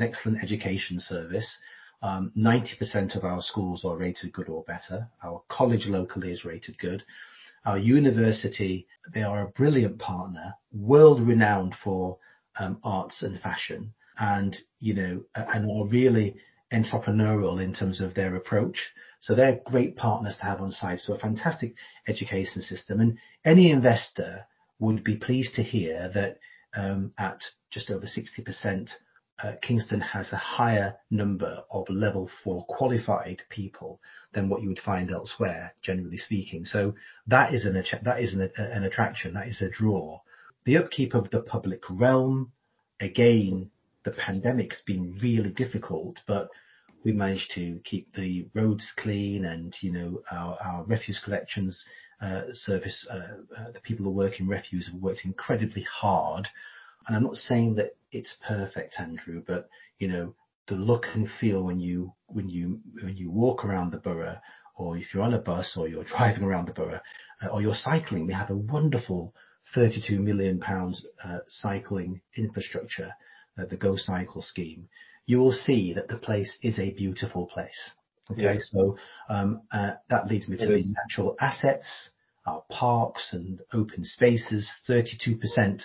excellent 0.00 0.42
education 0.42 0.98
service. 0.98 1.58
Um, 2.02 2.32
90% 2.36 3.16
of 3.16 3.24
our 3.24 3.40
schools 3.40 3.84
are 3.84 3.96
rated 3.96 4.32
good 4.32 4.48
or 4.48 4.62
better. 4.64 5.08
Our 5.22 5.42
college 5.48 5.86
locally 5.86 6.32
is 6.32 6.44
rated 6.44 6.78
good. 6.78 7.02
Our 7.64 7.78
university, 7.78 8.86
they 9.14 9.22
are 9.22 9.42
a 9.42 9.48
brilliant 9.48 9.98
partner, 9.98 10.54
world 10.70 11.26
renowned 11.26 11.74
for 11.82 12.18
um, 12.58 12.78
arts 12.84 13.22
and 13.22 13.40
fashion, 13.40 13.94
and 14.18 14.54
you 14.80 14.94
know, 14.94 15.24
and 15.34 15.70
are 15.70 15.86
really 15.86 16.36
entrepreneurial 16.70 17.62
in 17.62 17.72
terms 17.72 18.00
of 18.02 18.14
their 18.14 18.36
approach. 18.36 18.92
So 19.20 19.34
they're 19.34 19.60
great 19.64 19.96
partners 19.96 20.36
to 20.36 20.42
have 20.44 20.60
on 20.60 20.72
site. 20.72 21.00
So 21.00 21.14
a 21.14 21.18
fantastic 21.18 21.74
education 22.06 22.60
system, 22.60 23.00
and 23.00 23.18
any 23.44 23.70
investor 23.70 24.44
would 24.78 25.02
be 25.02 25.16
pleased 25.16 25.54
to 25.54 25.62
hear 25.62 26.10
that 26.14 26.36
um, 26.36 26.38
at 26.76 27.40
just 27.70 27.90
over 27.90 28.06
60%, 28.06 28.90
uh, 29.42 29.52
Kingston 29.62 30.00
has 30.00 30.32
a 30.32 30.36
higher 30.36 30.94
number 31.10 31.64
of 31.70 31.88
level 31.88 32.30
four 32.42 32.64
qualified 32.66 33.42
people 33.48 34.00
than 34.32 34.48
what 34.48 34.62
you 34.62 34.68
would 34.68 34.78
find 34.78 35.10
elsewhere, 35.10 35.74
generally 35.82 36.18
speaking. 36.18 36.64
So 36.64 36.94
that 37.26 37.52
is 37.52 37.64
an 37.64 37.76
attraction, 37.76 39.34
that 39.34 39.48
is 39.48 39.60
a 39.60 39.70
draw. 39.70 40.20
The 40.64 40.78
upkeep 40.78 41.14
of 41.14 41.30
the 41.30 41.42
public 41.42 41.82
realm, 41.90 42.52
again, 43.00 43.70
the 44.04 44.12
pandemic's 44.12 44.82
been 44.82 45.18
really 45.20 45.50
difficult, 45.50 46.20
but 46.26 46.48
we 47.04 47.12
managed 47.12 47.52
to 47.54 47.80
keep 47.84 48.14
the 48.14 48.48
roads 48.54 48.90
clean 48.96 49.44
and 49.44 49.74
you 49.80 49.92
know 49.92 50.22
our, 50.30 50.84
refuse 50.86 51.20
collections 51.22 51.84
service, 52.52 53.06
uh, 53.10 53.36
uh, 53.56 53.70
the 53.72 53.80
people 53.80 54.04
who 54.04 54.10
work 54.10 54.40
in 54.40 54.48
refuse 54.48 54.88
have 54.90 55.00
worked 55.00 55.24
incredibly 55.24 55.82
hard. 55.82 56.48
And 57.06 57.16
I'm 57.16 57.22
not 57.22 57.36
saying 57.36 57.74
that 57.76 57.96
it's 58.12 58.36
perfect, 58.46 58.94
Andrew, 58.98 59.42
but 59.46 59.68
you 59.98 60.08
know, 60.08 60.34
the 60.68 60.76
look 60.76 61.06
and 61.14 61.28
feel 61.40 61.64
when 61.64 61.80
you, 61.80 62.12
when 62.26 62.48
you, 62.48 62.80
when 63.02 63.16
you 63.16 63.30
walk 63.30 63.64
around 63.64 63.90
the 63.90 63.98
borough 63.98 64.38
or 64.76 64.96
if 64.96 65.12
you're 65.12 65.22
on 65.22 65.34
a 65.34 65.38
bus 65.38 65.76
or 65.76 65.88
you're 65.88 66.04
driving 66.16 66.44
around 66.44 66.68
the 66.68 66.72
borough 66.72 67.00
uh, 67.42 67.48
or 67.48 67.60
you're 67.60 67.74
cycling, 67.74 68.26
we 68.26 68.32
have 68.32 68.50
a 68.50 68.56
wonderful 68.56 69.34
32 69.74 70.18
million 70.18 70.60
pounds 70.60 71.04
uh, 71.22 71.38
cycling 71.48 72.20
infrastructure, 72.36 73.14
uh, 73.58 73.64
the 73.66 73.76
Go 73.76 73.96
Cycle 73.96 74.42
scheme. 74.42 74.88
You 75.26 75.38
will 75.38 75.52
see 75.52 75.94
that 75.94 76.08
the 76.08 76.18
place 76.18 76.58
is 76.62 76.78
a 76.78 76.92
beautiful 76.92 77.46
place. 77.46 77.94
Okay, 78.30 78.42
yeah. 78.42 78.56
so 78.58 78.96
um, 79.28 79.62
uh, 79.70 79.92
that 80.08 80.28
leads 80.28 80.48
me 80.48 80.56
to 80.56 80.66
the 80.66 80.84
natural 80.84 81.36
assets, 81.40 82.10
our 82.46 82.62
parks 82.70 83.32
and 83.32 83.60
open 83.72 84.04
spaces. 84.04 84.68
32% 84.88 85.82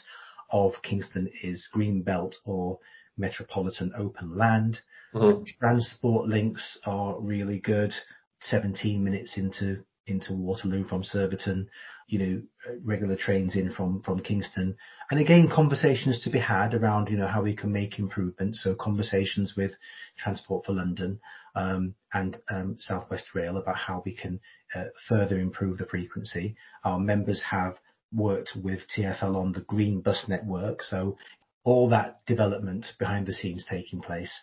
of 0.51 0.73
Kingston 0.81 1.29
is 1.43 1.69
green 1.71 2.01
belt 2.01 2.35
or 2.45 2.79
metropolitan 3.17 3.91
open 3.97 4.37
land. 4.37 4.79
Mm-hmm. 5.13 5.43
Transport 5.59 6.27
links 6.27 6.79
are 6.85 7.19
really 7.19 7.59
good. 7.59 7.93
17 8.41 9.03
minutes 9.03 9.37
into 9.37 9.83
into 10.09 10.33
Waterloo 10.33 10.83
from 10.87 11.03
Surbiton, 11.03 11.69
you 12.07 12.19
know, 12.19 12.41
regular 12.83 13.15
trains 13.15 13.55
in 13.55 13.71
from, 13.71 14.01
from 14.01 14.21
Kingston. 14.21 14.75
And 15.11 15.19
again, 15.19 15.49
conversations 15.53 16.23
to 16.23 16.29
be 16.29 16.39
had 16.39 16.73
around, 16.73 17.09
you 17.09 17.17
know, 17.17 17.27
how 17.27 17.43
we 17.43 17.55
can 17.55 17.71
make 17.71 17.99
improvements. 17.99 18.63
So 18.63 18.75
conversations 18.75 19.55
with 19.55 19.71
Transport 20.17 20.65
for 20.65 20.73
London, 20.73 21.19
um, 21.55 21.95
and, 22.13 22.37
um, 22.49 22.77
Southwest 22.79 23.35
Rail 23.35 23.57
about 23.57 23.77
how 23.77 24.01
we 24.05 24.15
can, 24.15 24.39
uh, 24.73 24.85
further 25.07 25.39
improve 25.39 25.77
the 25.77 25.85
frequency. 25.85 26.55
Our 26.83 26.99
members 26.99 27.41
have 27.43 27.75
worked 28.11 28.51
with 28.55 28.81
TfL 28.87 29.35
on 29.35 29.51
the 29.51 29.61
green 29.61 30.01
bus 30.01 30.25
network. 30.27 30.81
So 30.83 31.17
all 31.63 31.89
that 31.89 32.25
development 32.25 32.93
behind 32.97 33.27
the 33.27 33.33
scenes 33.33 33.65
taking 33.69 34.01
place. 34.01 34.33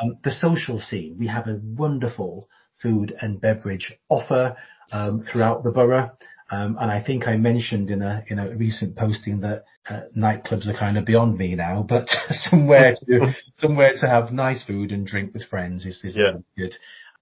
Um, 0.00 0.18
the 0.22 0.32
social 0.32 0.80
scene, 0.80 1.16
we 1.18 1.28
have 1.28 1.46
a 1.46 1.60
wonderful 1.62 2.48
food 2.82 3.16
and 3.20 3.40
beverage 3.40 3.94
offer 4.08 4.56
um, 4.92 5.24
throughout 5.30 5.64
the 5.64 5.70
borough. 5.70 6.10
Um, 6.48 6.76
and 6.80 6.90
I 6.92 7.02
think 7.02 7.26
I 7.26 7.36
mentioned 7.36 7.90
in 7.90 8.02
a 8.02 8.24
in 8.28 8.38
a 8.38 8.56
recent 8.56 8.96
posting 8.96 9.40
that 9.40 9.64
uh, 9.88 10.02
nightclubs 10.16 10.68
are 10.68 10.78
kind 10.78 10.96
of 10.96 11.04
beyond 11.04 11.36
me 11.36 11.56
now, 11.56 11.82
but 11.88 12.08
somewhere 12.30 12.94
to 12.94 13.34
somewhere 13.56 13.94
to 14.00 14.06
have 14.06 14.32
nice 14.32 14.64
food 14.64 14.92
and 14.92 15.06
drink 15.06 15.34
with 15.34 15.48
friends 15.48 15.86
is, 15.86 16.04
is 16.04 16.16
yeah. 16.16 16.38
good. 16.56 16.74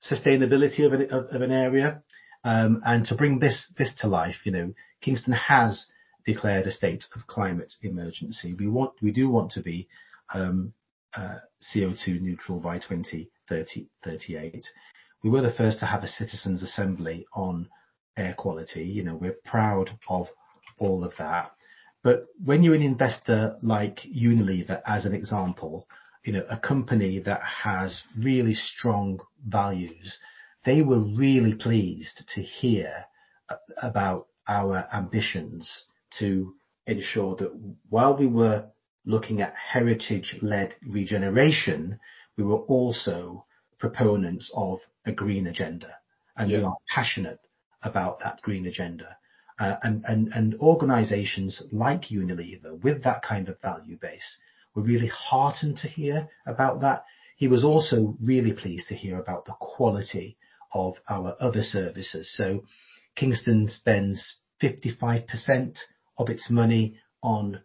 Sustainability 0.02 0.84
of 0.84 0.92
an, 0.92 1.02
of, 1.10 1.26
of 1.34 1.40
an 1.40 1.52
area, 1.52 2.02
um, 2.44 2.82
and 2.84 3.06
to 3.06 3.14
bring 3.14 3.38
this 3.38 3.72
this 3.78 3.94
to 4.00 4.08
life, 4.08 4.36
you 4.44 4.52
know, 4.52 4.74
Kingston 5.00 5.32
has 5.32 5.86
declared 6.26 6.66
a 6.66 6.72
state 6.72 7.04
of 7.16 7.26
climate 7.26 7.72
emergency. 7.80 8.54
We 8.58 8.68
want 8.68 8.92
we 9.00 9.10
do 9.10 9.30
want 9.30 9.52
to 9.52 9.62
be 9.62 9.88
um, 10.34 10.74
uh, 11.16 11.38
CO2 11.74 12.20
neutral 12.20 12.60
by 12.60 12.78
2030, 12.78 13.86
38 14.04 14.66
we 15.24 15.30
were 15.30 15.40
the 15.40 15.52
first 15.52 15.80
to 15.80 15.86
have 15.86 16.04
a 16.04 16.08
citizens 16.08 16.62
assembly 16.62 17.26
on 17.32 17.70
air 18.14 18.34
quality. 18.36 18.84
You 18.84 19.02
know, 19.02 19.16
we're 19.16 19.38
proud 19.44 19.98
of 20.06 20.28
all 20.78 21.02
of 21.02 21.14
that. 21.18 21.50
But 22.02 22.26
when 22.44 22.62
you're 22.62 22.74
an 22.74 22.82
investor 22.82 23.56
like 23.62 24.00
Unilever, 24.00 24.82
as 24.86 25.06
an 25.06 25.14
example, 25.14 25.88
you 26.24 26.34
know, 26.34 26.44
a 26.50 26.58
company 26.58 27.20
that 27.20 27.40
has 27.42 28.02
really 28.18 28.52
strong 28.52 29.18
values, 29.48 30.18
they 30.66 30.82
were 30.82 31.00
really 31.00 31.54
pleased 31.54 32.22
to 32.34 32.42
hear 32.42 33.06
about 33.80 34.26
our 34.46 34.86
ambitions 34.92 35.86
to 36.18 36.52
ensure 36.86 37.34
that 37.36 37.50
while 37.88 38.14
we 38.14 38.26
were 38.26 38.66
looking 39.06 39.40
at 39.40 39.54
heritage-led 39.54 40.74
regeneration, 40.86 41.98
we 42.36 42.44
were 42.44 42.60
also 42.60 43.43
proponents 43.78 44.50
of 44.54 44.80
a 45.06 45.12
green 45.12 45.46
agenda, 45.46 45.94
and 46.36 46.50
yeah. 46.50 46.58
we 46.58 46.64
are 46.64 46.76
passionate 46.94 47.40
about 47.82 48.20
that 48.20 48.40
green 48.42 48.66
agenda. 48.66 49.16
Uh, 49.58 49.76
and, 49.84 50.04
and, 50.08 50.28
and 50.32 50.54
organizations 50.56 51.62
like 51.70 52.06
Unilever 52.10 52.82
with 52.82 53.04
that 53.04 53.22
kind 53.22 53.48
of 53.48 53.60
value 53.60 53.96
base 53.96 54.38
were 54.74 54.82
really 54.82 55.06
heartened 55.06 55.76
to 55.76 55.86
hear 55.86 56.28
about 56.44 56.80
that. 56.80 57.04
He 57.36 57.46
was 57.46 57.64
also 57.64 58.16
really 58.20 58.52
pleased 58.52 58.88
to 58.88 58.96
hear 58.96 59.18
about 59.20 59.44
the 59.44 59.54
quality 59.60 60.36
of 60.72 60.94
our 61.08 61.36
other 61.38 61.62
services. 61.62 62.34
So 62.36 62.64
Kingston 63.14 63.68
spends 63.68 64.38
55% 64.60 65.78
of 66.18 66.28
its 66.28 66.50
money 66.50 66.98
on 67.22 67.60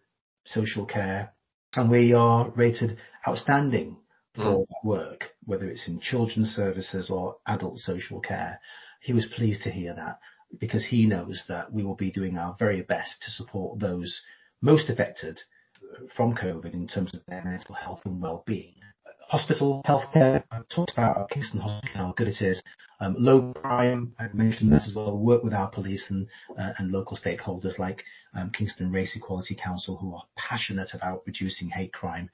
social 0.45 0.85
care 0.85 1.33
and 1.75 1.89
we 1.89 2.13
are 2.13 2.49
rated 2.51 2.97
outstanding 3.27 3.97
for 4.39 4.65
mm. 4.65 4.67
work, 4.83 5.25
whether 5.45 5.67
it's 5.67 5.87
in 5.87 5.99
children's 5.99 6.49
services 6.49 7.09
or 7.09 7.37
adult 7.47 7.79
social 7.79 8.21
care. 8.21 8.59
He 9.01 9.13
was 9.13 9.25
pleased 9.25 9.63
to 9.63 9.71
hear 9.71 9.93
that 9.93 10.19
because 10.59 10.85
he 10.85 11.05
knows 11.05 11.45
that 11.47 11.71
we 11.71 11.83
will 11.83 11.95
be 11.95 12.11
doing 12.11 12.37
our 12.37 12.55
very 12.57 12.81
best 12.81 13.21
to 13.23 13.31
support 13.31 13.79
those 13.79 14.21
most 14.61 14.89
affected 14.89 15.41
from 16.15 16.35
COVID 16.35 16.73
in 16.73 16.87
terms 16.87 17.13
of 17.13 17.21
their 17.27 17.43
mental 17.43 17.75
health 17.75 18.01
and 18.05 18.21
well-being. 18.21 18.75
Hospital 19.29 19.83
healthcare, 19.87 20.43
I've 20.51 20.67
talked 20.69 20.91
about 20.91 21.29
Kingston 21.29 21.59
Hospital, 21.59 21.95
how 21.95 22.13
good 22.17 22.27
it 22.27 22.41
is. 22.41 22.63
Um, 22.99 23.15
low 23.17 23.53
crime, 23.53 24.13
I've 24.19 24.33
mentioned 24.33 24.71
this 24.71 24.87
as 24.87 24.95
well, 24.95 25.17
work 25.17 25.43
with 25.43 25.53
our 25.53 25.69
police 25.69 26.05
and, 26.09 26.27
uh, 26.57 26.71
and 26.77 26.91
local 26.91 27.17
stakeholders 27.17 27.77
like 27.77 28.03
um, 28.35 28.51
Kingston 28.51 28.91
Race 28.91 29.15
Equality 29.15 29.55
Council 29.55 29.97
who 29.97 30.15
are 30.15 30.23
passionate 30.35 30.89
about 30.93 31.21
reducing 31.25 31.69
hate 31.69 31.93
crime. 31.93 32.29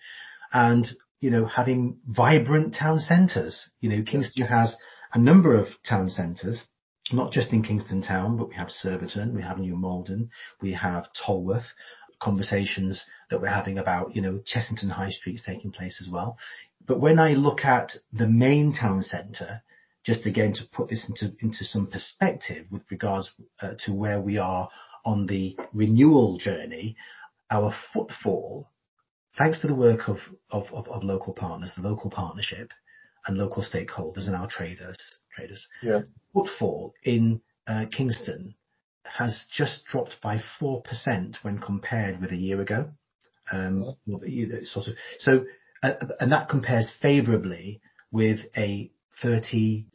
And 0.54 0.88
you 1.20 1.30
know, 1.30 1.46
having 1.46 2.00
vibrant 2.08 2.76
town 2.76 3.00
centres. 3.00 3.70
You 3.80 3.90
know, 3.90 4.04
Kingston 4.04 4.46
has 4.48 4.76
a 5.14 5.20
number 5.20 5.58
of 5.58 5.68
town 5.88 6.10
centres, 6.10 6.64
not 7.12 7.32
just 7.32 7.54
in 7.54 7.64
Kingston 7.64 8.02
town, 8.02 8.38
but 8.38 8.50
we 8.50 8.56
have 8.56 8.70
Surbiton, 8.70 9.36
we 9.36 9.42
have 9.42 9.58
New 9.58 9.76
Malden, 9.76 10.30
we 10.62 10.74
have 10.74 11.08
Tolworth, 11.26 11.74
conversations 12.22 13.06
that 13.30 13.42
we're 13.42 13.48
having 13.48 13.78
about, 13.78 14.16
you 14.16 14.22
know, 14.22 14.40
Chessington 14.40 14.90
High 14.90 15.10
Street's 15.10 15.46
taking 15.46 15.72
place 15.72 16.00
as 16.02 16.12
well. 16.12 16.38
But 16.86 17.00
when 17.00 17.20
I 17.20 17.34
look 17.34 17.66
at 17.66 17.94
the 18.14 18.28
main 18.28 18.74
town 18.74 19.04
centre, 19.04 19.62
just 20.06 20.26
again 20.26 20.54
to 20.54 20.70
put 20.72 20.90
this 20.90 21.06
into, 21.10 21.36
into 21.40 21.64
some 21.64 21.88
perspective 21.88 22.68
with 22.72 22.84
regards 22.92 23.32
uh, 23.62 23.74
to 23.86 23.94
where 23.94 24.22
we 24.22 24.38
are 24.38 24.70
on 25.04 25.26
the 25.26 25.58
renewal 25.74 26.38
journey, 26.38 26.96
our 27.50 27.74
footfall 27.94 28.70
thanks 29.38 29.60
to 29.62 29.68
the 29.68 29.76
work 29.76 30.08
of, 30.08 30.18
of, 30.52 30.66
of, 30.74 30.88
of, 30.88 31.04
local 31.04 31.34
partners, 31.34 31.72
the 31.76 31.88
local 31.88 32.10
partnership 32.10 32.72
and 33.28 33.38
local 33.38 33.64
stakeholders 33.64 34.28
and 34.28 34.36
our 34.36 34.48
traders, 34.48 34.98
traders, 35.36 35.68
yeah. 35.82 36.02
footfall 36.34 36.94
in 37.04 37.42
uh, 37.68 37.86
Kingston 37.96 38.56
has 39.04 39.46
just 39.52 39.86
dropped 39.86 40.18
by 40.22 40.42
4% 40.60 40.84
when 41.44 41.60
compared 41.60 42.20
with 42.20 42.32
a 42.32 42.36
year 42.36 42.62
ago. 42.62 42.90
Um, 43.52 43.96
sort 44.64 44.88
of, 44.88 44.94
so, 45.20 45.46
uh, 45.84 45.94
and 46.20 46.32
that 46.32 46.50
compares 46.50 46.92
favorably 47.02 47.82
with 48.12 48.40
a 48.58 48.92
36% 49.24 49.86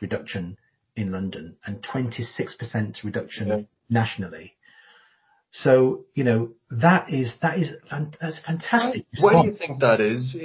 reduction 0.00 0.56
in 0.96 1.12
London 1.12 1.56
and 1.64 1.82
26% 1.82 3.04
reduction 3.04 3.68
nationally. 3.88 4.55
So, 5.50 6.04
you 6.14 6.24
know, 6.24 6.50
that 6.70 7.10
is, 7.10 7.36
that 7.42 7.58
is, 7.58 7.72
that's 8.20 8.40
fantastic. 8.44 9.06
Why 9.20 9.42
do 9.42 9.48
you 9.48 9.56
think 9.56 9.80
that 9.80 10.00
is? 10.00 10.36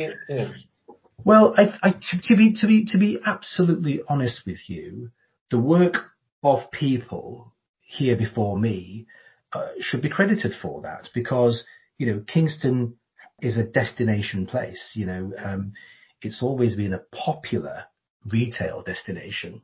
Well, 1.23 1.53
I, 1.55 1.77
I, 1.83 1.91
to, 1.91 2.21
to 2.23 2.35
be 2.35 2.53
to 2.61 2.67
be 2.67 2.85
to 2.85 2.97
be 2.97 3.19
absolutely 3.23 4.01
honest 4.07 4.41
with 4.45 4.67
you, 4.67 5.11
the 5.51 5.59
work 5.59 5.97
of 6.43 6.71
people 6.71 7.53
here 7.81 8.17
before 8.17 8.57
me 8.57 9.05
uh, 9.53 9.69
should 9.79 10.01
be 10.01 10.09
credited 10.09 10.53
for 10.61 10.81
that 10.81 11.09
because 11.13 11.63
you 11.97 12.07
know 12.07 12.23
Kingston 12.25 12.95
is 13.41 13.57
a 13.57 13.65
destination 13.65 14.47
place. 14.47 14.91
You 14.95 15.05
know, 15.05 15.33
um, 15.43 15.73
it's 16.21 16.41
always 16.41 16.75
been 16.75 16.93
a 16.93 17.03
popular 17.11 17.83
retail 18.25 18.81
destination. 18.81 19.61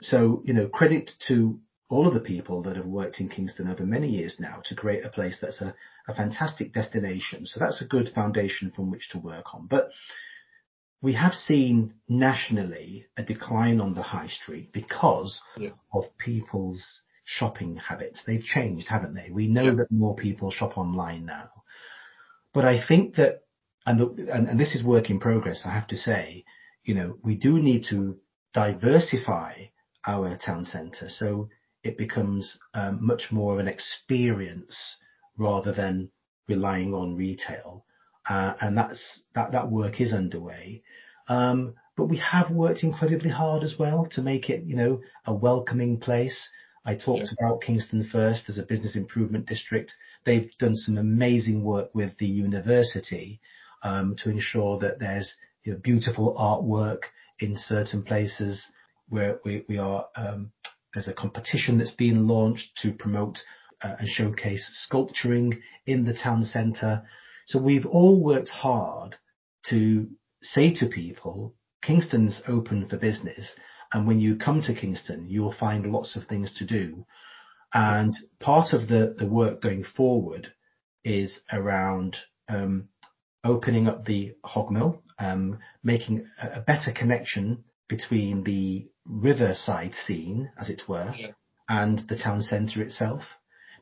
So 0.00 0.42
you 0.44 0.54
know, 0.54 0.68
credit 0.68 1.10
to 1.28 1.60
all 1.92 2.08
of 2.08 2.14
the 2.14 2.20
people 2.34 2.62
that 2.62 2.76
have 2.76 2.86
worked 2.86 3.20
in 3.20 3.28
Kingston 3.28 3.68
over 3.68 3.84
many 3.84 4.08
years 4.08 4.36
now 4.40 4.62
to 4.64 4.74
create 4.74 5.04
a 5.04 5.10
place 5.10 5.38
that's 5.42 5.60
a, 5.60 5.74
a 6.08 6.14
fantastic 6.14 6.72
destination. 6.72 7.44
So 7.44 7.60
that's 7.60 7.82
a 7.82 7.86
good 7.86 8.08
foundation 8.14 8.72
from 8.74 8.90
which 8.90 9.10
to 9.10 9.18
work 9.18 9.54
on. 9.54 9.66
But 9.66 9.90
we 11.02 11.12
have 11.14 11.34
seen 11.34 11.94
nationally 12.08 13.06
a 13.18 13.22
decline 13.22 13.78
on 13.80 13.94
the 13.94 14.02
high 14.02 14.28
street 14.28 14.72
because 14.72 15.40
Yeah. 15.58 15.70
of 15.92 16.04
people's 16.16 17.02
shopping 17.24 17.76
habits. 17.76 18.22
They've 18.26 18.42
changed, 18.42 18.86
haven't 18.88 19.14
they? 19.14 19.28
We 19.30 19.46
know 19.48 19.64
Yeah. 19.64 19.74
that 19.78 19.90
more 19.90 20.16
people 20.16 20.50
shop 20.50 20.78
online 20.78 21.26
now. 21.26 21.50
But 22.54 22.64
I 22.64 22.82
think 22.88 23.16
that, 23.16 23.42
and, 23.84 24.00
the, 24.00 24.06
and, 24.32 24.48
and 24.48 24.58
this 24.58 24.74
is 24.74 24.82
work 24.84 25.10
in 25.10 25.20
progress, 25.20 25.62
I 25.66 25.70
have 25.74 25.88
to 25.88 25.98
say, 25.98 26.44
you 26.84 26.94
know, 26.94 27.18
we 27.22 27.36
do 27.36 27.58
need 27.58 27.84
to 27.90 28.16
diversify 28.54 29.52
our 30.06 30.36
town 30.36 30.64
centre 30.64 31.08
so 31.08 31.48
it 31.84 31.98
becomes 31.98 32.58
um, 32.74 33.04
much 33.04 33.30
more 33.30 33.54
of 33.54 33.58
an 33.58 33.68
experience 33.68 34.96
rather 35.36 35.72
than 35.72 36.10
relying 36.48 36.94
on 36.94 37.16
retail. 37.16 37.84
Uh, 38.28 38.54
and 38.60 38.76
that's 38.76 39.24
that 39.34 39.52
that 39.52 39.70
work 39.70 40.00
is 40.00 40.12
underway. 40.12 40.82
Um, 41.28 41.74
but 41.96 42.04
we 42.04 42.18
have 42.18 42.50
worked 42.50 42.82
incredibly 42.82 43.30
hard 43.30 43.62
as 43.62 43.76
well 43.78 44.06
to 44.12 44.22
make 44.22 44.48
it, 44.48 44.64
you 44.64 44.76
know, 44.76 45.00
a 45.26 45.34
welcoming 45.34 45.98
place. 45.98 46.50
I 46.84 46.94
talked 46.94 47.32
about 47.38 47.62
Kingston 47.62 48.08
First 48.10 48.48
as 48.48 48.58
a 48.58 48.64
business 48.64 48.96
improvement 48.96 49.46
district. 49.46 49.92
They've 50.24 50.50
done 50.58 50.74
some 50.74 50.98
amazing 50.98 51.62
work 51.62 51.94
with 51.94 52.16
the 52.18 52.26
university 52.26 53.40
um, 53.82 54.16
to 54.18 54.30
ensure 54.30 54.78
that 54.78 54.98
there's 54.98 55.34
you 55.64 55.72
know, 55.72 55.78
beautiful 55.78 56.34
artwork 56.34 57.02
in 57.38 57.56
certain 57.56 58.02
places 58.02 58.70
where 59.08 59.38
we, 59.44 59.64
we 59.68 59.78
are. 59.78 60.06
There's 60.94 61.08
a 61.08 61.14
competition 61.14 61.78
that's 61.78 61.94
been 61.94 62.28
launched 62.28 62.78
to 62.82 62.92
promote 62.92 63.38
uh, 63.82 63.96
and 63.98 64.08
showcase 64.08 64.66
sculpturing 64.84 65.62
in 65.86 66.04
the 66.04 66.14
town 66.14 66.44
centre. 66.44 67.02
So 67.46 67.60
we've 67.60 67.86
all 67.86 68.22
worked 68.22 68.50
hard 68.50 69.16
to 69.70 70.08
say 70.42 70.74
to 70.74 70.86
people, 70.86 71.54
Kingston's 71.82 72.40
open 72.46 72.88
for 72.88 72.96
business. 72.96 73.54
And 73.92 74.06
when 74.06 74.20
you 74.20 74.36
come 74.36 74.62
to 74.62 74.74
Kingston, 74.74 75.26
you'll 75.28 75.52
find 75.52 75.86
lots 75.86 76.16
of 76.16 76.24
things 76.24 76.54
to 76.54 76.66
do. 76.66 77.04
And 77.74 78.14
part 78.40 78.72
of 78.72 78.88
the, 78.88 79.14
the 79.18 79.28
work 79.28 79.62
going 79.62 79.84
forward 79.84 80.52
is 81.04 81.40
around 81.52 82.16
um, 82.48 82.88
opening 83.44 83.88
up 83.88 84.04
the 84.04 84.34
Hogsmill, 84.44 85.00
um, 85.18 85.58
making 85.82 86.26
a, 86.40 86.60
a 86.60 86.60
better 86.60 86.92
connection 86.92 87.64
between 87.88 88.44
the 88.44 88.88
riverside 89.06 89.94
scene, 90.06 90.50
as 90.58 90.68
it 90.68 90.82
were, 90.88 91.14
Yeah. 91.16 91.32
and 91.68 92.00
the 92.08 92.18
town 92.18 92.42
centre 92.42 92.82
itself. 92.82 93.22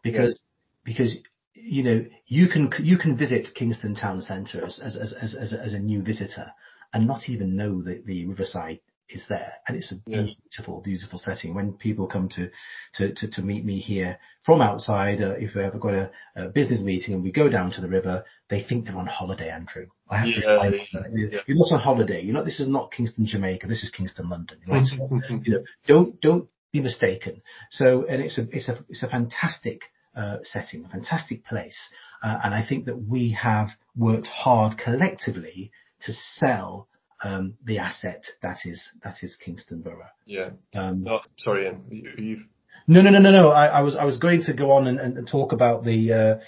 Because, 0.03 0.41
because, 0.85 1.17
you 1.55 1.83
know, 1.83 2.07
you 2.27 2.49
can, 2.49 2.71
you 2.79 2.97
can 2.97 3.17
visit 3.17 3.49
Kingston 3.55 3.95
town 3.95 4.23
centre 4.23 4.65
as, 4.65 4.79
as, 4.81 4.97
as, 4.97 5.13
as, 5.13 5.35
as, 5.35 5.53
a, 5.53 5.61
as 5.61 5.73
a 5.75 5.79
new 5.79 6.03
visitor 6.03 6.53
and 6.93 7.07
not 7.07 7.29
even 7.29 7.57
know 7.57 7.83
that 7.83 8.07
the 8.07 8.27
riverside 8.27 8.81
is 9.13 9.27
there. 9.29 9.55
And 9.67 9.77
it's 9.77 9.93
a 9.93 9.97
beautiful, 9.97 10.81
beautiful 10.81 11.19
setting. 11.19 11.55
When 11.55 11.73
people 11.75 12.07
come 12.07 12.29
to, 12.31 12.51
to, 12.95 13.15
to, 13.15 13.31
to 13.31 13.43
meet 13.43 13.65
me 13.65 13.79
here 13.81 14.19
from 14.45 14.61
outside, 14.61 15.21
uh, 15.21 15.35
if 15.39 15.55
we 15.55 15.63
ever 15.63 15.79
got 15.79 15.95
a, 15.95 16.11
a 16.37 16.49
business 16.49 16.81
meeting 16.83 17.15
and 17.15 17.23
we 17.23 17.33
go 17.33 17.49
down 17.49 17.71
to 17.73 17.81
the 17.81 17.89
river, 17.89 18.25
they 18.49 18.63
think 18.63 18.85
they're 18.87 18.97
on 18.97 19.07
holiday, 19.07 19.51
Andrew. 19.51 19.87
I 20.09 20.19
have 20.19 20.35
to 20.35 20.41
Yeah, 20.41 20.53
remind 20.55 20.75
yeah, 21.13 21.41
you're 21.47 21.59
not 21.59 21.73
on 21.73 21.81
holiday. 21.81 22.23
You're 22.23 22.35
not, 22.35 22.45
this 22.45 22.61
is 22.61 22.69
not 22.69 22.93
Kingston, 22.93 23.27
Jamaica. 23.27 23.67
This 23.67 23.85
is 23.85 23.91
Kingston, 23.91 24.29
London. 24.29 24.59
Right? 24.67 24.85
So, 24.87 25.21
you 25.45 25.53
know, 25.55 25.65
don't, 25.87 26.21
don't 26.21 26.49
be 26.73 26.81
mistaken. 26.81 27.43
So, 27.71 28.05
and 28.07 28.23
it's 28.23 28.39
a, 28.39 28.43
it's 28.51 28.69
a, 28.69 28.85
it's 28.89 29.03
a 29.03 29.09
fantastic, 29.09 29.83
uh, 30.17 30.39
setting, 30.43 30.85
a 30.85 30.89
fantastic 30.89 31.45
place. 31.45 31.79
Uh, 32.23 32.39
and 32.45 32.55
I 32.55 32.67
think 32.67 32.87
that 32.87 32.97
we 33.09 33.33
have 33.41 33.69
worked 33.97 34.27
hard 34.27 34.79
collectively 34.79 35.71
to 36.03 36.13
sell, 36.13 36.89
um, 37.23 37.55
the 37.65 37.79
asset 37.79 38.25
that 38.43 38.59
is, 38.65 38.83
that 39.03 39.17
is 39.23 39.37
Kingston 39.37 39.83
Borough. 39.83 40.11
yeah. 40.27 40.51
Um, 40.75 41.03
No, 41.03 41.21
sorry, 41.37 41.67
Ian. 41.67 41.85
You, 41.91 42.13
you've 42.19 42.49
no, 42.87 43.01
no, 43.03 43.11
no, 43.11 43.19
no, 43.19 43.31
no. 43.31 43.51
I, 43.51 43.67
I 43.67 43.81
was 43.83 43.95
I 43.95 44.05
was 44.05 44.19
going 44.19 44.43
to 44.43 44.55
go 44.55 44.73
on 44.73 44.87
and, 44.87 44.99
and 44.99 45.29
talk 45.29 45.53
about 45.53 45.85
the 45.85 46.13
uh, 46.13 46.45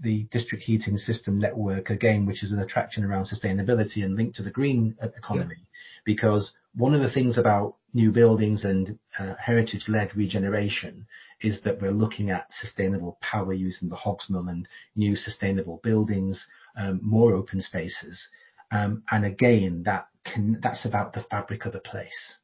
the 0.00 0.24
district 0.30 0.64
heating 0.64 0.96
system 0.96 1.38
network 1.38 1.90
again, 1.90 2.26
which 2.26 2.42
is 2.42 2.52
an 2.52 2.60
attraction 2.60 3.04
around 3.04 3.26
sustainability 3.26 4.04
and 4.04 4.14
linked 4.14 4.36
to 4.36 4.42
the 4.42 4.50
green 4.50 4.96
economy. 5.02 5.66
Because 6.04 6.52
one 6.74 6.94
of 6.94 7.00
the 7.00 7.10
things 7.10 7.38
about 7.38 7.76
new 7.92 8.12
buildings 8.12 8.64
and 8.64 8.98
uh, 9.18 9.34
heritage-led 9.34 10.16
regeneration 10.16 11.06
is 11.40 11.60
that 11.62 11.82
we're 11.82 11.90
looking 11.90 12.30
at 12.30 12.52
sustainable 12.52 13.18
power 13.20 13.52
using 13.52 13.88
the 13.88 13.96
Hogsmill 13.96 14.48
and 14.48 14.68
new 14.94 15.16
sustainable 15.16 15.80
buildings, 15.82 16.46
um, 16.76 17.00
more 17.02 17.32
open 17.32 17.60
spaces, 17.60 18.28
um, 18.70 19.02
and 19.10 19.24
again 19.24 19.82
that 19.84 20.08
can 20.24 20.58
that's 20.62 20.84
about 20.84 21.12
the 21.12 21.24
fabric 21.30 21.66
of 21.66 21.72
the 21.72 21.80
place. 21.80 22.36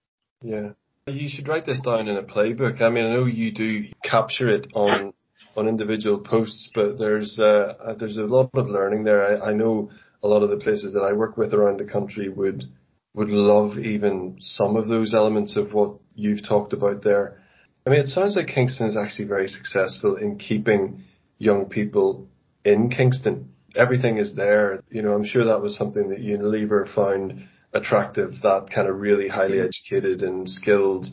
Yeah. 0.43 0.71
You 1.07 1.29
should 1.29 1.47
write 1.47 1.65
this 1.65 1.81
down 1.81 2.09
in 2.09 2.17
a 2.17 2.23
playbook. 2.23 2.83
I 2.83 2.89
mean, 2.89 3.05
I 3.05 3.15
know 3.15 3.27
you 3.27 3.53
do 3.53 3.85
capture 4.03 4.49
it 4.49 4.67
on 4.75 5.13
on 5.57 5.69
individual 5.69 6.21
posts, 6.21 6.69
but 6.75 6.99
there's 6.99 7.39
uh, 7.41 7.75
uh, 7.81 7.95
there's 7.95 8.17
a 8.17 8.23
lot 8.23 8.51
of 8.55 8.67
learning 8.69 9.05
there. 9.05 9.43
I, 9.43 9.51
I 9.51 9.53
know 9.53 9.91
a 10.23 10.29
lot 10.29 10.43
of 10.43 10.51
the 10.51 10.57
places 10.57 10.95
that 10.95 11.03
I 11.03 11.13
work 11.13 11.37
with 11.37 11.55
around 11.55 11.79
the 11.79 11.85
country 11.85 12.29
would 12.29 12.65
would 13.15 13.31
love 13.31 13.79
even 13.79 14.37
some 14.41 14.77
of 14.77 14.89
those 14.89 15.15
elements 15.15 15.57
of 15.57 15.73
what 15.73 15.95
you've 16.15 16.47
talked 16.47 16.73
about 16.73 17.03
there. 17.03 17.41
I 17.87 17.91
mean, 17.91 18.01
it 18.01 18.09
sounds 18.09 18.37
like 18.37 18.49
Kingston 18.49 18.89
is 18.89 18.97
actually 18.97 19.29
very 19.29 19.49
successful 19.49 20.17
in 20.17 20.39
keeping 20.39 21.05
young 21.39 21.67
people 21.67 22.29
in 22.65 22.91
Kingston. 22.91 23.53
Everything 23.77 24.19
is 24.19 24.35
there. 24.35 24.83
You 24.91 25.03
know, 25.03 25.15
I'm 25.15 25.25
sure 25.25 25.45
that 25.45 25.61
was 25.61 25.77
something 25.77 26.09
that 26.11 26.21
Unilever 26.21 26.93
found 26.95 27.47
attractive, 27.73 28.33
that 28.43 28.71
kind 28.75 28.89
of 28.89 29.01
really 29.01 29.29
highly 29.29 29.61
educated 29.61 30.23
and 30.23 30.49
skilled 30.49 31.07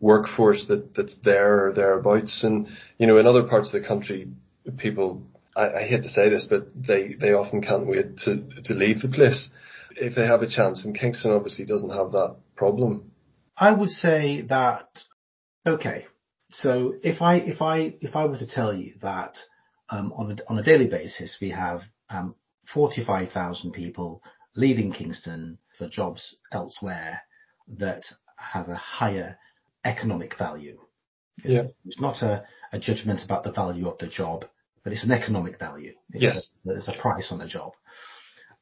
workforce 0.00 0.66
that, 0.68 0.94
that's 0.94 1.16
there 1.24 1.66
or 1.66 1.72
thereabouts. 1.72 2.42
And, 2.42 2.68
you 2.98 3.06
know, 3.06 3.16
in 3.18 3.26
other 3.26 3.44
parts 3.44 3.72
of 3.72 3.80
the 3.80 3.88
country, 3.88 4.28
people, 4.76 5.22
I, 5.56 5.70
I 5.70 5.82
hate 5.84 6.02
to 6.02 6.08
say 6.08 6.28
this, 6.28 6.46
but 6.48 6.68
they, 6.74 7.14
they 7.14 7.32
often 7.32 7.62
can't 7.62 7.86
wait 7.86 8.18
to, 8.24 8.44
to 8.64 8.74
leave 8.74 9.00
the 9.00 9.08
place 9.08 9.48
if 9.96 10.14
they 10.14 10.26
have 10.26 10.42
a 10.42 10.48
chance. 10.48 10.84
And 10.84 10.98
Kingston 10.98 11.32
obviously 11.32 11.64
doesn't 11.64 11.90
have 11.90 12.12
that 12.12 12.36
problem. 12.56 13.12
I 13.56 13.72
would 13.72 13.90
say 13.90 14.42
that 14.48 14.88
okay. 15.66 16.06
So 16.50 16.94
if 17.02 17.22
I 17.22 17.36
if 17.36 17.62
I 17.62 17.94
if 18.00 18.16
I 18.16 18.26
were 18.26 18.36
to 18.36 18.46
tell 18.46 18.74
you 18.74 18.94
that 19.02 19.38
on 19.94 20.32
a 20.32 20.50
on 20.50 20.58
a 20.58 20.62
daily 20.62 20.86
basis 20.86 21.38
we 21.40 21.50
have 21.50 21.82
um, 22.10 22.34
forty 22.72 23.04
five 23.04 23.30
thousand 23.32 23.72
people 23.72 24.22
leaving 24.56 24.92
Kingston 24.92 25.58
for 25.78 25.88
jobs 25.88 26.36
elsewhere 26.52 27.22
that 27.68 28.04
have 28.36 28.68
a 28.68 28.76
higher 28.76 29.38
economic 29.84 30.36
value. 30.38 30.78
Yeah. 31.44 31.64
It's 31.84 32.00
not 32.00 32.22
a, 32.22 32.44
a 32.72 32.78
judgment 32.78 33.20
about 33.24 33.44
the 33.44 33.52
value 33.52 33.88
of 33.88 33.98
the 33.98 34.06
job, 34.06 34.44
but 34.82 34.92
it's 34.92 35.04
an 35.04 35.12
economic 35.12 35.58
value. 35.58 35.94
It's 36.12 36.22
Yes. 36.22 36.50
A, 36.64 36.68
there's 36.68 36.88
a 36.88 37.00
price 37.00 37.32
on 37.32 37.40
a 37.40 37.48
job. 37.48 37.72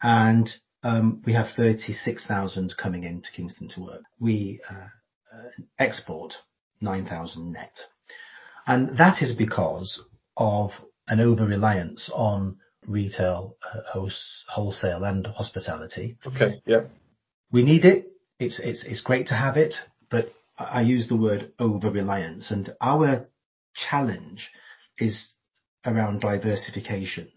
And 0.03 0.49
um, 0.83 1.23
we 1.25 1.35
have 1.35 1.49
36,000 1.57 2.75
coming 2.77 3.05
into 3.05 3.31
Kingston 3.35 3.69
to 3.69 3.81
work. 3.81 4.03
We 4.19 4.61
uh, 4.69 4.89
uh, 5.33 5.51
export 5.79 6.35
9,000 6.81 7.53
net. 7.53 7.77
And 8.67 8.97
that 8.99 9.23
is 9.23 9.37
because 9.37 10.03
of 10.37 10.71
an 11.09 11.21
over-reliance 11.21 12.11
on 12.15 12.59
retail, 12.87 13.57
uh, 13.65 13.81
hosts, 13.93 14.45
wholesale 14.49 15.05
and 15.05 15.27
hospitality. 15.27 16.17
Okay. 16.27 16.63
Yeah. 16.67 16.87
We 17.51 17.63
need 17.65 17.85
it. 17.85 18.13
It's, 18.39 18.59
it's, 18.59 18.85
it's 18.85 19.03
great 19.03 19.29
to 19.29 19.35
have 19.35 19.57
it, 19.57 19.75
but 20.11 20.33
I 20.59 20.83
use 20.83 21.09
the 21.09 21.17
word 21.17 21.53
over-reliance 21.59 22.51
and 22.51 22.75
our 22.81 23.29
challenge 23.75 24.51
is 24.99 25.33
around 25.85 26.21
diversification. 26.21 27.31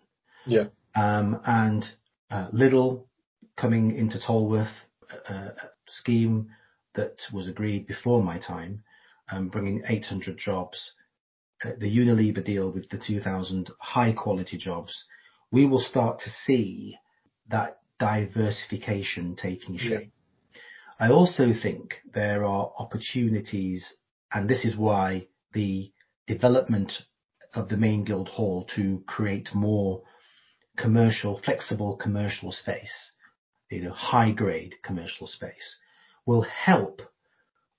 Yeah. 0.45 0.65
Um, 0.95 1.41
and 1.45 1.86
uh, 2.30 2.49
Lidl 2.51 3.06
coming 3.58 3.95
into 3.95 4.19
Tolworth, 4.19 4.67
uh, 5.28 5.49
scheme 5.88 6.49
that 6.95 7.21
was 7.34 7.47
agreed 7.47 7.88
before 7.88 8.23
my 8.23 8.39
time, 8.39 8.84
um, 9.32 9.49
bringing 9.49 9.84
800 9.88 10.38
jobs, 10.38 10.93
uh, 10.97 11.04
the 11.80 11.97
Unilever 11.97 12.43
deal 12.43 12.71
with 12.71 12.89
the 12.89 12.97
2000 12.97 13.69
high 13.80 14.13
quality 14.13 14.58
jobs, 14.58 15.06
we 15.51 15.65
will 15.65 15.80
start 15.80 16.19
to 16.19 16.30
see 16.30 16.95
that 17.49 17.80
diversification 17.99 19.36
taking 19.36 19.78
shape. 19.78 20.12
I 20.99 21.10
also 21.10 21.54
think 21.54 21.95
there 22.13 22.43
are 22.43 22.71
opportunities, 22.78 23.93
and 24.32 24.49
this 24.49 24.65
is 24.65 24.78
why 24.78 25.28
the 25.54 25.91
development 26.28 26.93
of 27.54 27.69
the 27.69 27.78
main 27.78 28.04
guild 28.04 28.30
hall 28.30 28.65
to 28.75 29.04
create 29.08 29.54
more 29.54 30.04
commercial, 30.78 31.39
flexible 31.43 31.95
commercial 31.95 32.51
space, 32.51 33.12
you 33.69 33.82
know, 33.82 33.91
high 33.91 34.32
grade 34.32 34.75
commercial 34.84 35.28
space 35.28 35.78
will 36.25 36.43
help 36.43 37.01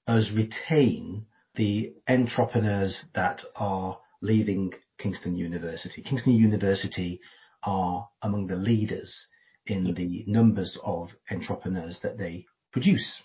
us 0.07 0.31
retain 0.35 1.27
the 1.57 1.95
entrepreneurs 2.09 3.05
that 3.14 3.42
are 3.57 3.99
leaving 4.21 4.73
Kingston 4.99 5.37
University. 5.37 6.03
Kingston 6.03 6.35
University 6.35 7.21
are 7.62 8.09
among 8.23 8.47
the 8.47 8.57
leaders 8.57 9.27
in 9.66 9.95
the 9.95 10.25
numbers 10.27 10.79
of 10.85 11.11
entrepreneurs 11.31 12.01
that 12.03 12.19
they 12.19 12.47
produce. 12.73 13.23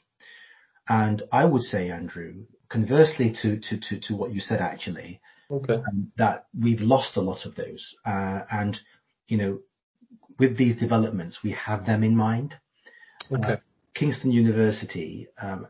And 0.90 1.22
I 1.32 1.46
would 1.46 1.62
say, 1.62 1.90
Andrew, 1.90 2.46
conversely 2.70 3.34
to, 3.42 3.60
to, 3.60 3.80
to, 3.80 4.00
to 4.08 4.16
what 4.16 4.32
you 4.32 4.40
said 4.40 4.60
actually, 4.60 5.22
okay. 5.50 5.76
um, 5.76 6.12
that 6.18 6.48
we've 6.60 6.82
lost 6.82 7.18
a 7.18 7.22
lot 7.22 7.46
of 7.46 7.56
those. 7.56 7.96
Uh, 8.06 8.42
and, 8.50 8.78
you 9.28 9.38
know, 9.38 9.60
with 10.40 10.58
these 10.58 10.78
developments, 10.78 11.40
we 11.44 11.52
have 11.52 11.86
them 11.86 12.04
in 12.04 12.16
mind. 12.16 12.56
Okay. 13.32 13.54
Uh, 13.54 13.58
Kingston 13.94 14.32
University 14.32 15.28
um, 15.40 15.66
uh, 15.66 15.68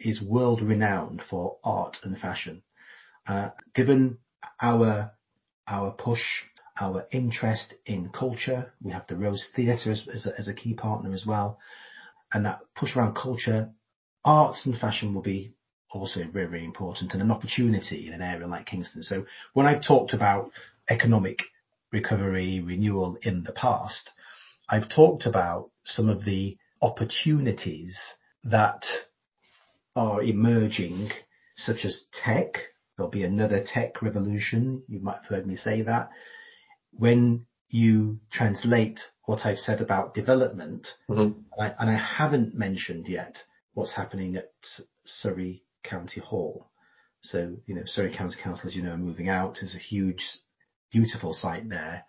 is 0.00 0.22
world 0.22 0.62
renowned 0.62 1.22
for 1.28 1.58
art 1.64 1.98
and 2.02 2.18
fashion. 2.18 2.62
Uh, 3.26 3.50
given 3.74 4.18
our 4.60 5.12
our 5.66 5.92
push, 5.92 6.20
our 6.78 7.06
interest 7.10 7.74
in 7.86 8.10
culture, 8.10 8.72
we 8.82 8.92
have 8.92 9.06
the 9.06 9.16
Rose 9.16 9.48
Theatre 9.56 9.92
as, 9.92 10.26
a, 10.26 10.38
as 10.38 10.48
a 10.48 10.54
key 10.54 10.74
partner 10.74 11.14
as 11.14 11.24
well, 11.26 11.58
and 12.32 12.44
that 12.44 12.60
push 12.76 12.94
around 12.94 13.14
culture, 13.14 13.70
arts 14.24 14.66
and 14.66 14.76
fashion 14.76 15.14
will 15.14 15.22
be 15.22 15.54
also 15.90 16.20
very, 16.30 16.46
very 16.46 16.64
important 16.64 17.12
and 17.12 17.22
an 17.22 17.30
opportunity 17.30 18.06
in 18.06 18.12
an 18.12 18.20
area 18.22 18.46
like 18.46 18.66
Kingston. 18.66 19.02
So 19.02 19.24
when 19.52 19.66
I've 19.66 19.86
talked 19.86 20.12
about 20.12 20.50
economic 20.90 21.38
recovery, 21.92 22.60
renewal 22.60 23.16
in 23.22 23.44
the 23.44 23.52
past, 23.52 24.10
I've 24.68 24.88
talked 24.88 25.24
about 25.26 25.70
some 25.84 26.08
of 26.08 26.24
the 26.24 26.58
opportunities 26.82 27.98
that 28.42 28.84
are 29.96 30.22
emerging, 30.22 31.10
such 31.56 31.84
as 31.84 32.04
tech. 32.24 32.58
There'll 32.96 33.10
be 33.10 33.24
another 33.24 33.64
tech 33.64 34.02
revolution. 34.02 34.84
You 34.88 35.00
might 35.00 35.16
have 35.16 35.26
heard 35.26 35.46
me 35.46 35.56
say 35.56 35.82
that. 35.82 36.10
When 36.92 37.46
you 37.68 38.20
translate 38.30 39.00
what 39.24 39.44
I've 39.44 39.58
said 39.58 39.80
about 39.80 40.14
development, 40.14 40.86
mm-hmm. 41.10 41.20
and, 41.20 41.44
I, 41.58 41.74
and 41.78 41.90
I 41.90 41.96
haven't 41.96 42.54
mentioned 42.54 43.08
yet 43.08 43.38
what's 43.72 43.96
happening 43.96 44.36
at 44.36 44.52
Surrey 45.04 45.64
County 45.82 46.20
Hall. 46.20 46.70
So, 47.22 47.56
you 47.66 47.74
know, 47.74 47.82
Surrey 47.86 48.14
County 48.14 48.36
Council, 48.42 48.68
as 48.68 48.76
you 48.76 48.82
know, 48.82 48.92
are 48.92 48.98
moving 48.98 49.28
out. 49.28 49.56
There's 49.60 49.74
a 49.74 49.78
huge, 49.78 50.22
beautiful 50.92 51.34
site 51.34 51.68
there. 51.68 52.04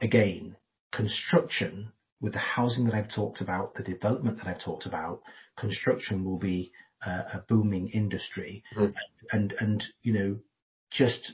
Again, 0.00 0.56
construction 0.90 1.92
with 2.20 2.32
the 2.32 2.38
housing 2.38 2.86
that 2.86 2.94
I've 2.94 3.12
talked 3.14 3.40
about, 3.40 3.74
the 3.74 3.82
development 3.82 4.38
that 4.38 4.46
I've 4.46 4.62
talked 4.62 4.86
about, 4.86 5.20
construction 5.58 6.24
will 6.24 6.38
be 6.38 6.72
a 7.10 7.44
booming 7.48 7.88
industry. 7.88 8.62
Mm. 8.76 8.94
And, 9.30 9.54
and, 9.58 9.84
you 10.02 10.12
know, 10.12 10.38
just 10.90 11.32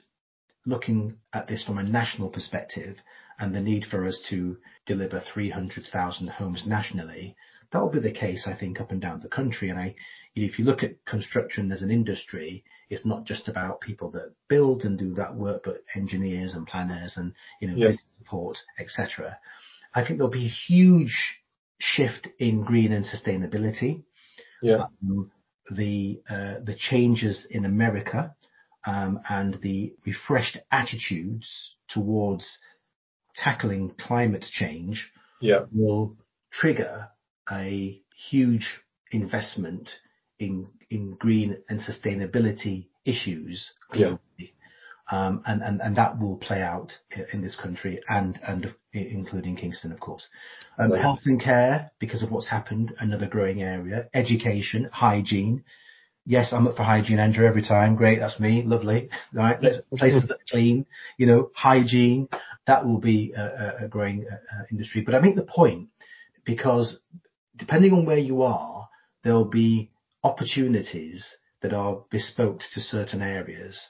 looking 0.64 1.16
at 1.32 1.48
this 1.48 1.64
from 1.64 1.78
a 1.78 1.82
national 1.82 2.30
perspective 2.30 2.96
and 3.38 3.54
the 3.54 3.60
need 3.60 3.84
for 3.84 4.06
us 4.06 4.22
to 4.30 4.56
deliver 4.86 5.20
300,000 5.20 6.28
homes 6.28 6.64
nationally, 6.66 7.36
that 7.72 7.80
will 7.80 7.90
be 7.90 8.00
the 8.00 8.12
case, 8.12 8.46
I 8.46 8.58
think, 8.58 8.80
up 8.80 8.90
and 8.90 9.00
down 9.00 9.20
the 9.20 9.28
country. 9.28 9.68
And 9.68 9.78
I, 9.78 9.94
you 10.34 10.42
know, 10.42 10.48
if 10.52 10.58
you 10.58 10.64
look 10.64 10.82
at 10.82 11.04
construction 11.04 11.70
as 11.70 11.82
an 11.82 11.90
industry, 11.90 12.64
it's 12.88 13.04
not 13.04 13.24
just 13.24 13.48
about 13.48 13.80
people 13.80 14.10
that 14.12 14.34
build 14.48 14.82
and 14.84 14.98
do 14.98 15.14
that 15.14 15.34
work, 15.34 15.62
but 15.64 15.84
engineers 15.94 16.54
and 16.54 16.66
planners 16.66 17.16
and, 17.16 17.34
you 17.60 17.68
know, 17.68 17.74
yeah. 17.76 17.88
business 17.88 18.06
support, 18.18 18.58
etc. 18.78 19.38
I 19.94 20.04
think 20.04 20.18
there'll 20.18 20.30
be 20.30 20.46
a 20.46 20.72
huge 20.72 21.40
shift 21.78 22.28
in 22.38 22.64
green 22.64 22.92
and 22.92 23.04
sustainability. 23.04 24.02
Yeah. 24.62 24.86
Um, 25.02 25.30
the 25.70 26.20
uh, 26.28 26.60
the 26.64 26.76
changes 26.76 27.46
in 27.50 27.64
America 27.64 28.34
um, 28.86 29.20
and 29.28 29.60
the 29.62 29.94
refreshed 30.06 30.58
attitudes 30.70 31.76
towards 31.88 32.58
tackling 33.34 33.94
climate 33.98 34.44
change 34.50 35.10
yeah. 35.40 35.60
will 35.72 36.16
trigger 36.52 37.08
a 37.50 38.00
huge 38.30 38.80
investment 39.10 39.90
in 40.38 40.70
in 40.90 41.14
green 41.14 41.58
and 41.68 41.80
sustainability 41.80 42.88
issues 43.04 43.72
globally. 43.92 44.52
Um, 45.10 45.42
and, 45.46 45.62
and, 45.62 45.80
and 45.80 45.96
that 45.96 46.18
will 46.20 46.36
play 46.36 46.60
out 46.60 46.92
in 47.32 47.40
this 47.40 47.56
country 47.56 48.00
and, 48.08 48.38
and 48.46 48.74
including 48.92 49.56
Kingston, 49.56 49.90
of 49.90 50.00
course. 50.00 50.28
Um, 50.78 50.92
right. 50.92 51.00
Health 51.00 51.20
and 51.24 51.42
care, 51.42 51.92
because 51.98 52.22
of 52.22 52.30
what's 52.30 52.48
happened, 52.48 52.94
another 52.98 53.26
growing 53.26 53.62
area. 53.62 54.08
Education, 54.12 54.88
hygiene. 54.92 55.64
Yes, 56.26 56.52
I'm 56.52 56.66
up 56.66 56.76
for 56.76 56.82
hygiene, 56.82 57.18
Andrew, 57.18 57.46
every 57.46 57.62
time. 57.62 57.96
Great, 57.96 58.18
that's 58.18 58.38
me. 58.38 58.62
Lovely. 58.66 59.08
Right. 59.32 59.58
Places 59.96 60.28
that 60.28 60.34
are 60.34 60.50
clean, 60.50 60.84
you 61.16 61.26
know, 61.26 61.50
hygiene. 61.54 62.28
That 62.66 62.84
will 62.84 63.00
be 63.00 63.32
a, 63.32 63.84
a 63.84 63.88
growing 63.88 64.26
uh, 64.30 64.64
industry. 64.70 65.02
But 65.06 65.14
I 65.14 65.20
make 65.20 65.36
the 65.36 65.42
point 65.42 65.88
because 66.44 66.98
depending 67.56 67.94
on 67.94 68.04
where 68.04 68.18
you 68.18 68.42
are, 68.42 68.88
there'll 69.24 69.46
be 69.46 69.90
opportunities 70.22 71.24
that 71.62 71.72
are 71.72 72.04
bespoke 72.10 72.60
to 72.74 72.80
certain 72.80 73.22
areas 73.22 73.88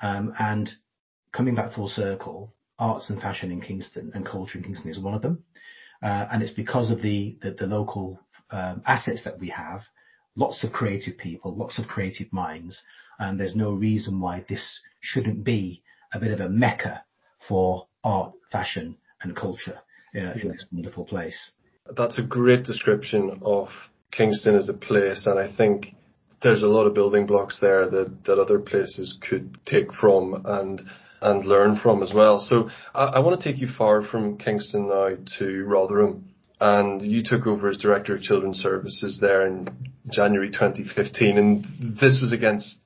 coming 0.00 1.54
back 1.54 1.72
full 1.72 1.88
circle, 1.88 2.54
arts 2.78 3.10
and 3.10 3.20
fashion 3.20 3.50
in 3.50 3.60
Kingston 3.60 4.12
and 4.14 4.24
culture 4.24 4.58
in 4.58 4.64
Kingston 4.64 4.90
is 4.90 5.00
one 5.00 5.14
of 5.14 5.22
them. 5.22 5.44
Uh, 6.02 6.28
and 6.30 6.42
it's 6.42 6.52
because 6.52 6.90
of 6.90 7.02
the, 7.02 7.36
the, 7.42 7.52
the 7.52 7.66
local 7.66 8.20
um, 8.50 8.82
assets 8.86 9.24
that 9.24 9.38
we 9.38 9.48
have, 9.48 9.82
lots 10.36 10.62
of 10.62 10.72
creative 10.72 11.18
people, 11.18 11.56
lots 11.56 11.78
of 11.78 11.86
creative 11.86 12.32
minds, 12.32 12.82
and 13.18 13.38
there's 13.38 13.56
no 13.56 13.72
reason 13.72 14.20
why 14.20 14.44
this 14.48 14.80
shouldn't 15.00 15.42
be 15.42 15.82
a 16.12 16.20
bit 16.20 16.30
of 16.30 16.40
a 16.40 16.48
mecca 16.48 17.02
for 17.48 17.88
art, 18.04 18.32
fashion 18.52 18.96
and 19.22 19.36
culture 19.36 19.80
uh, 20.14 20.32
in 20.40 20.48
this 20.48 20.66
wonderful 20.72 21.04
place. 21.04 21.52
That's 21.96 22.18
a 22.18 22.22
great 22.22 22.64
description 22.64 23.40
of 23.42 23.68
Kingston 24.12 24.54
as 24.54 24.68
a 24.68 24.74
place, 24.74 25.26
and 25.26 25.38
I 25.38 25.54
think 25.54 25.94
there's 26.42 26.62
a 26.62 26.68
lot 26.68 26.86
of 26.86 26.94
building 26.94 27.26
blocks 27.26 27.58
there 27.60 27.88
that, 27.88 28.24
that 28.24 28.38
other 28.38 28.58
places 28.58 29.18
could 29.20 29.58
take 29.64 29.92
from 29.92 30.42
and 30.44 30.82
and 31.20 31.44
learn 31.44 31.76
from 31.76 32.02
as 32.02 32.12
well. 32.14 32.40
So 32.40 32.70
I, 32.94 33.04
I 33.04 33.18
want 33.20 33.40
to 33.40 33.52
take 33.52 33.60
you 33.60 33.68
far 33.68 34.02
from 34.02 34.38
Kingston 34.38 34.88
now 34.88 35.10
to 35.38 35.64
Rotherham. 35.64 36.28
And 36.60 37.02
you 37.02 37.22
took 37.22 37.46
over 37.46 37.68
as 37.68 37.78
Director 37.78 38.14
of 38.14 38.22
Children's 38.22 38.58
Services 38.58 39.18
there 39.20 39.46
in 39.46 39.68
January 40.08 40.50
2015. 40.50 41.38
And 41.38 41.64
this 42.00 42.20
was 42.20 42.32
against 42.32 42.78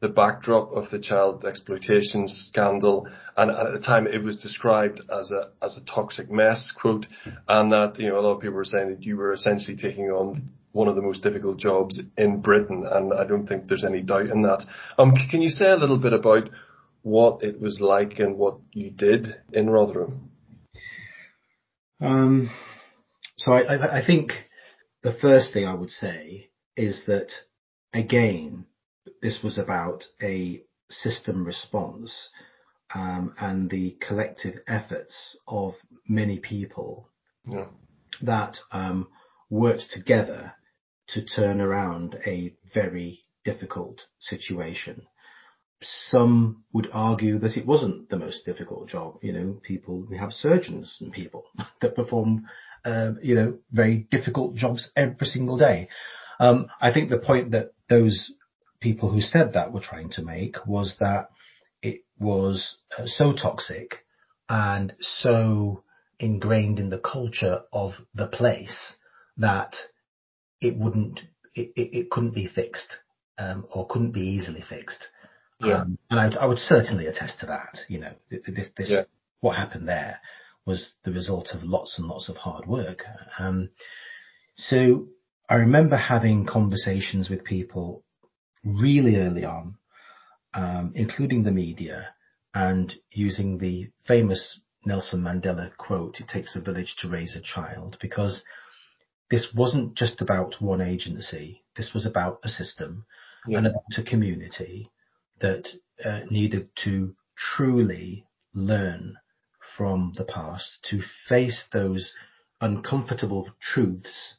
the 0.00 0.08
backdrop 0.08 0.72
of 0.72 0.90
the 0.90 1.00
child 1.00 1.44
exploitation 1.44 2.28
scandal. 2.28 3.08
And 3.36 3.50
at 3.50 3.72
the 3.72 3.84
time 3.84 4.06
it 4.06 4.22
was 4.22 4.36
described 4.36 5.00
as 5.12 5.32
a, 5.32 5.50
as 5.64 5.76
a 5.76 5.84
toxic 5.84 6.30
mess, 6.30 6.70
quote, 6.70 7.06
and 7.48 7.72
that, 7.72 7.98
you 7.98 8.08
know, 8.08 8.20
a 8.20 8.22
lot 8.22 8.34
of 8.34 8.40
people 8.40 8.56
were 8.56 8.64
saying 8.64 8.90
that 8.90 9.02
you 9.02 9.16
were 9.16 9.32
essentially 9.32 9.76
taking 9.76 10.06
on 10.06 10.48
one 10.78 10.86
of 10.86 10.94
the 10.94 11.02
most 11.02 11.24
difficult 11.24 11.58
jobs 11.58 12.00
in 12.16 12.40
Britain, 12.40 12.86
and 12.88 13.12
I 13.12 13.24
don't 13.24 13.48
think 13.48 13.66
there's 13.66 13.84
any 13.84 14.00
doubt 14.00 14.26
in 14.26 14.42
that. 14.42 14.64
Um, 14.96 15.12
can 15.28 15.42
you 15.42 15.50
say 15.50 15.68
a 15.70 15.76
little 15.76 15.98
bit 15.98 16.12
about 16.12 16.48
what 17.02 17.42
it 17.42 17.60
was 17.60 17.80
like 17.80 18.20
and 18.20 18.38
what 18.38 18.58
you 18.72 18.92
did 18.92 19.26
in 19.52 19.68
Rotherham? 19.68 20.30
Um, 22.00 22.50
so 23.36 23.52
I, 23.52 23.62
I, 23.62 23.98
I 23.98 24.06
think 24.06 24.30
the 25.02 25.16
first 25.20 25.52
thing 25.52 25.66
I 25.66 25.74
would 25.74 25.90
say 25.90 26.50
is 26.76 27.02
that 27.08 27.32
again, 27.92 28.66
this 29.20 29.40
was 29.42 29.58
about 29.58 30.04
a 30.22 30.62
system 30.88 31.44
response 31.44 32.30
um, 32.94 33.34
and 33.40 33.68
the 33.68 33.96
collective 34.00 34.60
efforts 34.68 35.36
of 35.48 35.74
many 36.08 36.38
people 36.38 37.08
yeah. 37.44 37.66
that 38.22 38.58
um, 38.70 39.08
worked 39.50 39.90
together 39.90 40.54
to 41.08 41.24
turn 41.24 41.60
around 41.60 42.16
a 42.26 42.54
very 42.74 43.20
difficult 43.44 44.02
situation. 44.20 45.06
Some 45.82 46.64
would 46.72 46.88
argue 46.92 47.38
that 47.38 47.56
it 47.56 47.66
wasn't 47.66 48.10
the 48.10 48.18
most 48.18 48.44
difficult 48.44 48.88
job. 48.88 49.18
You 49.22 49.32
know, 49.32 49.60
people, 49.62 50.06
we 50.08 50.18
have 50.18 50.32
surgeons 50.32 50.98
and 51.00 51.12
people 51.12 51.44
that 51.80 51.94
perform, 51.94 52.46
uh, 52.84 53.12
you 53.22 53.34
know, 53.34 53.58
very 53.70 54.06
difficult 54.10 54.56
jobs 54.56 54.90
every 54.96 55.26
single 55.26 55.56
day. 55.56 55.88
Um, 56.40 56.66
I 56.80 56.92
think 56.92 57.10
the 57.10 57.18
point 57.18 57.52
that 57.52 57.72
those 57.88 58.32
people 58.80 59.10
who 59.10 59.20
said 59.20 59.54
that 59.54 59.72
were 59.72 59.80
trying 59.80 60.10
to 60.10 60.22
make 60.22 60.66
was 60.66 60.96
that 61.00 61.30
it 61.82 62.02
was 62.18 62.78
uh, 62.96 63.06
so 63.06 63.32
toxic 63.32 64.04
and 64.48 64.94
so 65.00 65.84
ingrained 66.20 66.78
in 66.78 66.90
the 66.90 66.98
culture 66.98 67.62
of 67.72 67.92
the 68.14 68.26
place 68.26 68.96
that 69.36 69.74
it 70.60 70.76
wouldn't, 70.76 71.20
it, 71.54 71.72
it, 71.76 71.96
it 71.98 72.10
couldn't 72.10 72.34
be 72.34 72.46
fixed 72.46 72.96
um, 73.38 73.66
or 73.70 73.86
couldn't 73.86 74.12
be 74.12 74.20
easily 74.20 74.62
fixed. 74.68 75.04
Yeah. 75.60 75.82
Um, 75.82 75.98
and 76.10 76.20
I, 76.20 76.42
I 76.42 76.46
would 76.46 76.58
certainly 76.58 77.06
attest 77.06 77.40
to 77.40 77.46
that. 77.46 77.78
You 77.88 78.00
know, 78.00 78.12
this, 78.30 78.68
this 78.76 78.90
Yeah. 78.90 79.02
what 79.40 79.56
happened 79.56 79.88
there 79.88 80.20
was 80.66 80.92
the 81.04 81.12
result 81.12 81.50
of 81.54 81.62
lots 81.62 81.98
and 81.98 82.06
lots 82.06 82.28
of 82.28 82.36
hard 82.36 82.66
work. 82.66 83.02
Um, 83.38 83.70
so 84.56 85.08
I 85.48 85.56
remember 85.56 85.96
having 85.96 86.46
conversations 86.46 87.30
with 87.30 87.44
people 87.44 88.04
really 88.64 89.16
early 89.16 89.44
on, 89.44 89.78
um, 90.54 90.92
including 90.94 91.42
the 91.42 91.52
media, 91.52 92.08
and 92.54 92.92
using 93.10 93.58
the 93.58 93.90
famous 94.06 94.60
Nelson 94.84 95.22
Mandela 95.22 95.74
quote, 95.76 96.20
"It 96.20 96.28
takes 96.28 96.54
a 96.56 96.60
village 96.60 96.96
to 96.98 97.08
raise 97.08 97.34
a 97.36 97.40
child," 97.40 97.96
because 98.00 98.42
this 99.30 99.52
wasn't 99.54 99.94
just 99.94 100.20
about 100.20 100.54
one 100.60 100.80
agency. 100.80 101.62
This 101.76 101.92
was 101.94 102.06
about 102.06 102.40
a 102.44 102.48
system 102.48 103.04
Yeah. 103.46 103.58
and 103.58 103.66
about 103.66 103.98
a 103.98 104.02
community 104.02 104.90
that 105.40 105.68
uh, 106.04 106.20
needed 106.30 106.68
to 106.84 107.14
truly 107.36 108.26
learn 108.54 109.16
from 109.76 110.12
the 110.16 110.24
past, 110.24 110.84
to 110.90 111.00
face 111.28 111.64
those 111.72 112.12
uncomfortable 112.60 113.50
truths 113.60 114.36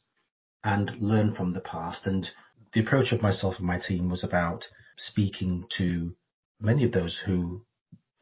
and 0.64 0.92
learn 1.00 1.34
from 1.34 1.54
the 1.54 1.62
past. 1.62 2.06
And 2.06 2.30
the 2.74 2.82
approach 2.82 3.14
of 3.14 3.22
myself 3.22 3.56
and 3.58 3.68
my 3.68 3.80
team 3.80 4.10
was 4.10 4.24
about 4.24 4.68
speaking 4.98 5.66
to 5.78 6.16
many 6.60 6.84
of 6.84 6.92
those 6.92 7.22
who 7.26 7.66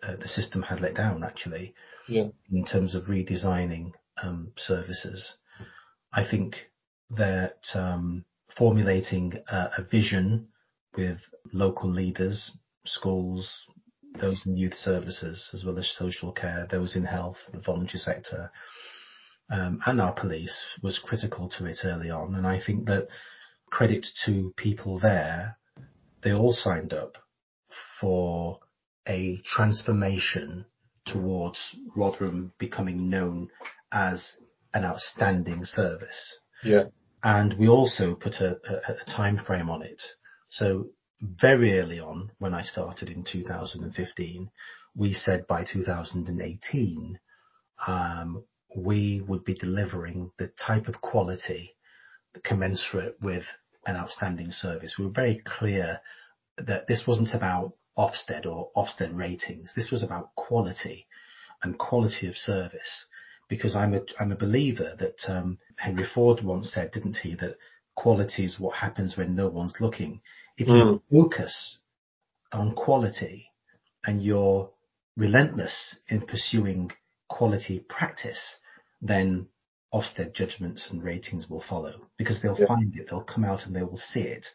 uh, 0.04 0.16
the 0.18 0.28
system 0.28 0.62
had 0.62 0.80
let 0.80 0.94
down, 0.94 1.24
actually, 1.24 1.74
Yeah. 2.08 2.28
in 2.52 2.66
terms 2.66 2.94
of 2.94 3.06
redesigning 3.06 3.94
um, 4.22 4.52
services. 4.56 5.38
I 6.14 6.28
think 6.30 6.56
that 7.12 7.60
um, 7.74 8.26
formulating 8.58 9.34
a, 9.48 9.70
a 9.78 9.84
vision 9.84 10.48
with 10.96 11.18
local 11.54 11.90
leaders, 11.90 12.52
schools, 12.86 13.68
those 14.20 14.46
in 14.46 14.58
youth 14.58 14.74
services, 14.74 15.50
as 15.54 15.64
well 15.64 15.78
as 15.78 15.88
social 15.98 16.32
care, 16.32 16.68
those 16.70 16.96
in 16.96 17.06
health, 17.06 17.38
the 17.54 17.60
voluntary 17.60 18.00
sector, 18.00 18.52
um, 19.50 19.80
and 19.86 20.02
our 20.02 20.14
police 20.14 20.64
was 20.82 21.00
critical 21.00 21.50
to 21.50 21.66
it 21.66 21.80
early 21.84 22.10
on. 22.10 22.36
And 22.36 22.46
I 22.46 22.60
think 22.66 22.86
that 22.88 23.08
credit 23.70 24.06
to 24.26 24.54
people 24.58 25.00
there, 25.00 25.58
they 26.24 26.34
all 26.34 26.54
signed 26.54 26.94
up 26.94 27.18
for 28.02 28.60
a 29.08 29.42
transformation 29.46 30.66
towards 31.06 31.76
Rotherham 31.96 32.54
becoming 32.58 33.10
known 33.10 33.50
as 33.92 34.34
an 34.78 34.86
outstanding 34.86 35.66
service. 35.66 36.40
Yeah. 36.64 36.86
And 37.24 37.58
we 37.58 37.68
also 37.68 38.16
put 38.16 38.36
a, 38.36 38.58
a, 38.70 38.94
a 38.94 39.06
time 39.06 39.40
frame 39.40 39.70
on 39.70 39.82
it. 39.82 40.02
So 40.50 40.90
very 41.22 41.80
early 41.80 42.00
on, 42.00 42.32
when 42.38 42.54
I 42.54 42.62
started 42.62 43.10
in 43.10 43.24
2015, 43.24 44.50
we 44.96 45.14
said 45.14 45.48
by 45.48 45.64
2018, 45.64 47.20
um, 47.88 48.44
we 48.76 49.22
would 49.28 49.44
be 49.44 49.56
delivering 49.56 50.32
the 50.38 50.52
type 50.64 50.88
of 50.88 51.02
quality 51.02 51.76
commensurate 52.44 53.18
with 53.22 53.46
an 53.86 53.96
outstanding 53.96 54.52
service. 54.52 54.96
We 54.98 55.06
were 55.06 55.12
very 55.12 55.42
clear 55.44 56.02
that 56.58 56.88
this 56.88 57.06
wasn't 57.08 57.34
about 57.34 57.74
Ofsted 57.98 58.46
or 58.46 58.70
Ofsted 58.76 59.16
ratings. 59.16 59.74
This 59.76 59.92
was 59.92 60.04
about 60.04 60.36
quality 60.36 61.08
and 61.64 61.80
quality 61.80 62.28
of 62.28 62.36
service. 62.36 63.06
Because 63.50 63.76
I'm 63.76 63.94
a 63.94 64.02
I'm 64.20 64.32
a 64.32 64.36
believer 64.38 64.96
that 65.00 65.20
um, 65.28 65.58
Henry 65.78 66.06
Ford 66.14 66.42
once 66.44 66.72
said, 66.74 66.92
didn't 66.92 67.18
he, 67.18 67.36
that 67.36 67.58
quality 67.96 68.46
is 68.46 68.60
what 68.60 68.76
happens 68.76 69.16
when 69.18 69.36
no 69.36 69.48
one's 69.48 69.76
looking. 69.80 70.22
If 70.58 70.68
you 70.68 70.74
Mm. 70.74 71.02
focus 71.12 71.80
on 72.52 72.76
quality 72.76 73.46
and 74.06 74.22
you're 74.24 74.70
relentless 75.18 75.98
in 76.10 76.22
pursuing 76.22 76.92
quality 77.30 77.80
practice, 77.90 78.58
then 79.02 79.48
Ofsted 79.94 80.34
judgments 80.34 80.90
and 80.92 81.02
ratings 81.04 81.50
will 81.50 81.64
follow 81.70 82.10
because 82.18 82.42
they'll 82.42 82.58
Yeah. 82.60 82.68
find 82.68 82.96
it, 82.96 83.08
they'll 83.10 83.22
come 83.24 83.46
out 83.46 83.66
and 83.66 83.76
they 83.76 83.84
will 83.84 83.98
see 83.98 84.22
it. 84.22 84.48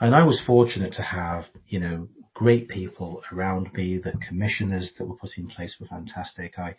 And 0.00 0.14
I 0.14 0.24
was 0.24 0.40
fortunate 0.40 0.92
to 0.94 1.02
have, 1.02 1.46
you 1.66 1.80
know, 1.80 2.08
great 2.40 2.70
people 2.70 3.22
around 3.30 3.70
me. 3.74 3.98
The 3.98 4.14
commissioners 4.26 4.94
that 4.96 5.04
were 5.04 5.14
put 5.14 5.36
in 5.36 5.46
place 5.46 5.76
were 5.78 5.86
fantastic. 5.86 6.58
I, 6.58 6.74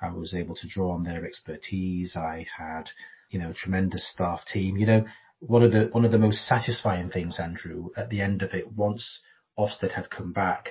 I 0.00 0.10
was 0.10 0.32
able 0.32 0.54
to 0.54 0.66
draw 0.66 0.92
on 0.92 1.04
their 1.04 1.26
expertise. 1.26 2.16
I 2.16 2.46
had, 2.56 2.88
you 3.28 3.38
know, 3.38 3.50
a 3.50 3.54
tremendous 3.54 4.10
staff 4.10 4.40
team. 4.50 4.78
You 4.78 4.86
know, 4.86 5.04
one 5.40 5.62
of 5.62 5.70
the, 5.70 5.90
one 5.92 6.06
of 6.06 6.12
the 6.12 6.18
most 6.18 6.46
satisfying 6.46 7.10
things, 7.10 7.38
Andrew, 7.38 7.90
at 7.94 8.08
the 8.08 8.22
end 8.22 8.40
of 8.40 8.54
it, 8.54 8.72
once 8.72 9.20
Ofsted 9.58 9.92
had 9.92 10.08
come 10.08 10.32
back 10.32 10.70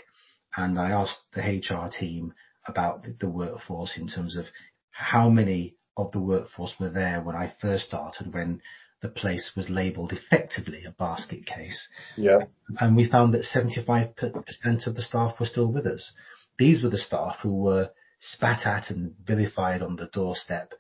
and 0.58 0.80
I 0.80 0.90
asked 0.90 1.20
the 1.34 1.42
HR 1.42 1.92
team 1.92 2.34
about 2.68 3.04
the, 3.04 3.16
the 3.20 3.30
workforce 3.30 3.96
in 3.96 4.08
terms 4.08 4.36
of 4.36 4.46
how 4.90 5.30
many 5.30 5.76
of 5.96 6.12
the 6.14 6.22
workforce 6.22 6.74
were 6.80 6.90
there 6.90 7.22
when 7.22 7.36
I 7.36 7.54
first 7.62 7.86
started, 7.86 8.34
when 8.34 8.60
the 9.02 9.10
place 9.10 9.54
was 9.56 9.70
labelled 9.70 10.14
effectively 10.14 10.84
a 10.86 10.92
basket 10.92 11.46
case. 11.46 11.88
Yeah. 12.16 12.40
And 12.80 12.96
we 12.96 13.10
found 13.10 13.34
that 13.34 13.44
75% 13.44 14.88
of 14.88 14.96
the 14.96 15.02
staff 15.02 15.40
were 15.40 15.46
still 15.46 15.72
with 15.72 15.86
us. 15.86 16.14
These 16.58 16.84
were 16.84 16.90
the 16.90 16.98
staff 16.98 17.38
who 17.42 17.62
were 17.64 17.90
spat 18.20 18.66
at 18.66 18.90
and 18.92 19.16
vilified 19.26 19.82
on 19.82 19.96
the 19.96 20.08
doorstep. 20.08 20.74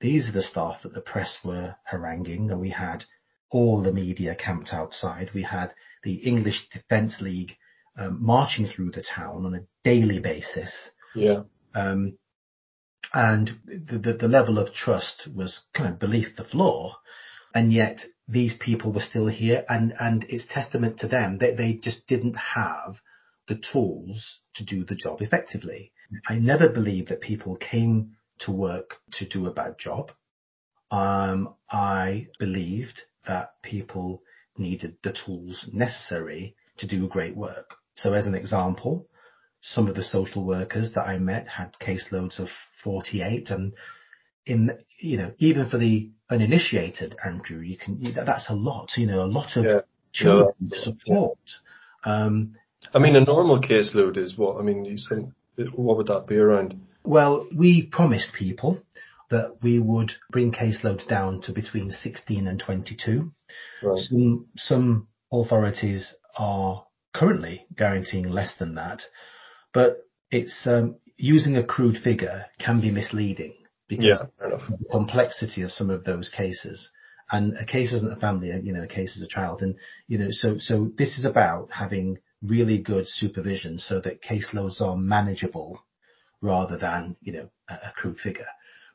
These 0.00 0.28
are 0.28 0.32
the 0.32 0.42
staff 0.42 0.82
that 0.82 0.94
the 0.94 1.00
press 1.00 1.38
were 1.44 1.76
haranguing 1.84 2.50
and 2.50 2.60
we 2.60 2.70
had 2.70 3.04
all 3.50 3.82
the 3.82 3.92
media 3.92 4.34
camped 4.34 4.72
outside. 4.72 5.30
We 5.34 5.42
had 5.42 5.74
the 6.02 6.14
English 6.14 6.68
Defence 6.72 7.20
League 7.20 7.56
um, 7.96 8.24
marching 8.24 8.66
through 8.66 8.90
the 8.92 9.02
town 9.02 9.44
on 9.46 9.54
a 9.54 9.66
daily 9.82 10.20
basis. 10.20 10.72
Yeah. 11.14 11.42
Um, 11.74 12.18
and 13.12 13.50
the, 13.64 13.98
the, 13.98 14.12
the 14.14 14.28
level 14.28 14.58
of 14.58 14.74
trust 14.74 15.28
was 15.34 15.64
kind 15.74 15.92
of 15.92 16.00
beneath 16.00 16.36
the 16.36 16.44
floor. 16.44 16.96
And 17.54 17.72
yet 17.72 18.04
these 18.26 18.56
people 18.58 18.92
were 18.92 19.00
still 19.00 19.28
here 19.28 19.64
and, 19.68 19.94
and 19.98 20.24
it's 20.28 20.46
testament 20.46 20.98
to 21.00 21.06
them 21.06 21.38
that 21.38 21.56
they 21.56 21.74
just 21.74 22.06
didn't 22.06 22.34
have 22.34 22.96
the 23.48 23.60
tools 23.72 24.40
to 24.54 24.64
do 24.64 24.84
the 24.84 24.94
job 24.94 25.20
effectively. 25.20 25.92
I 26.28 26.36
never 26.36 26.68
believed 26.68 27.08
that 27.08 27.20
people 27.20 27.56
came 27.56 28.16
to 28.40 28.52
work 28.52 28.96
to 29.12 29.28
do 29.28 29.46
a 29.46 29.52
bad 29.52 29.78
job. 29.78 30.10
Um, 30.90 31.54
I 31.70 32.28
believed 32.38 33.02
that 33.26 33.62
people 33.62 34.22
needed 34.56 34.96
the 35.02 35.12
tools 35.12 35.68
necessary 35.72 36.56
to 36.78 36.86
do 36.86 37.08
great 37.08 37.36
work. 37.36 37.74
So 37.96 38.12
as 38.12 38.26
an 38.26 38.34
example, 38.34 39.06
some 39.60 39.88
of 39.88 39.94
the 39.94 40.04
social 40.04 40.44
workers 40.44 40.92
that 40.94 41.06
I 41.06 41.18
met 41.18 41.48
had 41.48 41.74
caseloads 41.80 42.38
of 42.38 42.48
48 42.82 43.50
and 43.50 43.74
in, 44.46 44.78
you 44.98 45.16
know, 45.16 45.32
even 45.38 45.70
for 45.70 45.78
the 45.78 46.10
uninitiated, 46.30 47.16
Andrew, 47.24 47.60
you 47.60 47.76
can, 47.76 48.00
that's 48.14 48.48
a 48.50 48.54
lot, 48.54 48.90
you 48.96 49.06
know, 49.06 49.22
a 49.22 49.26
lot 49.26 49.56
of 49.56 49.64
Yeah. 49.64 49.80
children 50.12 50.54
No, 50.60 50.70
to 50.70 50.76
support. 50.78 51.38
Um, 52.04 52.56
I 52.92 52.98
mean, 52.98 53.16
a 53.16 53.20
normal 53.24 53.60
caseload 53.60 54.16
is 54.16 54.36
what? 54.36 54.58
I 54.58 54.62
mean, 54.62 54.84
you 54.84 54.98
think 55.08 55.30
what 55.74 55.96
would 55.96 56.06
that 56.08 56.26
be 56.26 56.36
around? 56.36 56.80
well, 57.04 57.46
we 57.54 57.82
promised 57.86 58.32
people 58.34 58.80
that 59.30 59.56
we 59.62 59.78
would 59.78 60.12
bring 60.30 60.52
caseloads 60.52 61.06
down 61.06 61.40
to 61.42 61.52
between 61.52 61.90
16 61.90 62.46
and 62.46 62.58
22. 62.60 63.30
Right. 63.82 63.98
Some, 63.98 64.46
some 64.56 65.08
authorities 65.32 66.14
are 66.36 66.86
currently 67.12 67.66
guaranteeing 67.76 68.28
less 68.30 68.54
than 68.58 68.74
that, 68.76 69.02
but 69.72 70.06
it's 70.30 70.66
um, 70.66 70.96
using 71.16 71.56
a 71.56 71.64
crude 71.64 71.96
figure 72.02 72.46
can 72.58 72.80
be 72.80 72.90
misleading 72.90 73.54
because 73.88 74.04
Yeah. 74.04 74.46
Of 74.52 74.60
the 74.68 74.84
complexity 74.90 75.62
of 75.62 75.72
some 75.72 75.90
of 75.90 76.04
those 76.04 76.30
cases. 76.30 76.90
And 77.30 77.56
a 77.56 77.64
case 77.64 77.92
isn't 77.92 78.12
a 78.12 78.16
family, 78.16 78.48
you 78.62 78.72
know, 78.72 78.82
a 78.82 78.86
case 78.88 79.16
is 79.16 79.22
a 79.22 79.26
child. 79.26 79.62
And, 79.62 79.76
you 80.08 80.18
know, 80.18 80.28
so, 80.30 80.58
so 80.58 80.90
this 80.96 81.18
is 81.18 81.24
about 81.24 81.70
having 81.72 82.18
really 82.42 82.78
good 82.78 83.08
supervision 83.08 83.78
so 83.78 84.00
that 84.00 84.22
caseloads 84.22 84.80
are 84.80 84.96
manageable 84.96 85.80
rather 86.42 86.76
than, 86.76 87.16
you 87.22 87.32
know, 87.32 87.48
a, 87.68 87.74
a 87.74 87.92
crude 87.96 88.18
figure. 88.18 88.48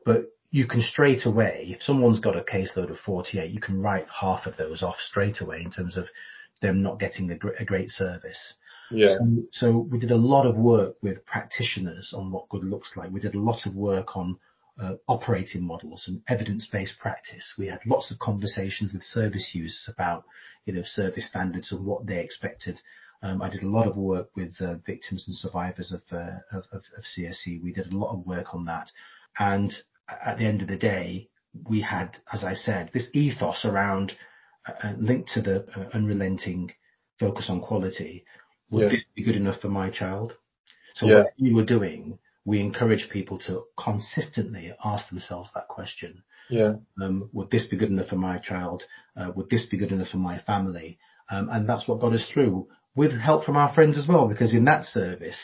But 0.06 0.28
you 0.52 0.68
can 0.68 0.82
straight 0.82 1.26
away, 1.26 1.66
if 1.76 1.82
someone's 1.82 2.20
got 2.20 2.38
a 2.38 2.42
caseload 2.42 2.92
of 2.92 3.00
48, 3.00 3.52
you 3.52 3.60
can 3.60 3.82
write 3.82 4.08
half 4.22 4.46
of 4.46 4.58
those 4.58 4.84
off 4.84 4.98
straight 5.00 5.42
away 5.42 5.62
in 5.62 5.72
terms 5.72 5.98
of 5.98 6.06
them 6.62 6.82
not 6.82 7.00
getting 7.00 7.32
a, 7.32 7.36
gr- 7.38 7.58
a 7.60 7.66
great 7.66 7.90
service. 7.90 8.56
Yeah. 8.92 9.16
So, 9.18 9.44
so 9.52 9.78
we 9.78 10.00
did 10.00 10.12
a 10.12 10.16
lot 10.18 10.46
of 10.46 10.56
work 10.56 10.96
with 11.02 11.26
practitioners 11.26 12.14
on 12.16 12.32
what 12.32 12.50
good 12.50 12.64
looks 12.64 12.94
like. 12.96 13.12
We 13.12 13.20
did 13.20 13.36
a 13.36 13.40
lot 13.40 13.66
of 13.66 13.76
work 13.76 14.18
on 14.18 14.38
operating 15.08 15.66
models 15.66 16.06
and 16.08 16.22
evidence-based 16.28 16.98
practice. 17.00 17.54
We 17.58 17.68
had 17.68 17.80
lots 17.86 18.12
of 18.12 18.20
conversations 18.20 18.94
with 18.94 19.04
service 19.04 19.52
users 19.54 19.90
about, 19.94 20.24
you 20.66 20.74
know, 20.74 20.84
service 20.84 21.28
standards 21.28 21.72
and 21.72 21.86
what 21.86 22.08
they 22.08 22.20
expected. 22.20 22.80
Um, 23.22 23.42
I 23.42 23.50
did 23.50 23.64
a 23.64 23.70
lot 23.70 23.88
of 23.88 23.98
work 23.98 24.30
with 24.36 24.56
uh, 24.62 24.76
victims 24.86 25.26
and 25.28 25.36
survivors 25.36 25.92
of, 25.92 26.02
uh, 26.12 26.40
of, 26.52 26.64
of, 26.72 26.84
of 26.98 27.04
CSE. 27.04 27.62
We 27.62 27.74
did 27.74 27.92
a 27.92 27.98
lot 27.98 28.14
of 28.14 28.26
work 28.26 28.54
on 28.54 28.66
that. 28.66 28.92
And 29.38 29.74
at 30.08 30.38
the 30.38 30.46
end 30.46 30.62
of 30.62 30.70
the 30.70 30.78
day, 30.78 31.30
we 31.68 31.82
had, 31.82 32.18
as 32.32 32.44
I 32.44 32.54
said, 32.54 32.92
this 32.94 33.10
ethos 33.14 33.66
around 33.66 34.14
uh, 34.68 34.74
uh 34.84 34.94
linked 34.98 35.30
to 35.34 35.42
the 35.42 35.66
uh, 35.76 35.90
unrelenting 35.94 36.72
focus 37.20 37.50
on 37.50 37.62
quality. 37.62 38.24
Would 38.72 38.92
this 38.92 39.04
be 39.16 39.24
good 39.24 39.36
enough 39.36 39.62
for 39.62 39.70
my 39.70 39.90
child? 39.90 40.34
So 40.96 41.08
yeah. 41.08 41.24
what 41.24 41.34
we 41.40 41.54
were 41.54 41.66
doing 41.66 42.20
we 42.46 42.60
encourage 42.60 43.10
people 43.12 43.38
to 43.40 43.64
consistently 43.78 44.74
ask 44.84 45.10
themselves 45.10 45.50
that 45.54 45.68
question. 45.68 46.24
Yeah. 46.50 46.76
Um, 47.02 47.30
would 47.34 47.52
this 47.52 47.68
be 47.68 47.78
good 47.78 47.90
enough 47.90 48.08
for 48.08 48.16
my 48.16 48.40
child? 48.40 48.84
Uh, 49.16 49.32
would 49.36 49.50
this 49.50 49.68
be 49.68 49.78
good 49.78 49.92
enough 49.92 50.10
for 50.10 50.18
my 50.18 50.40
family? 50.40 50.98
Um, 51.30 51.50
and 51.52 51.70
that's 51.70 51.88
what 51.88 52.00
got 52.00 52.14
us 52.14 52.30
through 52.34 52.68
with 52.96 53.12
help 53.20 53.46
from 53.46 53.56
our 53.56 53.74
friends 53.74 53.98
as 53.98 54.08
well, 54.08 54.28
because 54.28 54.54
in 54.54 54.66
that 54.66 54.86
service, 54.86 55.40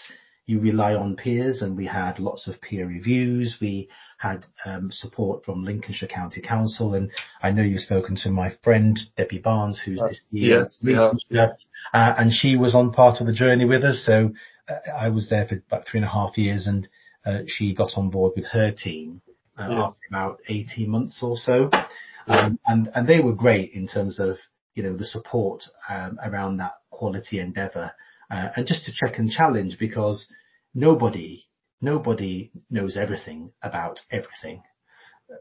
you 0.48 0.60
rely 0.60 0.94
on 0.94 1.16
peers 1.16 1.62
and 1.62 1.76
we 1.76 1.88
had 1.88 2.20
lots 2.20 2.48
of 2.48 2.62
peer 2.62 2.88
reviews. 2.88 3.58
We 3.60 3.90
had 4.18 4.46
um, 4.66 4.90
support 4.92 5.44
from 5.44 5.64
Lincolnshire 5.64 6.08
County 6.08 6.42
Council 6.42 6.94
and 6.94 7.12
I 7.42 7.52
know 7.52 7.64
you've 7.64 7.82
spoken 7.82 8.16
to 8.18 8.30
my 8.30 8.54
friend 8.64 9.00
Debbie 9.18 9.40
Barnes 9.40 9.82
who's 9.84 10.02
uh, 10.02 10.08
this 10.08 10.22
yes, 10.32 10.80
yeah. 11.30 11.48
Uh, 11.94 12.14
and 12.18 12.32
she 12.32 12.56
was 12.58 12.76
on 12.76 12.92
part 12.92 13.22
of 13.22 13.28
the 13.28 13.34
journey 13.34 13.66
with 13.66 13.84
us. 13.84 14.04
So 14.06 14.32
I 14.68 15.10
was 15.10 15.30
there 15.30 15.48
for 15.48 15.56
about 15.56 15.88
three 15.88 16.00
and 16.00 16.08
a 16.08 16.12
half 16.12 16.38
years 16.38 16.68
and 16.68 16.88
uh, 17.26 17.44
she 17.48 17.76
got 17.76 17.92
on 17.98 18.10
board 18.10 18.34
with 18.36 18.46
her 18.46 18.72
team 18.72 19.22
uh, 19.58 19.68
yeah. 19.70 19.84
after 19.84 20.00
about 20.10 20.40
18 20.48 20.90
months 20.90 21.20
or 21.24 21.38
so. 21.38 21.70
Um, 22.28 22.60
and, 22.66 22.90
and 22.96 23.08
they 23.08 23.20
were 23.20 23.34
great 23.34 23.74
in 23.74 23.88
terms 23.88 24.20
of, 24.20 24.38
you 24.74 24.84
know, 24.84 24.96
the 24.98 25.06
support 25.06 25.64
um, 25.90 26.20
around 26.24 26.58
that 26.58 26.74
quality 26.90 27.40
endeavor 27.40 27.92
uh, 28.32 28.50
and 28.56 28.68
just 28.68 28.86
to 28.86 28.92
check 28.94 29.20
and 29.20 29.30
challenge 29.30 29.78
because 29.80 30.28
nobody, 30.74 31.46
nobody 31.82 32.52
knows 32.70 32.98
everything 32.98 33.52
about 33.62 34.00
everything 34.12 34.64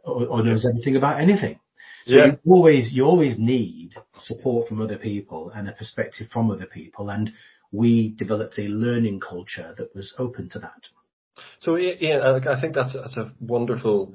or, 0.05 0.27
or 0.27 0.43
knows 0.43 0.67
everything 0.67 0.97
about 0.97 1.21
anything. 1.21 1.59
So 2.07 2.17
yeah. 2.17 2.27
you 2.27 2.53
always, 2.53 2.93
you 2.93 3.05
always 3.05 3.37
need 3.39 3.95
support 4.19 4.69
from 4.69 4.81
other 4.81 4.99
people 4.99 5.51
and 5.55 5.69
a 5.69 5.73
perspective 5.73 6.29
from 6.31 6.51
other 6.51 6.67
people. 6.67 7.09
And 7.09 7.33
we 7.75 8.11
developed 8.11 8.59
a 8.59 8.63
learning 8.63 9.21
culture 9.21 9.75
that 9.77 9.95
was 9.95 10.15
open 10.19 10.49
to 10.51 10.59
that. 10.61 10.83
So 11.59 11.77
Ian, 11.77 12.23
I 12.23 12.61
think 12.61 12.75
that's 12.75 12.95
that's 12.95 13.17
a 13.17 13.33
wonderful 13.41 14.15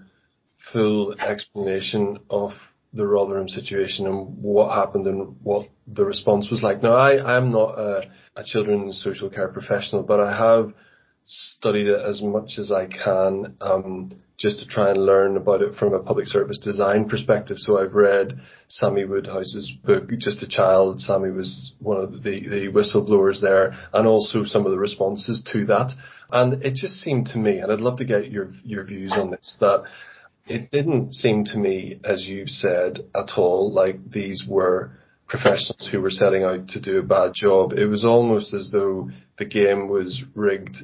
full 0.71 1.13
explanation 1.19 2.19
of 2.29 2.51
the 2.93 3.05
Rotherham 3.05 3.47
situation 3.47 4.07
and 4.07 4.41
what 4.41 4.73
happened 4.73 5.05
and 5.05 5.35
what 5.43 5.67
the 5.87 6.05
response 6.05 6.49
was 6.49 6.63
like. 6.63 6.81
Now, 6.81 6.93
I 6.93 7.37
am 7.37 7.51
not 7.51 7.77
a, 7.77 8.09
a 8.35 8.43
children's 8.43 9.01
social 9.03 9.29
care 9.29 9.49
professional, 9.49 10.03
but 10.03 10.19
I 10.19 10.35
have 10.35 10.73
studied 11.23 11.87
it 11.87 11.99
as 12.03 12.21
much 12.21 12.57
as 12.57 12.71
I 12.71 12.87
can, 12.87 13.57
um, 13.61 14.11
just 14.39 14.59
to 14.59 14.67
try 14.67 14.89
and 14.89 15.05
learn 15.05 15.35
about 15.35 15.61
it 15.61 15.75
from 15.75 15.93
a 15.93 15.99
public 15.99 16.25
service 16.25 16.57
design 16.57 17.09
perspective. 17.09 17.57
So 17.59 17.77
I've 17.77 17.93
read 17.93 18.39
Sammy 18.69 19.03
Woodhouse's 19.03 19.69
book, 19.83 20.09
Just 20.17 20.41
a 20.41 20.47
Child. 20.47 21.01
Sammy 21.01 21.29
was 21.29 21.73
one 21.79 22.01
of 22.01 22.23
the, 22.23 22.47
the 22.47 22.71
whistleblowers 22.71 23.41
there 23.41 23.73
and 23.93 24.07
also 24.07 24.45
some 24.45 24.65
of 24.65 24.71
the 24.71 24.77
responses 24.77 25.43
to 25.51 25.65
that. 25.65 25.91
And 26.31 26.63
it 26.63 26.75
just 26.75 27.01
seemed 27.01 27.27
to 27.27 27.37
me, 27.37 27.57
and 27.57 27.69
I'd 27.71 27.81
love 27.81 27.97
to 27.97 28.05
get 28.05 28.31
your, 28.31 28.51
your 28.63 28.85
views 28.85 29.11
on 29.11 29.31
this, 29.31 29.57
that 29.59 29.83
it 30.47 30.71
didn't 30.71 31.13
seem 31.13 31.43
to 31.45 31.57
me, 31.57 31.99
as 32.05 32.25
you've 32.25 32.49
said, 32.49 32.99
at 33.13 33.31
all 33.35 33.73
like 33.73 34.09
these 34.09 34.45
were 34.47 34.91
professionals 35.27 35.87
who 35.91 35.99
were 35.99 36.09
setting 36.09 36.43
out 36.43 36.69
to 36.69 36.79
do 36.79 36.97
a 36.97 37.03
bad 37.03 37.33
job. 37.33 37.73
It 37.73 37.87
was 37.87 38.05
almost 38.05 38.53
as 38.53 38.71
though 38.71 39.09
the 39.37 39.45
game 39.45 39.89
was 39.89 40.23
rigged 40.33 40.77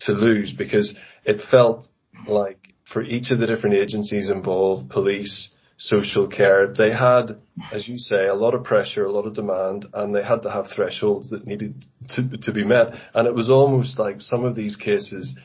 to 0.00 0.12
lose 0.12 0.52
because 0.56 0.94
it 1.24 1.42
felt 1.50 1.86
like 2.26 2.61
for 2.92 3.02
each 3.02 3.30
of 3.30 3.38
the 3.38 3.46
different 3.46 3.76
agencies 3.76 4.30
involved, 4.30 4.90
police, 4.90 5.54
social 5.78 6.28
care, 6.28 6.72
they 6.72 6.92
had, 6.92 7.38
as 7.72 7.88
you 7.88 7.98
say, 7.98 8.26
a 8.26 8.34
lot 8.34 8.54
of 8.54 8.62
pressure, 8.62 9.04
a 9.04 9.12
lot 9.12 9.26
of 9.26 9.34
demand, 9.34 9.86
and 9.94 10.14
they 10.14 10.22
had 10.22 10.42
to 10.42 10.50
have 10.50 10.66
thresholds 10.68 11.30
that 11.30 11.46
needed 11.46 11.84
to, 12.10 12.36
to 12.38 12.52
be 12.52 12.64
met. 12.64 12.88
And 13.14 13.26
it 13.26 13.34
was 13.34 13.50
almost 13.50 13.98
like 13.98 14.20
some 14.20 14.44
of 14.44 14.54
these 14.54 14.76
cases, 14.76 15.36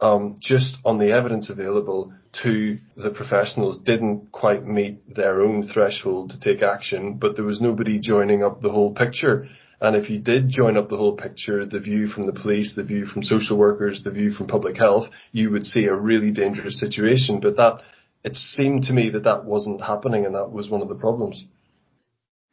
um, 0.00 0.36
just 0.40 0.76
on 0.84 0.98
the 0.98 1.12
evidence 1.12 1.50
available 1.50 2.12
to 2.42 2.78
the 2.96 3.10
professionals 3.10 3.78
didn't 3.78 4.32
quite 4.32 4.66
meet 4.66 5.14
their 5.14 5.40
own 5.40 5.62
threshold 5.62 6.30
to 6.30 6.40
take 6.40 6.62
action, 6.62 7.14
but 7.14 7.36
there 7.36 7.44
was 7.44 7.60
nobody 7.60 7.98
joining 7.98 8.42
up 8.42 8.60
the 8.60 8.70
whole 8.70 8.92
picture. 8.92 9.48
And 9.80 9.94
if 9.94 10.08
you 10.08 10.18
did 10.18 10.48
join 10.48 10.76
up 10.76 10.88
the 10.88 10.96
whole 10.96 11.16
picture, 11.16 11.66
the 11.66 11.80
view 11.80 12.06
from 12.06 12.24
the 12.24 12.32
police, 12.32 12.74
the 12.74 12.82
view 12.82 13.04
from 13.04 13.22
social 13.22 13.58
workers, 13.58 14.02
the 14.02 14.10
view 14.10 14.30
from 14.30 14.46
public 14.46 14.76
health, 14.76 15.10
you 15.32 15.50
would 15.50 15.64
see 15.64 15.84
a 15.84 15.94
really 15.94 16.30
dangerous 16.30 16.80
situation. 16.80 17.40
But 17.40 17.56
that, 17.56 17.82
it 18.24 18.36
seemed 18.36 18.84
to 18.84 18.92
me 18.92 19.10
that 19.10 19.24
that 19.24 19.44
wasn't 19.44 19.82
happening 19.82 20.24
and 20.24 20.34
that 20.34 20.50
was 20.50 20.70
one 20.70 20.82
of 20.82 20.88
the 20.88 20.94
problems. 20.94 21.46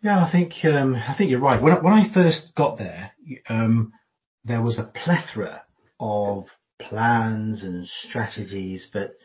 Yeah, 0.02 0.26
I 0.26 0.30
think, 0.30 0.54
um, 0.66 0.96
I 0.96 1.16
think 1.18 1.32
you're 1.32 1.40
right. 1.40 1.62
When, 1.62 1.82
when 1.82 1.94
I 1.94 2.14
first 2.14 2.54
got 2.56 2.78
there, 2.78 3.12
um, 3.48 3.94
there 4.44 4.62
was 4.62 4.78
a 4.78 4.84
plethora 4.84 5.64
of 6.00 6.48
plans 6.82 7.64
and 7.64 7.88
strategies, 7.88 8.90
but, 8.92 9.16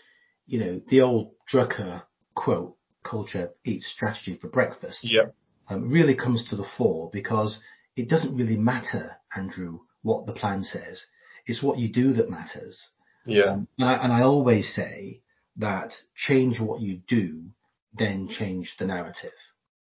you 0.46 0.60
know, 0.60 0.80
the 0.86 1.00
old 1.00 1.32
Drucker 1.52 2.02
quote, 2.36 2.76
culture 3.02 3.50
eats 3.64 3.90
strategy 3.92 4.38
for 4.40 4.48
breakfast. 4.48 5.00
Yeah. 5.02 5.30
Um, 5.68 5.90
really 5.90 6.14
comes 6.14 6.48
to 6.48 6.56
the 6.56 6.66
fore 6.76 7.10
because 7.12 7.60
it 7.98 8.08
doesn't 8.08 8.36
really 8.36 8.56
matter, 8.56 9.16
Andrew, 9.36 9.80
what 10.02 10.24
the 10.24 10.32
plan 10.32 10.62
says. 10.62 11.04
It's 11.46 11.62
what 11.62 11.78
you 11.78 11.92
do 11.92 12.12
that 12.12 12.30
matters. 12.30 12.80
Yeah. 13.26 13.46
Um, 13.46 13.68
and, 13.76 13.88
I, 13.88 13.94
and 14.04 14.12
I 14.12 14.22
always 14.22 14.72
say 14.72 15.22
that 15.56 15.92
change 16.14 16.60
what 16.60 16.80
you 16.80 17.00
do, 17.08 17.46
then 17.92 18.28
change 18.28 18.76
the 18.78 18.86
narrative. 18.86 19.32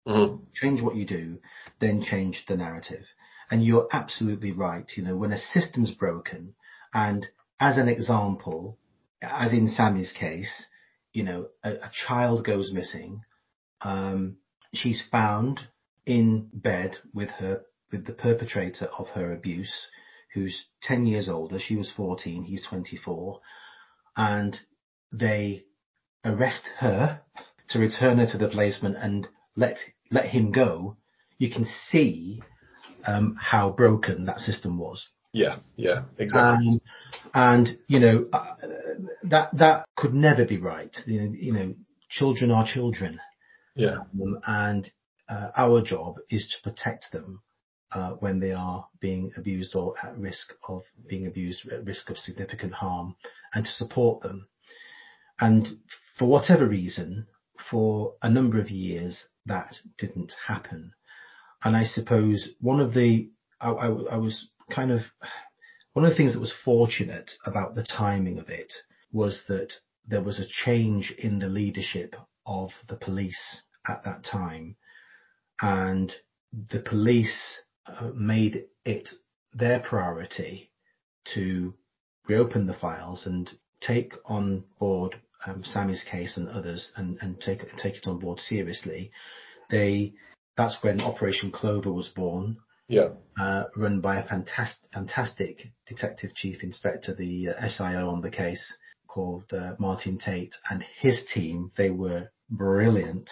Mm-hmm. 0.09 0.45
Change 0.55 0.81
what 0.81 0.97
you 0.97 1.05
do, 1.05 1.41
then 1.79 2.03
change 2.03 2.45
the 2.49 2.57
narrative. 2.57 3.05
And 3.51 3.63
you're 3.63 3.89
absolutely 3.93 4.53
right. 4.53 4.91
You 4.97 5.05
know, 5.05 5.17
when 5.17 5.33
a 5.33 5.39
system's 5.39 5.95
broken, 5.95 6.55
and 6.95 7.27
as 7.61 7.77
an 7.77 7.89
example, 7.89 8.79
as 9.21 9.53
in 9.53 9.69
Sammy's 9.69 10.13
case, 10.13 10.65
you 11.13 11.23
know, 11.23 11.49
a, 11.63 11.73
a 11.73 11.91
child 12.07 12.47
goes 12.47 12.73
missing. 12.73 13.21
Um, 13.83 14.39
she's 14.73 15.03
found 15.13 15.61
in 16.07 16.49
bed 16.53 16.97
with 17.13 17.29
her 17.31 17.63
with 17.93 18.07
the 18.07 18.13
perpetrator 18.13 18.87
of 18.99 19.09
her 19.09 19.33
abuse, 19.33 19.89
who's 20.35 20.67
10 20.83 21.07
years 21.07 21.29
older. 21.29 21.59
She 21.59 21.77
was 21.77 21.93
14, 21.97 22.45
he's 22.45 22.67
24. 22.67 23.41
And 24.17 24.59
they 25.13 25.65
arrest 26.25 26.65
her 26.79 27.23
to 27.71 27.79
return 27.79 28.19
her 28.19 28.27
to 28.27 28.39
the 28.39 28.49
placement 28.49 28.97
and 28.97 29.29
let, 29.57 29.79
let 30.11 30.27
him 30.27 30.53
go. 30.53 30.97
You 31.39 31.51
can 31.51 31.67
see 31.89 32.43
um, 33.07 33.37
how 33.41 33.71
broken 33.71 34.27
that 34.27 34.41
system 34.41 34.79
was. 34.79 35.09
Yeah, 35.33 35.59
yeah, 35.77 36.05
exactly. 36.17 36.67
Um, 36.67 36.81
and 37.35 37.79
you 37.89 38.01
know 38.01 38.27
uh, 38.33 38.55
that 39.25 39.51
that 39.59 39.87
could 39.95 40.15
never 40.15 40.47
be 40.47 40.57
right. 40.57 40.97
You 41.05 41.21
know, 41.21 41.33
you 41.33 41.53
know, 41.53 41.75
children 42.09 42.51
are 42.51 42.67
children. 42.67 43.21
Yeah. 43.75 43.99
Um, 44.19 44.39
and 44.47 44.91
uh, 45.29 45.51
our 45.55 45.83
job 45.83 46.17
is 46.31 46.49
to 46.49 46.71
protect 46.71 47.13
them 47.13 47.43
when 48.19 48.41
they 48.41 48.53
are 48.53 48.87
being 49.01 49.33
abused 49.37 49.75
or 49.75 49.95
at 50.03 50.19
risk 50.19 50.53
of 50.69 50.83
being 51.09 51.27
abused, 51.27 51.69
at 51.69 51.85
risk 51.85 52.11
of 52.11 52.19
significant 52.19 52.75
harm, 52.75 53.17
and 53.55 53.65
to 53.65 53.71
support 53.71 54.23
them. 54.23 54.49
And 55.41 55.67
for 56.19 56.29
whatever 56.29 56.67
reason, 56.67 57.27
for 57.71 58.15
a 58.23 58.31
number 58.31 58.61
of 58.61 58.71
years, 58.71 59.29
that 59.47 59.75
didn't 59.99 60.33
happen. 60.47 60.93
And 61.63 61.77
I 61.77 61.85
suppose 61.85 62.51
one 62.61 62.81
of 62.81 62.95
the, 62.95 63.31
I, 63.61 63.71
I, 63.71 63.87
I 63.87 64.17
was 64.17 64.49
kind 64.71 64.91
of, 64.91 65.03
one 65.93 66.05
of 66.05 66.11
the 66.11 66.17
things 66.17 66.35
that 66.35 66.41
was 66.41 66.55
fortunate 66.65 67.33
about 67.45 67.75
the 67.75 67.85
timing 67.85 68.39
of 68.39 68.49
it 68.49 68.73
was 69.13 69.45
that 69.49 69.73
there 70.07 70.23
was 70.23 70.39
a 70.39 70.47
change 70.65 71.13
in 71.19 71.39
the 71.39 71.49
leadership 71.49 72.15
of 72.45 72.71
the 72.89 72.97
police 72.97 73.63
at 73.89 74.05
that 74.05 74.25
time. 74.25 74.77
And 75.61 76.13
the 76.53 76.81
police 76.81 77.63
uh, 77.63 77.66
made 78.15 78.65
it 78.85 79.09
their 79.55 79.81
priority 79.81 80.71
to 81.35 81.75
reopen 82.29 82.67
the 82.67 82.75
files 82.75 83.27
and 83.27 83.51
take 83.81 84.13
on 84.25 84.65
board 84.79 85.17
um, 85.47 85.63
Sammy's 85.65 86.05
case 86.05 86.37
and 86.37 86.49
others 86.49 86.93
and, 86.97 87.19
and 87.21 87.41
take 87.41 87.61
take 87.77 87.95
it 87.97 88.07
on 88.07 88.19
board 88.19 88.41
seriously. 88.41 89.11
They 89.71 90.15
that's 90.57 90.79
when 90.83 91.01
Operation 91.01 91.51
Clover 91.53 91.93
was 91.93 92.09
born. 92.09 92.57
Yeah. 92.89 93.11
Uh, 93.39 93.65
run 93.77 94.01
by 94.01 94.21
a 94.21 94.27
fantastic, 94.27 94.91
fantastic 94.93 95.73
detective 95.87 96.35
chief 96.35 96.63
inspector, 96.63 97.15
the 97.15 97.49
uh, 97.51 97.67
SIO 97.67 98.13
on 98.13 98.23
the 98.23 98.31
case, 98.31 98.77
called 99.09 99.53
uh, 99.53 99.75
Martin 99.79 100.19
Tate 100.19 100.55
and 100.71 100.85
his 101.01 101.25
team. 101.33 101.73
They 101.77 101.91
were 101.91 102.31
brilliant. 102.49 103.31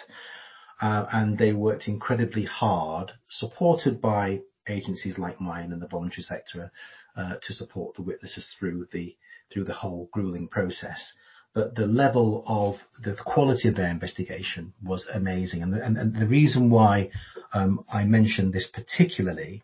Uh, 0.81 1.05
and 1.11 1.37
they 1.37 1.53
worked 1.53 1.87
incredibly 1.87 2.43
hard, 2.45 3.11
supported 3.29 4.01
by 4.01 4.41
agencies 4.67 5.17
like 5.17 5.39
mine 5.39 5.71
and 5.71 5.81
the 5.81 5.87
voluntary 5.87 6.23
sector, 6.23 6.71
uh, 7.15 7.35
to 7.41 7.53
support 7.53 7.95
the 7.95 8.01
witnesses 8.01 8.53
through 8.59 8.85
the 8.91 9.15
through 9.51 9.63
the 9.63 9.73
whole 9.73 10.09
grueling 10.11 10.47
process. 10.47 11.13
But 11.53 11.75
the 11.75 11.85
level 11.85 12.43
of 12.45 12.75
the 13.01 13.15
quality 13.15 13.69
of 13.69 13.75
their 13.75 13.89
investigation 13.89 14.73
was 14.83 15.07
amazing, 15.13 15.63
and 15.63 15.73
and, 15.73 15.97
and 15.97 16.15
the 16.15 16.27
reason 16.27 16.69
why 16.69 17.11
um, 17.53 17.85
I 17.91 18.03
mention 18.03 18.51
this 18.51 18.67
particularly 18.67 19.63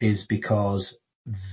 is 0.00 0.26
because 0.28 0.96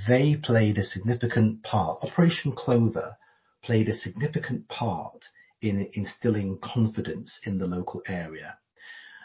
they 0.08 0.36
played 0.36 0.78
a 0.78 0.84
significant 0.84 1.64
part. 1.64 2.04
Operation 2.04 2.52
Clover 2.52 3.18
played 3.64 3.90
a 3.90 3.96
significant 3.96 4.68
part 4.68 5.26
in 5.62 5.90
instilling 5.94 6.60
confidence 6.60 7.40
in 7.44 7.58
the 7.58 7.68
local 7.68 8.02
area. 8.08 8.58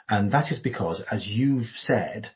And 0.09 0.33
that 0.33 0.53
is 0.53 0.61
because, 0.61 1.03
as 1.11 1.27
you've 1.27 1.73
said, 1.77 2.31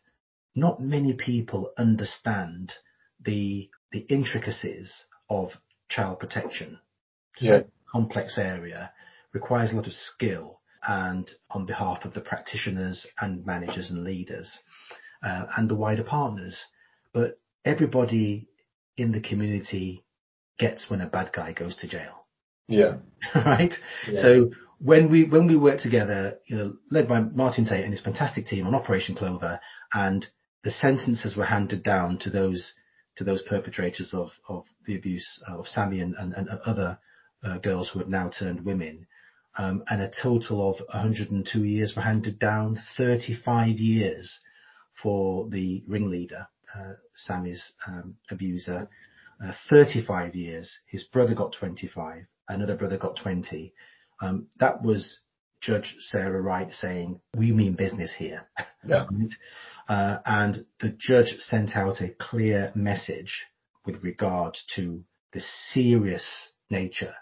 not 0.56 0.80
many 0.80 1.12
people 1.12 1.72
understand 1.78 2.72
the 3.20 3.70
the 3.92 4.00
intricacies 4.00 5.04
of 5.28 5.50
child 5.88 6.18
protection. 6.18 6.78
Yeah. 7.38 7.62
complex 7.90 8.38
area, 8.38 8.92
requires 9.32 9.72
a 9.72 9.76
lot 9.76 9.86
of 9.86 9.92
skill 9.92 10.60
and 10.86 11.30
on 11.50 11.66
behalf 11.66 12.04
of 12.04 12.14
the 12.14 12.20
practitioners 12.20 13.06
and 13.20 13.44
managers 13.44 13.90
and 13.90 14.04
leaders 14.04 14.58
uh, 15.22 15.46
and 15.56 15.68
the 15.68 15.74
wider 15.74 16.02
partners. 16.04 16.60
But 17.12 17.38
everybody 17.64 18.48
in 18.96 19.12
the 19.12 19.20
community 19.20 20.04
gets 20.58 20.90
when 20.90 21.00
a 21.00 21.08
bad 21.08 21.32
guy 21.32 21.52
goes 21.52 21.76
to 21.76 21.88
jail. 21.88 22.26
Yeah. 22.68 22.96
right? 23.34 23.74
Yeah. 24.08 24.22
So 24.22 24.50
when 24.82 25.10
we 25.10 25.24
when 25.24 25.46
we 25.46 25.56
worked 25.56 25.82
together, 25.82 26.38
you 26.46 26.56
know, 26.56 26.76
led 26.90 27.06
by 27.06 27.20
Martin 27.20 27.66
Tate 27.66 27.84
and 27.84 27.92
his 27.92 28.00
fantastic 28.00 28.46
team 28.46 28.66
on 28.66 28.74
Operation 28.74 29.14
Clover, 29.14 29.60
and 29.92 30.26
the 30.64 30.70
sentences 30.70 31.36
were 31.36 31.44
handed 31.44 31.82
down 31.82 32.18
to 32.18 32.30
those 32.30 32.72
to 33.16 33.24
those 33.24 33.42
perpetrators 33.42 34.14
of 34.14 34.30
of 34.48 34.64
the 34.86 34.96
abuse 34.96 35.42
of 35.46 35.66
Sammy 35.68 36.00
and, 36.00 36.14
and, 36.14 36.32
and 36.32 36.48
other 36.48 36.98
uh, 37.44 37.58
girls 37.58 37.90
who 37.90 37.98
had 37.98 38.08
now 38.08 38.30
turned 38.30 38.64
women. 38.64 39.06
Um, 39.58 39.82
and 39.88 40.00
a 40.00 40.10
total 40.22 40.70
of 40.70 40.80
102 40.92 41.64
years 41.64 41.94
were 41.94 42.02
handed 42.02 42.38
down, 42.38 42.78
35 42.96 43.78
years 43.78 44.40
for 45.02 45.48
the 45.50 45.82
ringleader, 45.88 46.46
uh, 46.74 46.92
Sammy's 47.14 47.72
um, 47.86 48.14
abuser, 48.30 48.88
uh, 49.44 49.52
35 49.68 50.36
years. 50.36 50.78
His 50.86 51.02
brother 51.04 51.34
got 51.34 51.52
25, 51.58 52.26
another 52.48 52.76
brother 52.76 52.96
got 52.96 53.16
20. 53.16 53.74
Um, 54.20 54.48
that 54.58 54.82
was 54.82 55.20
Judge 55.60 55.96
Sarah 55.98 56.40
Wright 56.40 56.72
saying, 56.72 57.20
we 57.36 57.52
mean 57.52 57.74
business 57.74 58.14
here. 58.16 58.48
Yeah. 58.86 59.06
uh, 59.88 60.18
and 60.24 60.64
the 60.80 60.90
judge 60.98 61.36
sent 61.38 61.76
out 61.76 62.00
a 62.00 62.14
clear 62.18 62.72
message 62.74 63.46
with 63.84 64.02
regard 64.02 64.56
to 64.76 65.04
the 65.32 65.40
serious 65.40 66.52
nature 66.70 67.14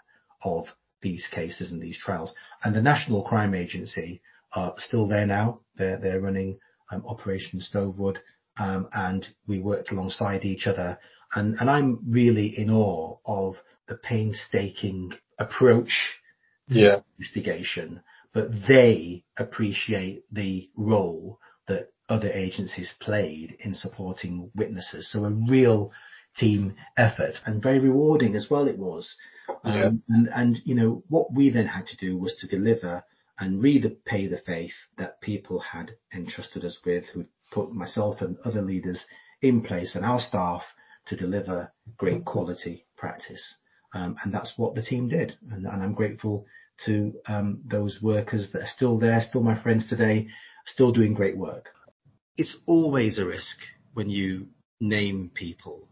of 0.43 0.67
these 1.01 1.27
cases 1.31 1.71
and 1.71 1.81
these 1.81 1.97
trials. 1.97 2.33
And 2.63 2.75
the 2.75 2.81
National 2.81 3.23
Crime 3.23 3.53
Agency 3.53 4.21
are 4.53 4.73
still 4.77 5.07
there 5.07 5.25
now. 5.25 5.61
They're, 5.75 5.97
they're 5.97 6.21
running 6.21 6.59
um, 6.91 7.03
Operation 7.05 7.61
Stovewood, 7.61 8.17
um, 8.57 8.89
and 8.93 9.27
we 9.47 9.59
worked 9.59 9.91
alongside 9.91 10.43
each 10.43 10.65
other. 10.67 10.97
And, 11.33 11.55
and 11.59 11.69
I'm 11.69 11.99
really 12.07 12.47
in 12.57 12.69
awe 12.69 13.17
of 13.25 13.55
the 13.87 13.95
painstaking 13.95 15.13
approach 15.37 16.18
Yeah. 16.69 17.01
investigation, 17.17 18.01
but 18.33 18.51
they 18.67 19.23
appreciate 19.37 20.23
the 20.31 20.69
role 20.75 21.39
that 21.67 21.91
other 22.07 22.31
agencies 22.31 22.93
played 22.99 23.57
in 23.59 23.73
supporting 23.73 24.51
witnesses. 24.55 25.11
So 25.11 25.25
a 25.25 25.31
real 25.31 25.91
team 26.35 26.75
effort 26.97 27.35
and 27.45 27.61
very 27.61 27.79
rewarding 27.79 28.35
as 28.35 28.49
well 28.49 28.67
it 28.67 28.77
was. 28.77 29.17
Um, 29.63 30.03
and, 30.09 30.29
and, 30.33 30.57
you 30.63 30.75
know, 30.75 31.03
what 31.09 31.33
we 31.33 31.49
then 31.49 31.67
had 31.67 31.87
to 31.87 31.97
do 31.97 32.17
was 32.17 32.35
to 32.35 32.47
deliver 32.47 33.03
and 33.39 33.61
repay 33.63 34.27
the 34.27 34.41
faith 34.45 34.73
that 34.97 35.21
people 35.21 35.59
had 35.59 35.95
entrusted 36.13 36.65
us 36.65 36.79
with, 36.85 37.05
who 37.13 37.25
put 37.51 37.71
myself 37.71 38.21
and 38.21 38.37
other 38.45 38.61
leaders 38.61 39.05
in 39.41 39.61
place 39.61 39.95
and 39.95 40.05
our 40.05 40.19
staff 40.19 40.61
to 41.07 41.15
deliver 41.15 41.71
great 41.97 42.25
quality 42.25 42.85
practice. 42.97 43.55
Um, 43.93 44.15
and 44.23 44.33
that's 44.33 44.53
what 44.57 44.75
the 44.75 44.83
team 44.83 45.09
did. 45.09 45.35
And, 45.49 45.67
I'm 45.67 45.93
grateful 45.93 46.45
to 46.85 47.13
um, 47.27 47.61
those 47.65 47.99
workers 48.01 48.49
that 48.53 48.61
are 48.61 48.73
still 48.75 48.99
there, 48.99 49.21
still 49.21 49.43
my 49.43 49.61
friends 49.61 49.87
today, 49.89 50.27
still 50.65 50.91
doing 50.91 51.13
great 51.13 51.37
work. 51.37 51.69
It's 52.37 52.57
always 52.67 53.17
a 53.17 53.25
risk 53.25 53.57
when 53.93 54.09
you 54.09 54.47
name 54.79 55.31
people 55.33 55.89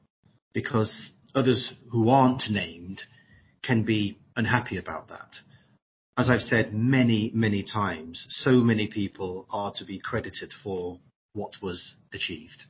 because 0.53 1.11
others 1.35 1.73
who 1.91 2.09
aren't 2.09 2.49
named 2.49 3.01
can 3.63 3.83
be 3.83 4.19
unhappy 4.35 4.77
about 4.77 5.09
that. 5.09 5.35
As 6.17 6.29
I've 6.29 6.41
said 6.41 6.73
many, 6.73 7.31
many 7.33 7.63
times, 7.63 8.25
so 8.29 8.51
many 8.51 8.87
people 8.87 9.45
are 9.51 9.73
to 9.75 9.85
be 9.85 9.99
credited 9.99 10.51
for 10.63 10.99
what 11.33 11.53
was 11.61 11.95
achieved. 12.13 12.63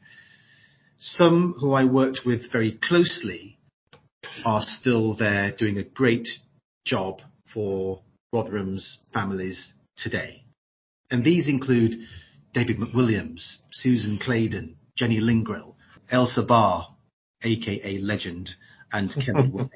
Some 1.00 1.56
who 1.60 1.74
I 1.74 1.86
worked 1.86 2.22
with 2.26 2.52
very 2.52 2.78
closely 2.82 3.60
are 4.46 4.62
still 4.62 5.16
there 5.16 5.52
doing 5.52 5.78
a 5.78 5.84
great 5.84 6.28
job 6.86 7.22
for 7.54 8.02
Rotherham's 8.34 9.00
families 9.14 9.74
today. 9.96 10.44
And 11.10 11.24
these 11.24 11.48
include 11.48 11.94
David 12.54 12.78
McWilliams, 12.78 13.58
Susan 13.72 14.20
Claydon, 14.20 14.78
Jenny 14.96 15.20
Lingrill, 15.20 15.76
Elsa 16.10 16.44
Barr, 16.44 16.88
aka 17.44 17.98
Legend, 18.00 18.50
and 18.92 19.12
Kenneth 19.14 19.52
White. 19.52 19.72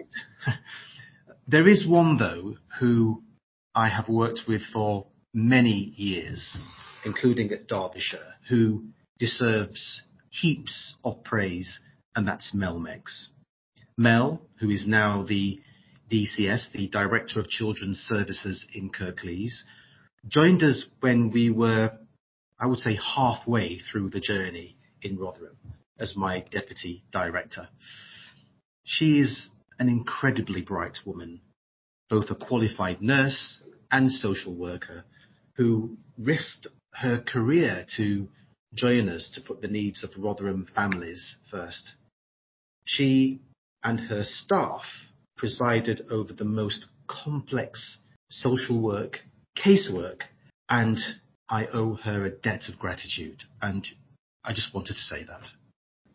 there 1.48 1.68
is 1.68 1.88
one 1.88 2.18
though 2.18 2.56
who 2.80 3.24
I 3.76 3.90
have 3.90 4.10
worked 4.10 4.42
with 4.48 4.62
for 4.74 5.08
many 5.34 5.94
years, 5.96 6.58
including 7.06 7.52
at 7.52 7.68
Derbyshire, 7.68 8.36
who 8.50 8.86
deserves 9.20 10.02
heaps 10.30 10.96
of 11.04 11.24
praise, 11.24 11.80
and 12.16 12.28
that's 12.28 12.54
Mel 12.54 12.80
Meggs. 12.80 13.30
Mel, 13.98 14.42
who 14.60 14.70
is 14.70 14.86
now 14.88 15.24
the 15.24 15.60
DCS, 16.12 16.72
the 16.72 16.88
Director 16.90 17.40
of 17.40 17.48
Children's 17.48 18.00
Services 18.00 18.66
in 18.74 18.90
Kirklees, 18.90 19.64
joined 20.28 20.64
us 20.64 20.90
when 21.00 21.32
we 21.32 21.50
were, 21.50 21.98
I 22.60 22.68
would 22.68 22.80
say, 22.80 22.96
halfway 22.96 23.80
through 23.80 24.10
the 24.10 24.20
journey 24.20 24.78
in 25.02 25.18
Rotherham 25.18 25.58
as 26.00 26.16
my 26.16 26.44
Deputy 26.52 27.04
Director. 27.12 27.70
She 28.84 29.20
is 29.20 29.50
an 29.80 29.90
incredibly 29.90 30.62
bright 30.62 30.98
woman, 31.06 31.42
both 32.10 32.30
a 32.30 32.36
qualified 32.36 33.02
nurse 33.02 33.62
and 33.92 34.12
social 34.12 34.56
worker 34.56 35.06
who 35.54 35.98
risked 36.18 36.68
her 36.94 37.20
career 37.20 37.86
to 37.98 38.28
join 38.74 39.10
us 39.10 39.32
to 39.36 39.42
put 39.42 39.62
the 39.62 39.68
needs 39.68 40.04
of 40.04 40.12
Rotherham 40.18 40.68
families 40.76 41.38
first. 41.50 41.96
She 42.86 43.42
and 43.84 44.00
her 44.00 44.24
staff 44.24 44.84
presided 45.36 46.06
over 46.12 46.34
the 46.34 46.46
most 46.46 46.88
complex 47.08 47.98
social 48.30 48.82
work, 48.82 49.20
casework, 49.58 50.22
and 50.70 50.98
I 51.50 51.68
owe 51.68 51.96
her 51.96 52.26
a 52.26 52.30
debt 52.30 52.70
of 52.70 52.80
gratitude. 52.80 53.44
And 53.62 53.86
I 54.44 54.54
just 54.54 54.74
wanted 54.74 54.94
to 54.94 55.00
say 55.00 55.24
that. 55.24 55.48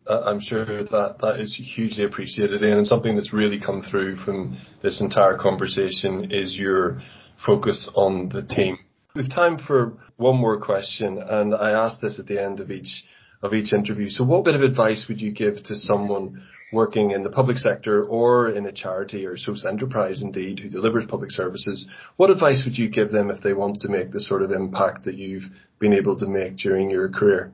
Uh, 0.07 0.21
I'm 0.25 0.39
sure 0.39 0.83
that 0.83 1.17
that 1.19 1.39
is 1.39 1.55
hugely 1.55 2.05
appreciated, 2.05 2.63
and 2.63 2.87
something 2.87 3.15
that's 3.15 3.33
really 3.33 3.59
come 3.59 3.81
through 3.81 4.15
from 4.17 4.57
this 4.81 5.01
entire 5.01 5.37
conversation 5.37 6.31
is 6.31 6.57
your 6.57 7.01
focus 7.45 7.89
on 7.93 8.29
the 8.29 8.41
team. 8.41 8.79
We've 9.13 9.29
time 9.29 9.57
for 9.57 9.97
one 10.15 10.37
more 10.37 10.59
question, 10.61 11.17
and 11.17 11.53
I 11.53 11.71
ask 11.71 11.99
this 11.99 12.19
at 12.19 12.27
the 12.27 12.41
end 12.41 12.61
of 12.61 12.71
each 12.71 13.03
of 13.41 13.53
each 13.53 13.73
interview. 13.73 14.09
So, 14.09 14.23
what 14.23 14.45
bit 14.45 14.55
of 14.55 14.61
advice 14.61 15.05
would 15.07 15.21
you 15.21 15.31
give 15.31 15.61
to 15.63 15.75
someone 15.75 16.43
working 16.71 17.11
in 17.11 17.23
the 17.23 17.29
public 17.29 17.57
sector 17.57 18.03
or 18.03 18.49
in 18.49 18.65
a 18.65 18.71
charity 18.71 19.25
or 19.25 19.37
social 19.37 19.69
enterprise, 19.69 20.21
indeed, 20.21 20.59
who 20.59 20.69
delivers 20.69 21.05
public 21.05 21.31
services? 21.31 21.87
What 22.17 22.29
advice 22.29 22.63
would 22.65 22.77
you 22.77 22.89
give 22.89 23.11
them 23.11 23.29
if 23.29 23.41
they 23.41 23.53
want 23.53 23.81
to 23.81 23.89
make 23.89 24.11
the 24.11 24.19
sort 24.19 24.41
of 24.41 24.51
impact 24.51 25.05
that 25.05 25.15
you've 25.15 25.49
been 25.79 25.93
able 25.93 26.17
to 26.17 26.27
make 26.27 26.57
during 26.57 26.89
your 26.89 27.09
career? 27.09 27.51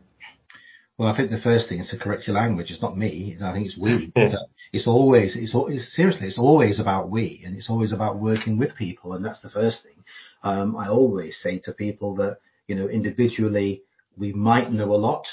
Well, 0.97 1.11
I 1.11 1.17
think 1.17 1.31
the 1.31 1.41
first 1.41 1.69
thing 1.69 1.79
is 1.79 1.89
to 1.89 1.97
correct 1.97 2.27
your 2.27 2.35
language. 2.35 2.69
It's 2.69 2.81
not 2.81 2.97
me. 2.97 3.35
I 3.43 3.51
think 3.53 3.65
it's 3.65 3.77
we. 3.77 4.11
It's 4.75 4.87
always, 4.87 5.35
it's, 5.35 5.53
it's, 5.55 5.95
seriously, 5.95 6.25
it's 6.25 6.39
always 6.39 6.79
about 6.79 7.11
we, 7.11 7.43
and 7.45 7.55
it's 7.55 7.69
always 7.69 7.91
about 7.91 8.19
working 8.19 8.57
with 8.57 8.75
people, 8.75 9.13
and 9.13 9.23
that's 9.23 9.41
the 9.41 9.51
first 9.51 9.83
thing. 9.83 10.03
Um, 10.41 10.75
I 10.75 10.87
always 10.89 11.37
say 11.37 11.59
to 11.65 11.73
people 11.73 12.15
that 12.15 12.39
you 12.67 12.73
know 12.73 12.87
individually 12.87 13.83
we 14.17 14.33
might 14.33 14.71
know 14.71 14.95
a 14.95 14.97
lot, 14.97 15.27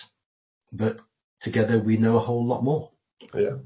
but 0.71 0.99
together 1.41 1.83
we 1.83 1.97
know 1.97 2.17
a 2.17 2.21
whole 2.21 2.47
lot 2.47 2.63
more. 2.63 2.91
Yeah. 3.35 3.57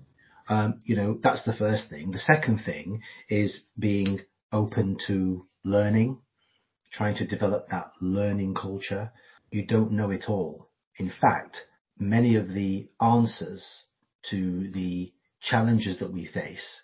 Um, 0.48 0.80
you 0.84 0.96
know, 0.96 1.18
that's 1.22 1.44
the 1.44 1.54
first 1.54 1.88
thing. 1.88 2.10
The 2.10 2.18
second 2.18 2.60
thing 2.64 3.00
is 3.28 3.60
being 3.78 4.20
open 4.52 4.98
to 5.06 5.46
learning, 5.64 6.18
trying 6.92 7.16
to 7.16 7.26
develop 7.26 7.68
that 7.68 7.90
learning 8.00 8.54
culture. 8.54 9.12
You 9.50 9.66
don't 9.66 9.92
know 9.92 10.10
it 10.10 10.24
all. 10.28 10.68
In 10.96 11.10
fact, 11.20 11.58
many 11.98 12.36
of 12.36 12.52
the 12.52 12.88
answers 13.00 13.84
to 14.30 14.70
the 14.72 15.12
challenges 15.40 15.98
that 15.98 16.12
we 16.12 16.26
face 16.26 16.82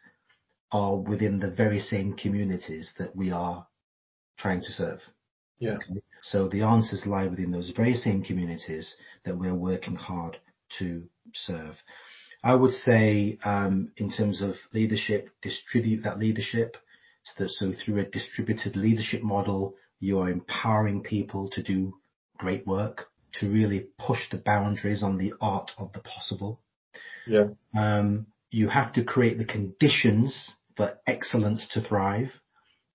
are 0.73 0.97
within 0.97 1.39
the 1.39 1.51
very 1.51 1.81
same 1.81 2.15
communities 2.15 2.93
that 2.99 3.15
we 3.15 3.31
are 3.31 3.67
trying 4.39 4.61
to 4.61 4.71
serve. 4.73 5.01
Yeah. 5.59 5.75
Okay? 5.75 6.01
So 6.23 6.49
the 6.49 6.63
answers 6.63 7.07
lie 7.07 7.27
within 7.27 7.51
those 7.51 7.71
very 7.77 7.95
same 7.95 8.23
communities 8.23 8.97
that 9.25 9.39
we're 9.39 9.55
working 9.55 9.97
hard 9.97 10.39
to 10.79 11.09
serve. 11.35 11.77
I 12.43 12.55
would 12.55 12.73
say, 12.73 13.39
um, 13.45 13.93
in 13.97 14.11
terms 14.11 14.41
of 14.41 14.55
leadership, 14.73 15.29
distribute 15.43 16.05
that 16.05 16.19
leadership. 16.19 16.77
So, 17.25 17.47
so 17.49 17.73
through 17.73 17.99
a 17.99 18.05
distributed 18.05 18.77
leadership 18.77 19.23
model, 19.23 19.75
you 19.99 20.21
are 20.21 20.31
empowering 20.31 21.03
people 21.03 21.51
to 21.51 21.63
do 21.63 21.95
great 22.39 22.67
work, 22.67 23.09
to 23.35 23.49
really 23.49 23.89
push 23.99 24.31
the 24.31 24.39
boundaries 24.39 25.03
on 25.03 25.19
the 25.19 25.35
art 25.41 25.73
of 25.77 25.93
the 25.93 26.01
possible. 26.01 26.63
Yeah. 27.27 27.49
Um, 27.77 28.29
you 28.51 28.69
have 28.69 28.95
to 28.95 29.05
create 29.05 29.37
the 29.37 29.45
conditions 29.45 30.51
for 30.77 30.99
excellence 31.07 31.69
to 31.73 31.83
thrive. 31.83 32.33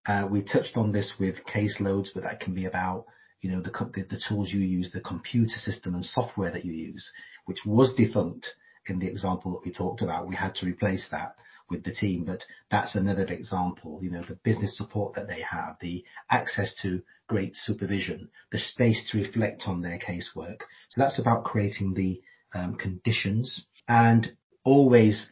Uh, 0.07 0.27
we 0.29 0.43
touched 0.43 0.75
on 0.75 0.91
this 0.91 1.13
with 1.19 1.45
caseloads, 1.45 2.09
but 2.13 2.23
that 2.23 2.39
can 2.39 2.55
be 2.55 2.65
about 2.65 3.05
you 3.41 3.51
know 3.51 3.61
the, 3.61 3.71
the, 3.93 4.03
the 4.09 4.21
tools 4.27 4.51
you 4.51 4.59
use, 4.59 4.91
the 4.91 5.01
computer 5.01 5.57
system 5.57 5.93
and 5.93 6.03
software 6.03 6.51
that 6.51 6.65
you 6.65 6.73
use, 6.73 7.11
which 7.45 7.59
was 7.63 7.93
defunct 7.93 8.49
in 8.87 8.99
the 8.99 9.07
example 9.07 9.51
that 9.51 9.65
we 9.65 9.73
talked 9.73 10.01
about. 10.01 10.27
We 10.27 10.35
had 10.35 10.55
to 10.55 10.65
replace 10.65 11.07
that 11.11 11.35
with 11.69 11.83
the 11.83 11.93
team, 11.93 12.25
but 12.25 12.43
that's 12.69 12.95
another 12.95 13.25
example. 13.25 13.99
You 14.01 14.11
know 14.11 14.23
the 14.23 14.39
business 14.43 14.77
support 14.77 15.15
that 15.15 15.27
they 15.27 15.41
have, 15.41 15.77
the 15.81 16.03
access 16.29 16.75
to 16.81 17.01
great 17.27 17.55
supervision, 17.55 18.29
the 18.51 18.59
space 18.59 19.09
to 19.11 19.17
reflect 19.17 19.63
on 19.65 19.81
their 19.81 19.97
casework. 19.97 20.59
So 20.89 21.01
that's 21.01 21.19
about 21.19 21.43
creating 21.43 21.93
the 21.95 22.21
um, 22.53 22.75
conditions 22.75 23.65
and 23.87 24.31
always 24.63 25.31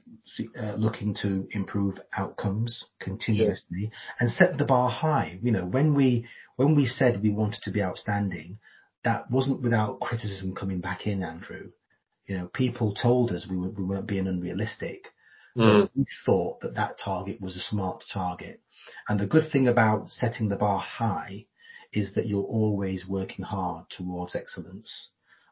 uh, 0.58 0.76
looking 0.76 1.16
to 1.22 1.47
improve 1.51 1.99
outcomes 2.16 2.84
continuously 2.99 3.91
and 4.20 4.30
set 4.30 4.58
the 4.58 4.66
bar 4.66 4.89
high. 4.89 5.39
You 5.41 5.51
know, 5.51 5.66
when 5.66 5.95
we 5.95 6.28
when 6.56 6.76
we 6.76 6.86
said 6.86 7.22
we 7.22 7.30
wanted 7.30 7.62
to 7.64 7.72
be 7.72 7.82
outstanding, 7.82 8.60
that 9.04 9.30
wasn't 9.30 9.62
without 9.62 9.99
criticism 9.99 10.56
coming 10.56 10.80
back 10.80 11.08
in, 11.08 11.24
Andrew. 11.24 11.72
You 12.28 12.38
know, 12.38 12.47
people 12.47 12.93
told 12.93 13.32
us 13.32 13.47
we, 13.49 13.57
were, 13.57 13.69
we 13.69 13.84
weren't 13.84 14.07
being 14.07 14.28
unrealistic. 14.28 15.07
Mm. 15.57 15.88
we 15.95 16.05
thought 16.26 16.61
that 16.61 16.76
that 16.76 16.97
target 16.97 17.39
was 17.39 17.55
a 17.55 17.59
smart 17.59 18.03
target. 18.11 18.59
And 19.07 19.19
the 19.19 19.28
good 19.28 19.51
thing 19.51 19.67
about 19.67 20.09
setting 20.09 20.49
the 20.49 20.55
bar 20.55 20.80
high 20.80 21.45
is 21.91 22.15
that 22.15 22.26
you're 22.26 22.43
always 22.43 23.07
working 23.07 23.45
hard 23.45 23.86
towards 23.89 24.34
excellence. 24.36 25.09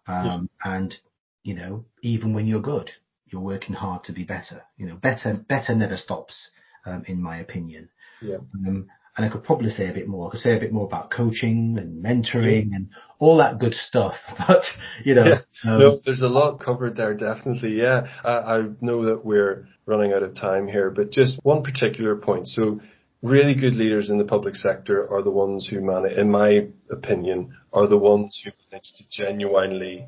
Um, 0.08 0.50
yeah. 0.66 0.76
and, 0.76 0.96
you 1.44 1.56
know, 1.56 1.86
even 2.02 2.34
when 2.34 2.48
you're 2.48 2.62
good, 2.62 2.90
you're 3.28 3.42
working 3.42 3.76
hard 3.76 4.04
to 4.06 4.14
be 4.14 4.24
better. 4.24 4.64
You 4.76 4.88
know, 4.88 4.96
better, 4.96 5.36
better 5.36 5.76
never 5.76 5.98
stops, 5.98 6.50
um, 6.86 7.04
in 7.08 7.22
my 7.22 7.38
opinion. 7.38 7.90
Yeah. 8.22 8.38
Um, 8.68 8.88
and 9.18 9.26
I 9.26 9.30
could 9.30 9.44
probably 9.44 9.70
say 9.70 9.90
a 9.90 9.94
bit 9.94 10.08
more. 10.08 10.28
I 10.28 10.32
could 10.32 10.40
say 10.40 10.56
a 10.56 10.60
bit 10.60 10.72
more 10.72 10.86
about 10.86 11.12
coaching 11.12 11.78
and 11.78 12.04
mentoring 12.04 12.74
and 12.74 12.90
all 13.20 13.38
that 13.38 13.60
good 13.60 13.74
stuff. 13.74 14.16
But 14.48 14.64
you 15.04 15.16
know, 15.16 15.26
yeah. 15.26 15.72
um, 15.72 15.80
no, 15.80 16.00
there's 16.04 16.22
a 16.22 16.28
lot 16.28 16.60
covered 16.60 16.96
there. 16.96 17.14
Definitely, 17.14 17.78
yeah. 17.78 18.08
I, 18.24 18.32
I 18.32 18.64
know 18.80 19.06
that 19.06 19.26
we're 19.26 19.68
running 19.86 20.14
out 20.14 20.24
of 20.24 20.36
time 20.36 20.68
here, 20.68 20.90
but 20.90 21.12
just 21.12 21.40
one 21.44 21.64
particular 21.64 22.16
point. 22.16 22.48
So, 22.48 22.80
really 23.22 23.54
good 23.54 23.76
leaders 23.76 24.10
in 24.10 24.18
the 24.18 24.26
public 24.26 24.56
sector 24.56 25.08
are 25.12 25.22
the 25.22 25.32
ones 25.32 25.68
who 25.68 25.82
manage, 25.82 26.18
in 26.18 26.32
my 26.32 26.68
opinion, 26.90 27.56
are 27.74 27.88
the 27.88 27.98
ones 27.98 28.42
who 28.44 28.52
manage 28.72 28.94
to 28.98 29.04
genuinely 29.10 30.08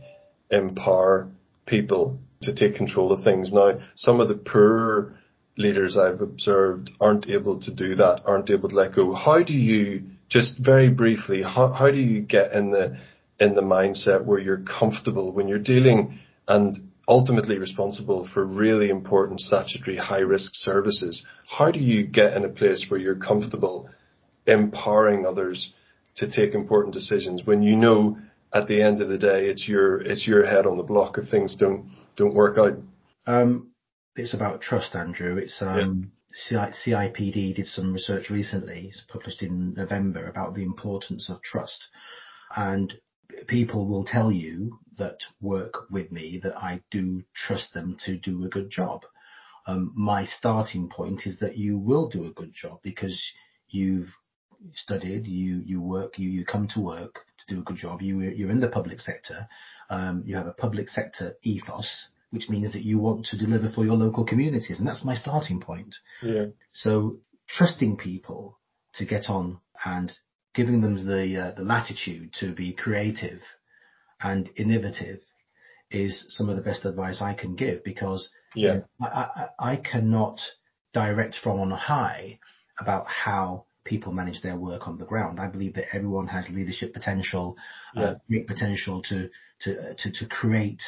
empower 0.50 1.28
people 1.66 2.20
to 2.42 2.54
take 2.54 2.76
control 2.76 3.12
of 3.12 3.24
things. 3.24 3.52
Now, 3.54 3.80
some 3.96 4.20
of 4.20 4.28
the 4.28 4.36
poor 4.36 5.16
leaders 5.58 5.98
I've 5.98 6.22
observed 6.22 6.92
aren't 7.00 7.30
able 7.30 7.60
to 7.60 7.74
do 7.74 7.96
that, 7.96 8.22
aren't 8.26 8.50
able 8.50 8.70
to 8.70 8.76
let 8.76 8.96
go. 8.96 9.14
How 9.14 9.44
do 9.44 9.54
you, 9.54 10.04
just 10.30 10.58
very 10.58 10.90
briefly, 10.90 11.44
how, 11.44 11.72
how 11.72 11.92
do 11.92 12.00
you 12.00 12.22
get 12.22 12.54
in 12.54 12.72
the, 12.72 12.98
in 13.40 13.56
the 13.56 13.62
mindset 13.62 14.26
where 14.26 14.40
you're 14.40 14.64
comfortable 14.80 15.32
when 15.32 15.48
you're 15.48 15.60
dealing 15.60 16.20
and 16.48 16.90
ultimately 17.08 17.58
responsible 17.58 18.28
for 18.34 18.46
really 18.46 18.90
important 18.90 19.42
statutory 19.42 19.98
high 19.98 20.20
risk 20.20 20.52
services? 20.56 21.24
How 21.48 21.72
do 21.72 21.80
you 21.80 22.08
get 22.08 22.34
in 22.34 22.46
a 22.46 22.50
place 22.50 22.86
where 22.90 23.00
you're 23.00 23.16
comfortable 23.16 23.90
empowering 24.48 25.26
others 25.26 25.72
to 26.16 26.32
take 26.32 26.54
important 26.54 26.94
decisions 26.94 27.44
when 27.46 27.62
you 27.62 27.76
know 27.76 28.18
at 28.54 28.68
the 28.68 28.82
end 28.82 29.02
of 29.02 29.10
the 29.10 29.18
day 29.18 29.46
it's 29.46 29.68
your, 29.68 30.02
it's 30.02 30.28
your 30.28 30.46
head 30.46 30.66
on 30.66 30.78
the 30.78 30.84
block 30.84 31.18
if 31.18 31.30
things 31.30 31.56
don't, 31.56 31.92
don't 32.16 32.34
work 32.34 32.58
out? 32.58 32.78
Um, 33.26 33.73
it's 34.16 34.34
about 34.34 34.62
trust, 34.62 34.96
Andrew. 34.96 35.38
It's 35.38 35.62
um, 35.62 36.12
yeah. 36.52 36.72
CIPD 36.86 37.56
did 37.56 37.68
some 37.68 37.94
research 37.94 38.30
recently. 38.30 38.88
It's 38.90 39.02
published 39.08 39.42
in 39.42 39.74
November 39.76 40.28
about 40.28 40.56
the 40.56 40.64
importance 40.64 41.30
of 41.30 41.42
trust, 41.42 41.88
and 42.56 42.94
people 43.48 43.88
will 43.88 44.06
tell 44.06 44.32
you 44.32 44.80
that 44.98 45.18
work 45.42 45.90
with 45.90 46.12
me 46.12 46.40
that 46.44 46.56
I 46.56 46.82
do 46.92 47.24
trust 47.34 47.74
them 47.74 47.98
to 48.06 48.18
do 48.18 48.46
a 48.46 48.50
good 48.50 48.70
job. 48.70 49.02
Um, 49.66 49.94
my 49.96 50.26
starting 50.26 50.90
point 50.90 51.26
is 51.26 51.40
that 51.40 51.58
you 51.58 51.78
will 51.78 52.10
do 52.10 52.26
a 52.26 52.34
good 52.34 52.54
job 52.54 52.80
because 52.84 53.20
you've 53.70 54.10
studied, 54.76 55.28
you 55.28 55.64
you 55.66 55.82
work, 55.82 56.20
you 56.20 56.30
you 56.30 56.46
come 56.46 56.68
to 56.70 56.82
work 56.82 57.26
to 57.40 57.56
do 57.56 57.62
a 57.62 57.64
good 57.64 57.78
job. 57.78 58.02
You 58.02 58.20
you're 58.20 58.52
in 58.52 58.60
the 58.60 58.70
public 58.70 59.00
sector. 59.00 59.48
Um, 59.90 60.24
you 60.26 60.36
have 60.36 60.48
a 60.48 60.54
public 60.54 60.90
sector 60.90 61.36
ethos 61.42 62.10
which 62.34 62.50
means 62.50 62.74
that 62.74 62.84
you 62.84 62.98
want 62.98 63.26
to 63.26 63.38
deliver 63.38 63.70
for 63.70 63.86
your 63.86 63.96
local 63.96 64.26
communities. 64.26 64.80
And 64.80 64.88
that's 64.88 65.06
my 65.06 65.14
starting 65.14 65.62
point. 65.62 65.96
Yeah. 66.22 66.48
So 66.72 67.18
trusting 67.48 67.98
people 67.98 68.60
to 68.96 69.06
get 69.06 69.30
on 69.30 69.60
and 69.86 70.12
giving 70.56 70.82
them 70.82 70.96
the, 71.06 71.38
uh, 71.38 71.52
the 71.56 71.64
latitude 71.64 72.34
to 72.40 72.54
be 72.54 72.74
creative 72.74 73.42
and 74.20 74.50
innovative 74.56 75.20
is 75.92 76.26
some 76.30 76.50
of 76.50 76.56
the 76.56 76.64
best 76.64 76.86
advice 76.86 77.22
I 77.22 77.36
can 77.36 77.56
give 77.56 77.84
because 77.84 78.30
yeah. 78.56 78.74
You 78.74 78.80
know, 78.80 79.08
I, 79.08 79.48
I, 79.60 79.72
I 79.72 79.76
cannot 79.78 80.40
direct 80.94 81.36
from 81.42 81.60
on 81.60 81.72
high 81.72 82.40
about 82.80 83.08
how 83.08 83.66
people 83.84 84.14
manage 84.14 84.42
their 84.42 84.58
work 84.58 84.88
on 84.88 84.98
the 84.98 85.06
ground. 85.06 85.40
I 85.40 85.48
believe 85.48 85.74
that 85.76 85.94
everyone 85.94 86.28
has 86.28 86.48
leadership 86.50 86.94
potential, 86.94 87.58
uh, 87.98 88.00
yeah. 88.00 88.08
uh, 88.08 88.16
great 88.30 88.48
potential 88.48 89.02
to, 89.10 89.30
to, 89.62 89.96
to, 89.96 90.12
to 90.12 90.28
create 90.28 90.82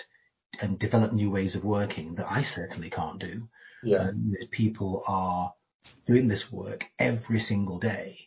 and 0.62 0.80
develop 0.80 1.14
new 1.14 1.30
ways 1.30 1.56
of 1.56 1.64
working 1.64 2.16
that 2.16 2.30
I 2.30 2.44
certainly 2.44 2.90
can't 2.90 3.20
do. 3.20 3.48
Yeah. 3.84 4.10
Um, 4.10 4.34
people 4.52 5.04
are 5.08 5.54
doing 6.08 6.28
this 6.28 6.46
work 6.52 6.86
every 7.00 7.40
single 7.40 7.80
day. 7.80 8.20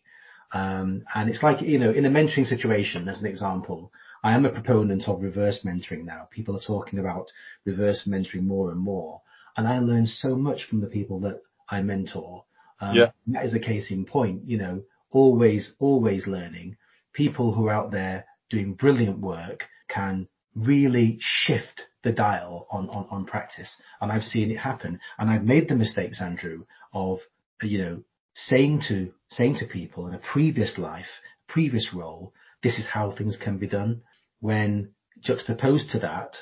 Um, 0.52 1.04
and 1.14 1.28
it's 1.28 1.42
like, 1.42 1.60
you 1.60 1.78
know, 1.78 1.90
in 1.90 2.04
a 2.06 2.10
mentoring 2.10 2.46
situation, 2.46 3.08
as 3.08 3.20
an 3.20 3.26
example, 3.26 3.92
I 4.22 4.34
am 4.34 4.44
a 4.44 4.52
proponent 4.52 5.08
of 5.08 5.22
reverse 5.22 5.64
mentoring 5.64 6.04
now. 6.04 6.28
People 6.30 6.56
are 6.56 6.60
talking 6.66 6.98
about 6.98 7.26
reverse 7.64 8.08
mentoring 8.08 8.44
more 8.44 8.70
and 8.70 8.80
more. 8.80 9.20
And 9.56 9.68
I 9.68 9.78
learn 9.80 10.06
so 10.06 10.36
much 10.36 10.64
from 10.68 10.80
the 10.80 10.88
people 10.88 11.20
that 11.20 11.42
I 11.68 11.82
mentor. 11.82 12.44
Um, 12.80 12.96
yeah. 12.96 13.10
That 13.28 13.44
is 13.44 13.54
a 13.54 13.60
case 13.60 13.90
in 13.90 14.04
point, 14.04 14.44
you 14.46 14.58
know, 14.58 14.82
always, 15.10 15.74
always 15.78 16.26
learning. 16.26 16.76
People 17.12 17.52
who 17.52 17.66
are 17.66 17.72
out 17.72 17.90
there 17.90 18.24
doing 18.50 18.74
brilliant 18.74 19.20
work 19.20 19.64
can 19.88 20.28
really 20.54 21.18
shift 21.20 21.82
the 22.02 22.12
dial 22.12 22.66
on, 22.70 22.88
on, 22.90 23.06
on 23.10 23.26
practice. 23.26 23.80
And 24.00 24.12
I've 24.12 24.22
seen 24.22 24.50
it 24.50 24.58
happen. 24.58 25.00
And 25.18 25.30
I've 25.30 25.44
made 25.44 25.68
the 25.68 25.76
mistakes, 25.76 26.20
Andrew, 26.20 26.64
of, 26.92 27.18
you 27.62 27.78
know, 27.78 28.02
saying 28.34 28.82
to, 28.88 29.12
saying 29.28 29.56
to 29.56 29.66
people 29.66 30.06
in 30.06 30.14
a 30.14 30.20
previous 30.20 30.78
life, 30.78 31.08
previous 31.48 31.92
role, 31.92 32.32
this 32.62 32.78
is 32.78 32.86
how 32.86 33.10
things 33.10 33.36
can 33.36 33.58
be 33.58 33.66
done. 33.66 34.02
When 34.40 34.92
juxtaposed 35.20 35.90
to 35.90 35.98
that, 36.00 36.36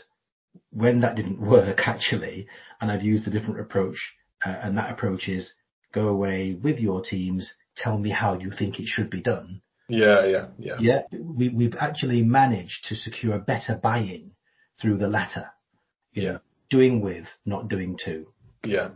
when 0.71 1.01
that 1.01 1.17
didn't 1.17 1.41
work 1.47 1.87
actually, 1.87 2.49
and 2.81 2.91
I've 2.91 3.03
used 3.03 3.27
a 3.27 3.31
different 3.31 3.61
approach, 3.61 4.15
uh, 4.45 4.51
and 4.63 4.77
that 4.77 4.93
approach 4.93 5.29
is 5.29 5.55
go 5.93 6.09
away 6.09 6.53
with 6.53 6.79
your 6.79 7.01
teams, 7.03 7.55
tell 7.77 7.99
me 7.99 8.11
how 8.11 8.35
you 8.35 8.51
think 8.51 8.79
it 8.79 8.87
should 8.87 9.09
be 9.09 9.23
done. 9.23 9.63
Yeah, 9.89 10.27
yeah, 10.27 10.49
yeah. 10.59 10.77
Yeah, 10.81 11.03
we, 11.13 11.49
we've 11.49 11.77
actually 11.79 12.23
managed 12.23 12.87
to 12.89 12.97
secure 12.97 13.39
better 13.39 13.79
buy-in 13.81 14.33
through 14.81 14.99
the 14.99 15.09
latter. 15.09 15.51
Yeah. 16.13 16.33
Know, 16.33 16.41
doing 16.71 17.01
with, 17.01 17.27
not 17.45 17.69
doing 17.69 17.99
to. 18.05 18.27
Yeah. 18.65 18.91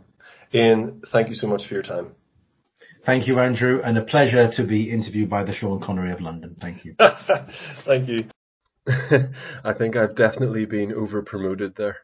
Ian, 0.53 1.01
thank 1.11 1.29
you 1.29 1.35
so 1.35 1.47
much 1.47 1.67
for 1.67 1.73
your 1.75 1.83
time. 1.83 2.15
Thank 3.05 3.27
you, 3.27 3.39
Andrew, 3.39 3.81
and 3.83 3.97
a 3.97 4.03
pleasure 4.03 4.51
to 4.51 4.63
be 4.63 4.91
interviewed 4.91 5.29
by 5.29 5.43
the 5.43 5.53
Sean 5.53 5.81
Connery 5.81 6.11
of 6.11 6.21
London. 6.21 6.55
Thank 6.59 6.85
you. 6.85 6.95
thank 7.85 8.07
you. 8.07 8.25
I 9.63 9.73
think 9.73 9.95
I've 9.95 10.15
definitely 10.15 10.65
been 10.65 10.93
over 10.93 11.23
promoted 11.23 11.75
there. 11.75 11.97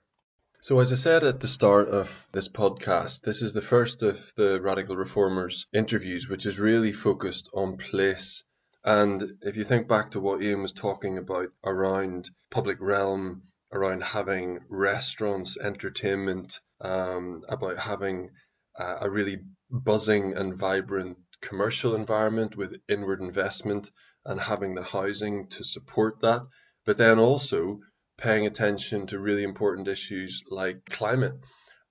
So, 0.59 0.79
as 0.79 0.91
I 0.91 0.95
said 0.95 1.23
at 1.23 1.39
the 1.39 1.47
start 1.47 1.87
of 1.87 2.27
this 2.31 2.49
podcast, 2.49 3.21
this 3.21 3.43
is 3.43 3.53
the 3.53 3.61
first 3.61 4.01
of 4.01 4.33
the 4.35 4.59
Radical 4.59 4.95
Reformers 4.95 5.67
interviews, 5.71 6.27
which 6.27 6.47
is 6.47 6.59
really 6.59 6.93
focused 6.93 7.49
on 7.53 7.77
place. 7.77 8.43
And 8.83 9.37
if 9.41 9.55
you 9.55 9.63
think 9.65 9.87
back 9.87 10.11
to 10.11 10.19
what 10.19 10.41
Ian 10.41 10.63
was 10.63 10.73
talking 10.73 11.19
about 11.19 11.49
around 11.63 12.31
public 12.49 12.77
realm, 12.79 13.43
around 13.71 14.03
having 14.03 14.59
restaurants, 14.69 15.57
entertainment, 15.57 16.59
um, 16.81 17.43
about 17.49 17.77
having 17.77 18.29
uh, 18.77 18.97
a 19.01 19.09
really 19.09 19.39
buzzing 19.69 20.35
and 20.35 20.55
vibrant 20.55 21.17
commercial 21.41 21.95
environment 21.95 22.55
with 22.55 22.79
inward 22.87 23.21
investment 23.21 23.91
and 24.25 24.39
having 24.39 24.75
the 24.75 24.83
housing 24.83 25.47
to 25.47 25.63
support 25.63 26.21
that, 26.21 26.41
but 26.85 26.97
then 26.97 27.19
also 27.19 27.79
paying 28.17 28.45
attention 28.45 29.07
to 29.07 29.19
really 29.19 29.43
important 29.43 29.87
issues 29.87 30.43
like 30.49 30.83
climate 30.85 31.35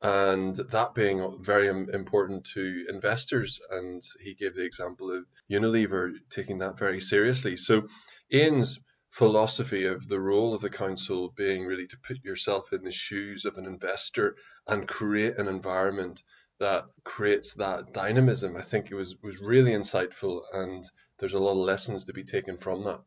and 0.02 0.56
that 0.56 0.94
being 0.94 1.42
very 1.42 1.68
important 1.68 2.44
to 2.54 2.86
investors. 2.88 3.60
And 3.70 4.02
he 4.22 4.34
gave 4.34 4.54
the 4.54 4.64
example 4.64 5.10
of 5.10 5.24
Unilever 5.50 6.12
taking 6.30 6.58
that 6.58 6.78
very 6.78 7.00
seriously. 7.00 7.56
So 7.56 7.86
Ian's 8.32 8.78
philosophy 9.16 9.86
of 9.86 10.06
the 10.08 10.20
role 10.20 10.54
of 10.54 10.60
the 10.60 10.68
council 10.68 11.32
being 11.34 11.64
really 11.64 11.86
to 11.86 11.96
put 12.06 12.22
yourself 12.22 12.74
in 12.74 12.82
the 12.82 12.92
shoes 12.92 13.46
of 13.46 13.56
an 13.56 13.64
investor 13.64 14.36
and 14.66 14.86
create 14.86 15.38
an 15.38 15.48
environment 15.48 16.22
that 16.58 16.84
creates 17.02 17.54
that 17.54 17.94
dynamism, 17.94 18.54
I 18.58 18.60
think 18.60 18.90
it 18.90 18.94
was 18.94 19.16
was 19.22 19.40
really 19.40 19.72
insightful 19.72 20.42
and 20.52 20.84
there's 21.18 21.32
a 21.32 21.38
lot 21.38 21.52
of 21.52 21.66
lessons 21.72 22.04
to 22.04 22.12
be 22.12 22.24
taken 22.24 22.58
from 22.58 22.84
that. 22.84 23.00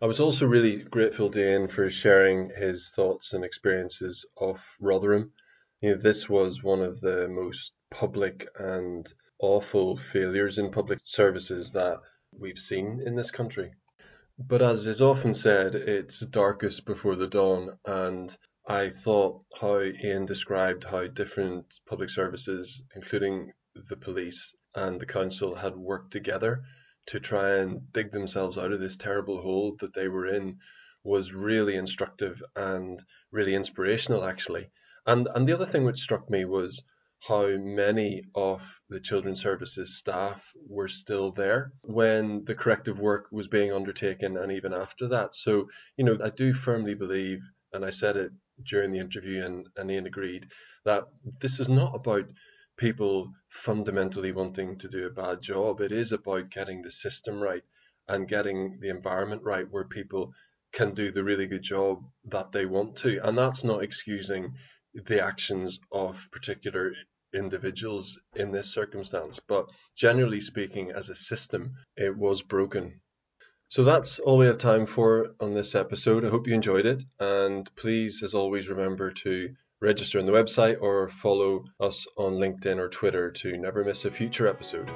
I 0.00 0.06
was 0.06 0.20
also 0.20 0.46
really 0.46 0.84
grateful 0.84 1.30
to 1.30 1.40
Ian 1.40 1.66
for 1.66 1.90
sharing 1.90 2.50
his 2.50 2.92
thoughts 2.94 3.32
and 3.32 3.44
experiences 3.44 4.24
of 4.36 4.64
Rotherham. 4.78 5.32
You 5.80 5.90
know, 5.90 5.96
this 5.96 6.28
was 6.28 6.62
one 6.62 6.82
of 6.82 7.00
the 7.00 7.26
most 7.26 7.72
public 7.90 8.46
and 8.56 9.04
awful 9.40 9.96
failures 9.96 10.58
in 10.58 10.70
public 10.70 11.00
services 11.02 11.72
that 11.72 11.98
we've 12.30 12.58
seen 12.70 13.02
in 13.04 13.16
this 13.16 13.32
country. 13.32 13.72
But 14.38 14.60
as 14.60 14.86
is 14.86 15.00
often 15.00 15.32
said, 15.32 15.74
it's 15.74 16.20
darkest 16.20 16.84
before 16.84 17.16
the 17.16 17.26
dawn, 17.26 17.70
and 17.86 18.36
I 18.66 18.90
thought 18.90 19.42
how 19.58 19.80
Ian 19.80 20.26
described 20.26 20.84
how 20.84 21.06
different 21.06 21.64
public 21.86 22.10
services, 22.10 22.82
including 22.94 23.54
the 23.74 23.96
police 23.96 24.54
and 24.74 25.00
the 25.00 25.06
council, 25.06 25.54
had 25.54 25.74
worked 25.74 26.12
together 26.12 26.64
to 27.06 27.18
try 27.18 27.60
and 27.60 27.90
dig 27.94 28.12
themselves 28.12 28.58
out 28.58 28.72
of 28.72 28.80
this 28.80 28.98
terrible 28.98 29.40
hole 29.40 29.76
that 29.76 29.94
they 29.94 30.06
were 30.06 30.26
in 30.26 30.58
was 31.02 31.32
really 31.32 31.74
instructive 31.74 32.42
and 32.54 33.02
really 33.30 33.54
inspirational 33.54 34.22
actually. 34.22 34.70
And 35.06 35.28
and 35.34 35.48
the 35.48 35.54
other 35.54 35.64
thing 35.64 35.84
which 35.84 36.00
struck 36.00 36.28
me 36.28 36.44
was 36.44 36.82
how 37.20 37.56
many 37.56 38.22
of 38.34 38.80
the 38.88 39.00
children's 39.00 39.42
services 39.42 39.96
staff 39.96 40.52
were 40.68 40.88
still 40.88 41.32
there 41.32 41.72
when 41.82 42.44
the 42.44 42.54
corrective 42.54 43.00
work 43.00 43.26
was 43.32 43.48
being 43.48 43.72
undertaken 43.72 44.36
and 44.36 44.52
even 44.52 44.72
after 44.72 45.08
that. 45.08 45.34
So, 45.34 45.68
you 45.96 46.04
know, 46.04 46.16
I 46.22 46.30
do 46.30 46.52
firmly 46.52 46.94
believe, 46.94 47.40
and 47.72 47.84
I 47.84 47.90
said 47.90 48.16
it 48.16 48.32
during 48.62 48.90
the 48.90 49.00
interview 49.00 49.44
and, 49.44 49.68
and 49.76 49.90
Ian 49.90 50.06
agreed, 50.06 50.46
that 50.84 51.04
this 51.40 51.58
is 51.60 51.68
not 51.68 51.94
about 51.94 52.26
people 52.76 53.32
fundamentally 53.48 54.32
wanting 54.32 54.76
to 54.78 54.88
do 54.88 55.06
a 55.06 55.10
bad 55.10 55.40
job. 55.40 55.80
It 55.80 55.92
is 55.92 56.12
about 56.12 56.50
getting 56.50 56.82
the 56.82 56.90
system 56.90 57.40
right 57.40 57.64
and 58.08 58.28
getting 58.28 58.78
the 58.80 58.90
environment 58.90 59.42
right 59.42 59.66
where 59.68 59.84
people 59.84 60.32
can 60.72 60.94
do 60.94 61.10
the 61.10 61.24
really 61.24 61.46
good 61.46 61.62
job 61.62 62.04
that 62.26 62.52
they 62.52 62.66
want 62.66 62.96
to. 62.96 63.26
And 63.26 63.36
that's 63.36 63.64
not 63.64 63.82
excusing 63.82 64.54
the 65.04 65.22
actions 65.24 65.78
of 65.92 66.28
particular 66.32 66.94
individuals 67.34 68.18
in 68.34 68.50
this 68.50 68.72
circumstance, 68.72 69.40
but 69.40 69.68
generally 69.94 70.40
speaking, 70.40 70.92
as 70.92 71.10
a 71.10 71.14
system, 71.14 71.74
it 71.96 72.16
was 72.16 72.42
broken. 72.42 73.00
So 73.68 73.82
that's 73.84 74.18
all 74.20 74.38
we 74.38 74.46
have 74.46 74.58
time 74.58 74.86
for 74.86 75.34
on 75.40 75.52
this 75.52 75.74
episode. 75.74 76.24
I 76.24 76.28
hope 76.28 76.46
you 76.46 76.54
enjoyed 76.54 76.86
it, 76.86 77.02
and 77.18 77.68
please, 77.74 78.22
as 78.22 78.32
always, 78.32 78.68
remember 78.68 79.10
to 79.10 79.54
register 79.80 80.18
on 80.18 80.26
the 80.26 80.32
website 80.32 80.80
or 80.80 81.08
follow 81.08 81.64
us 81.80 82.06
on 82.16 82.34
LinkedIn 82.34 82.78
or 82.78 82.88
Twitter 82.88 83.32
to 83.32 83.56
never 83.58 83.84
miss 83.84 84.04
a 84.04 84.10
future 84.10 84.46
episode. 84.46 84.90